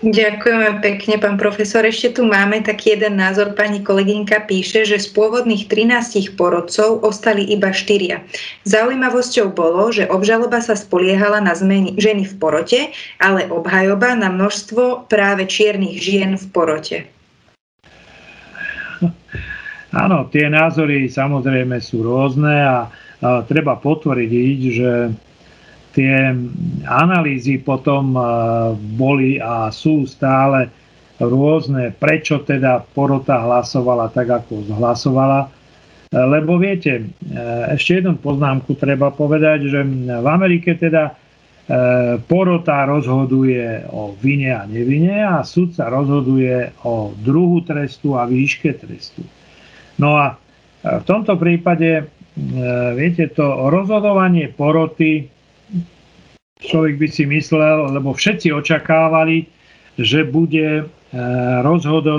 Ďakujeme 0.04 0.84
pekne, 0.84 1.16
pán 1.16 1.40
profesor. 1.40 1.88
Ešte 1.88 2.20
tu 2.20 2.28
máme 2.28 2.60
taký 2.60 3.00
jeden 3.00 3.16
názor. 3.16 3.56
Pani 3.56 3.80
kolegynka 3.80 4.44
píše, 4.44 4.84
že 4.84 5.00
z 5.00 5.08
pôvodných 5.16 5.72
13 5.72 6.36
porodcov 6.36 7.00
ostali 7.08 7.48
iba 7.48 7.72
4. 7.72 8.20
Zaujímavosťou 8.68 9.56
bolo, 9.56 9.96
že 9.96 10.04
obžaloba 10.12 10.60
sa 10.60 10.76
spoliehala 10.76 11.40
na 11.40 11.56
zmeny 11.56 11.96
ženy 11.96 12.28
v 12.28 12.36
porote, 12.36 12.92
ale 13.24 13.48
obhajoba 13.48 14.20
na 14.20 14.28
množstvo 14.28 15.08
práve 15.08 15.48
čiernych 15.48 15.96
žien 15.96 16.36
v 16.36 16.46
porote. 16.52 16.98
Áno, 19.96 20.28
tie 20.28 20.52
názory 20.52 21.08
samozrejme 21.08 21.80
sú 21.80 22.04
rôzne 22.04 22.52
a, 22.60 22.92
a 23.24 23.40
treba 23.48 23.80
potvrdiť, 23.80 24.60
že 24.68 25.16
tie 25.94 26.34
analýzy 26.90 27.62
potom 27.62 28.18
e, 28.18 28.22
boli 28.98 29.38
a 29.38 29.70
sú 29.70 30.10
stále 30.10 30.68
rôzne, 31.22 31.94
prečo 31.94 32.42
teda 32.42 32.82
porota 32.82 33.40
hlasovala 33.40 34.10
tak, 34.10 34.44
ako 34.44 34.74
zhlasovala. 34.74 35.48
E, 35.48 35.50
lebo 36.18 36.58
viete, 36.58 36.92
e, 36.98 37.04
ešte 37.78 38.02
jednu 38.02 38.18
poznámku 38.18 38.74
treba 38.76 39.14
povedať, 39.14 39.70
že 39.70 39.80
v 40.20 40.28
Amerike 40.28 40.76
teda 40.76 41.22
porota 42.28 42.84
rozhoduje 42.84 43.88
o 43.88 44.12
vine 44.20 44.52
a 44.52 44.68
nevine 44.68 45.24
a 45.24 45.48
sudca 45.48 45.88
rozhoduje 45.88 46.76
o 46.84 47.16
druhu 47.16 47.64
trestu 47.64 48.20
a 48.20 48.28
výške 48.28 48.76
trestu. 48.84 49.24
No 49.96 50.20
a 50.20 50.36
v 50.84 51.04
tomto 51.08 51.40
prípade, 51.40 52.12
viete, 53.00 53.32
to 53.32 53.72
rozhodovanie 53.72 54.52
poroty 54.52 55.32
človek 56.74 56.98
by 56.98 57.08
si 57.08 57.24
myslel, 57.30 57.94
lebo 57.94 58.18
všetci 58.18 58.50
očakávali, 58.50 59.46
že 60.02 60.26
bude 60.26 60.82
e, 60.82 60.84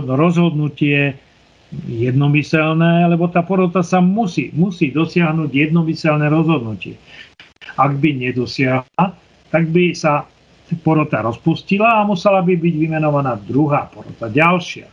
rozhodnutie 0.06 1.18
jednomyselné, 1.90 3.10
lebo 3.10 3.26
tá 3.26 3.42
porota 3.42 3.82
sa 3.82 3.98
musí, 3.98 4.54
musí 4.54 4.94
dosiahnuť 4.94 5.50
jednomyselné 5.50 6.30
rozhodnutie. 6.30 6.94
Ak 7.74 7.98
by 7.98 8.14
nedosiahla, 8.14 9.06
tak 9.50 9.64
by 9.74 9.90
sa 9.90 10.22
porota 10.86 11.18
rozpustila 11.18 11.98
a 11.98 12.06
musela 12.06 12.38
by 12.38 12.54
byť 12.54 12.74
vymenovaná 12.78 13.34
druhá 13.42 13.90
porota, 13.90 14.30
ďalšia. 14.30 14.86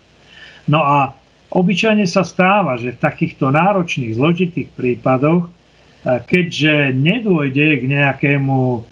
No 0.65 0.81
a 0.81 1.21
Obyčajne 1.51 2.07
sa 2.07 2.23
stáva, 2.23 2.79
že 2.79 2.95
v 2.95 3.03
takýchto 3.03 3.51
náročných, 3.51 4.15
zložitých 4.15 4.71
prípadoch, 4.71 5.51
keďže 6.07 6.95
nedôjde 6.95 7.67
k 7.75 7.83
nejakému 7.91 8.87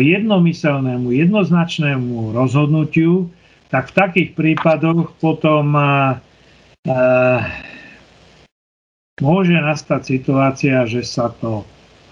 jednomyselnému, 0.00 1.08
jednoznačnému 1.08 2.36
rozhodnutiu, 2.36 3.32
tak 3.72 3.90
v 3.90 3.96
takých 3.96 4.30
prípadoch 4.36 5.16
potom 5.18 5.72
môže 9.18 9.56
nastať 9.56 10.00
situácia, 10.04 10.84
že 10.84 11.02
sa 11.06 11.32
to 11.32 11.64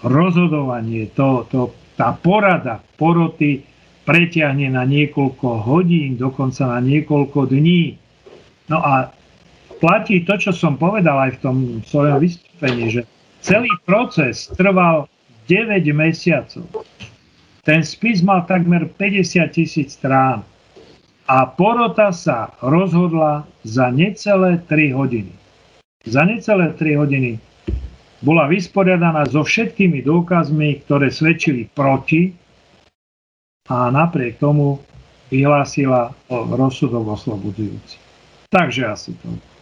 rozhodovanie, 0.03 1.07
to, 1.15 1.47
to, 1.47 1.71
tá 1.95 2.11
porada 2.17 2.83
poroty 2.99 3.63
preťahne 4.03 4.67
na 4.75 4.83
niekoľko 4.83 5.63
hodín, 5.63 6.19
dokonca 6.19 6.67
na 6.67 6.79
niekoľko 6.83 7.47
dní. 7.47 7.95
No 8.67 8.83
a 8.83 9.15
platí 9.79 10.27
to, 10.27 10.35
čo 10.35 10.51
som 10.51 10.75
povedal 10.75 11.15
aj 11.29 11.39
v 11.39 11.41
tom 11.43 11.57
svojom 11.87 12.19
vystúpení, 12.19 12.91
že 12.91 13.01
celý 13.39 13.71
proces 13.87 14.51
trval 14.59 15.07
9 15.47 15.87
mesiacov. 15.95 16.67
Ten 17.63 17.79
spis 17.79 18.19
mal 18.19 18.43
takmer 18.43 18.91
50 18.91 19.47
tisíc 19.55 19.95
strán 19.95 20.43
a 21.31 21.47
porota 21.47 22.11
sa 22.11 22.51
rozhodla 22.59 23.47
za 23.63 23.87
necelé 23.87 24.59
3 24.67 24.91
hodiny. 24.91 25.31
Za 26.03 26.27
necelé 26.27 26.75
3 26.75 26.99
hodiny 26.99 27.39
bola 28.19 28.51
vysporiadaná 28.51 29.23
so 29.31 29.47
všetkými 29.47 30.03
dôkazmi, 30.03 30.83
ktoré 30.83 31.07
svedčili 31.07 31.71
proti 31.71 32.35
a 33.71 33.87
napriek 33.87 34.43
tomu 34.43 34.83
vyhlásila 35.31 36.11
rozsudok 36.27 37.15
oslobodzujúci. 37.15 37.95
Takže 38.51 38.83
asi 38.91 39.15
to. 39.23 39.52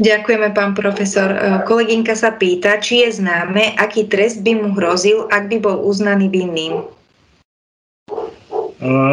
Ďakujeme, 0.00 0.56
pán 0.56 0.72
profesor. 0.72 1.28
E, 1.28 1.60
kolegynka 1.68 2.16
sa 2.16 2.32
pýta, 2.32 2.80
či 2.80 3.04
je 3.04 3.20
známe, 3.20 3.76
aký 3.76 4.08
trest 4.08 4.40
by 4.40 4.56
mu 4.56 4.72
hrozil, 4.72 5.28
ak 5.28 5.52
by 5.52 5.60
bol 5.60 5.84
uznaný 5.84 6.32
vinným. 6.32 6.80
E, 6.80 6.84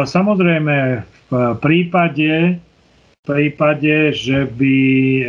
samozrejme, 0.08 1.04
v 1.28 1.34
prípade, 1.60 2.56
v 3.20 3.24
prípade, 3.28 4.16
že 4.16 4.48
by 4.56 4.76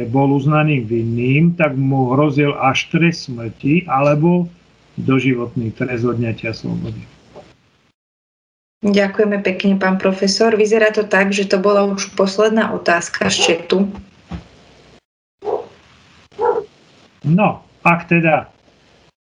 bol 0.08 0.40
uznaný 0.40 0.88
vinným, 0.88 1.60
tak 1.60 1.76
mu 1.76 2.16
hrozil 2.16 2.56
až 2.56 2.88
trest 2.88 3.28
smrti 3.28 3.84
alebo 3.92 4.48
doživotný 4.96 5.76
trest 5.76 6.08
odňatia 6.08 6.56
slobody. 6.56 7.04
Ďakujeme 8.82 9.44
pekne, 9.46 9.78
pán 9.78 10.02
profesor. 10.02 10.56
Vyzerá 10.58 10.90
to 10.90 11.06
tak, 11.06 11.36
že 11.36 11.46
to 11.46 11.62
bola 11.62 11.86
už 11.86 12.18
posledná 12.18 12.74
otázka 12.74 13.30
z 13.30 13.38
četu. 13.38 13.86
No, 17.22 17.62
ak 17.86 18.10
teda 18.10 18.50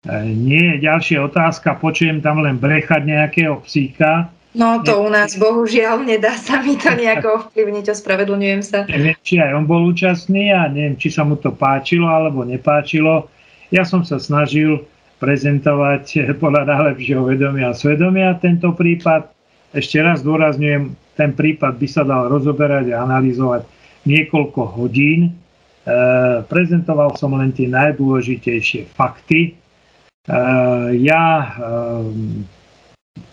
e, 0.08 0.24
nie 0.32 0.76
je 0.76 0.88
ďalšia 0.88 1.20
otázka, 1.28 1.80
počujem 1.84 2.24
tam 2.24 2.40
len 2.40 2.56
brechať 2.56 3.04
nejakého 3.04 3.60
psíka. 3.68 4.32
No 4.56 4.82
to 4.82 5.06
u 5.06 5.10
nás 5.14 5.38
bohužiaľ 5.38 6.02
nedá 6.08 6.34
sa 6.34 6.64
mi 6.64 6.80
to 6.80 6.90
nejako 6.96 7.28
ovplyvniť, 7.44 7.86
ospravedlňujem 7.92 8.62
sa. 8.64 8.88
Neviem, 8.88 9.20
či 9.22 9.38
aj 9.44 9.52
on 9.54 9.66
bol 9.68 9.92
účastný 9.92 10.50
a 10.56 10.72
neviem, 10.72 10.96
či 10.96 11.12
sa 11.12 11.28
mu 11.28 11.36
to 11.36 11.52
páčilo 11.52 12.08
alebo 12.08 12.48
nepáčilo. 12.48 13.28
Ja 13.70 13.86
som 13.86 14.02
sa 14.02 14.18
snažil 14.18 14.88
prezentovať 15.20 16.34
podľa 16.40 16.66
najlepšieho 16.66 17.28
vedomia 17.28 17.76
a 17.76 17.78
svedomia 17.78 18.40
tento 18.40 18.72
prípad 18.72 19.28
ešte 19.76 20.02
raz 20.02 20.26
dôrazňujem, 20.26 20.98
ten 21.14 21.36
prípad 21.36 21.78
by 21.78 21.88
sa 21.92 22.02
dal 22.02 22.32
rozoberať 22.32 22.90
a 22.96 23.06
analyzovať 23.06 23.68
niekoľko 24.08 24.80
hodín. 24.80 25.36
E, 25.86 25.96
prezentoval 26.48 27.16
som 27.16 27.36
len 27.38 27.56
tie 27.56 27.68
najdôležitejšie 27.72 28.92
fakty. 28.92 29.42
E, 29.50 29.52
ja 31.00 31.24
e, 31.44 31.48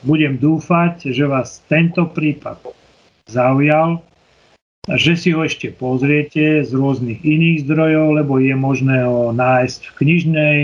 budem 0.07 0.39
dúfať, 0.39 1.11
že 1.11 1.25
vás 1.27 1.63
tento 1.67 2.07
prípad 2.11 2.63
zaujal, 3.27 4.03
že 4.87 5.19
si 5.19 5.35
ho 5.35 5.43
ešte 5.43 5.75
pozriete 5.75 6.63
z 6.63 6.71
rôznych 6.71 7.19
iných 7.27 7.67
zdrojov, 7.67 8.23
lebo 8.23 8.39
je 8.39 8.55
možné 8.55 9.03
ho 9.03 9.35
nájsť 9.35 9.81
v 9.91 9.97
knižnej, 9.99 10.59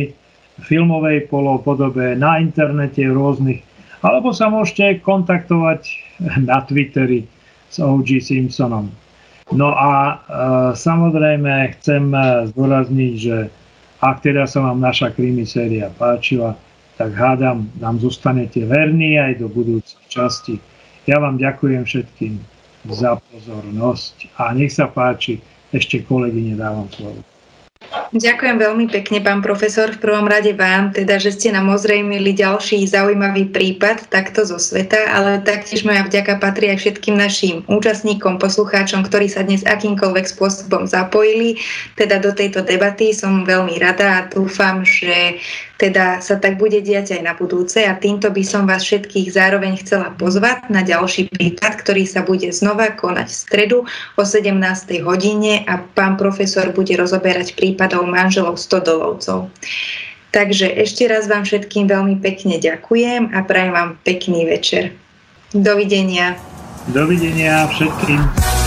filmovej 0.62 1.26
polopodobe, 1.26 2.14
na 2.14 2.39
internete, 2.39 3.03
rôznych 3.03 3.64
alebo 4.03 4.35
sa 4.35 4.51
môžete 4.51 5.01
kontaktovať 5.07 5.87
na 6.43 6.59
Twitteri 6.66 7.24
s 7.70 7.78
OG 7.78 8.18
Simpsonom. 8.18 8.91
No 9.53 9.76
a 9.76 9.90
e, 9.92 10.14
samozrejme 10.74 11.76
chcem 11.78 12.12
e, 12.12 12.18
zdôrazniť, 12.53 13.14
že 13.16 13.36
ak 14.03 14.24
teda 14.24 14.50
sa 14.50 14.66
vám 14.66 14.82
naša 14.82 15.14
krimi 15.14 15.46
séria 15.46 15.92
páčila, 15.94 16.59
tak 16.98 17.14
hádam, 17.14 17.70
nám 17.78 18.03
zostanete 18.03 18.66
verní 18.66 19.16
aj 19.16 19.40
do 19.40 19.46
budúcej 19.48 19.98
časti. 20.11 20.59
Ja 21.07 21.22
vám 21.22 21.38
ďakujem 21.38 21.82
všetkým 21.86 22.38
za 22.90 23.18
pozornosť 23.30 24.26
a 24.42 24.50
nech 24.55 24.74
sa 24.74 24.90
páči, 24.90 25.38
ešte 25.72 26.05
kolegyne 26.05 26.59
dávam 26.59 26.90
slovo. 26.92 27.22
Ďakujem 28.12 28.57
veľmi 28.61 28.93
pekne, 28.93 29.24
pán 29.24 29.41
profesor. 29.41 29.89
V 29.89 30.05
prvom 30.05 30.28
rade 30.28 30.53
vám, 30.53 30.93
teda, 30.93 31.16
že 31.16 31.33
ste 31.33 31.49
nám 31.49 31.72
ozrejmili 31.72 32.37
ďalší 32.37 32.85
zaujímavý 32.85 33.49
prípad 33.49 34.12
takto 34.12 34.45
zo 34.45 34.61
sveta, 34.61 35.01
ale 35.09 35.41
taktiež 35.41 35.89
moja 35.89 36.05
vďaka 36.05 36.37
patrí 36.37 36.68
aj 36.68 36.85
všetkým 36.85 37.16
našim 37.16 37.64
účastníkom, 37.72 38.37
poslucháčom, 38.37 39.09
ktorí 39.09 39.33
sa 39.33 39.49
dnes 39.49 39.64
akýmkoľvek 39.64 40.28
spôsobom 40.28 40.85
zapojili 40.85 41.57
teda 41.97 42.20
do 42.20 42.37
tejto 42.37 42.61
debaty. 42.61 43.16
Som 43.16 43.49
veľmi 43.49 43.80
rada 43.80 44.20
a 44.20 44.26
dúfam, 44.28 44.85
že 44.85 45.41
teda 45.83 46.22
sa 46.22 46.39
tak 46.39 46.62
bude 46.62 46.78
diať 46.78 47.18
aj 47.18 47.22
na 47.26 47.35
budúce 47.35 47.83
a 47.83 47.99
týmto 47.99 48.30
by 48.30 48.47
som 48.47 48.70
vás 48.70 48.87
všetkých 48.87 49.35
zároveň 49.35 49.83
chcela 49.83 50.14
pozvať 50.14 50.70
na 50.70 50.87
ďalší 50.87 51.26
prípad, 51.35 51.83
ktorý 51.83 52.07
sa 52.07 52.22
bude 52.22 52.47
znova 52.55 52.95
konať 52.95 53.26
v 53.26 53.35
stredu 53.35 53.78
o 54.14 54.22
17. 54.22 54.62
hodine 55.03 55.66
a 55.66 55.83
pán 55.83 56.14
profesor 56.14 56.70
bude 56.70 56.95
rozoberať 56.95 57.59
prípadov 57.73 58.05
manželov 58.05 58.61
stodolovcov. 58.61 59.49
Takže 60.33 60.68
ešte 60.68 61.09
raz 61.09 61.25
vám 61.25 61.49
všetkým 61.49 61.89
veľmi 61.89 62.20
pekne 62.20 62.61
ďakujem 62.61 63.33
a 63.33 63.45
prajem 63.45 63.73
vám 63.73 63.91
pekný 64.05 64.45
večer. 64.45 64.93
Dovidenia. 65.57 66.37
Dovidenia 66.93 67.68
všetkým. 67.68 68.62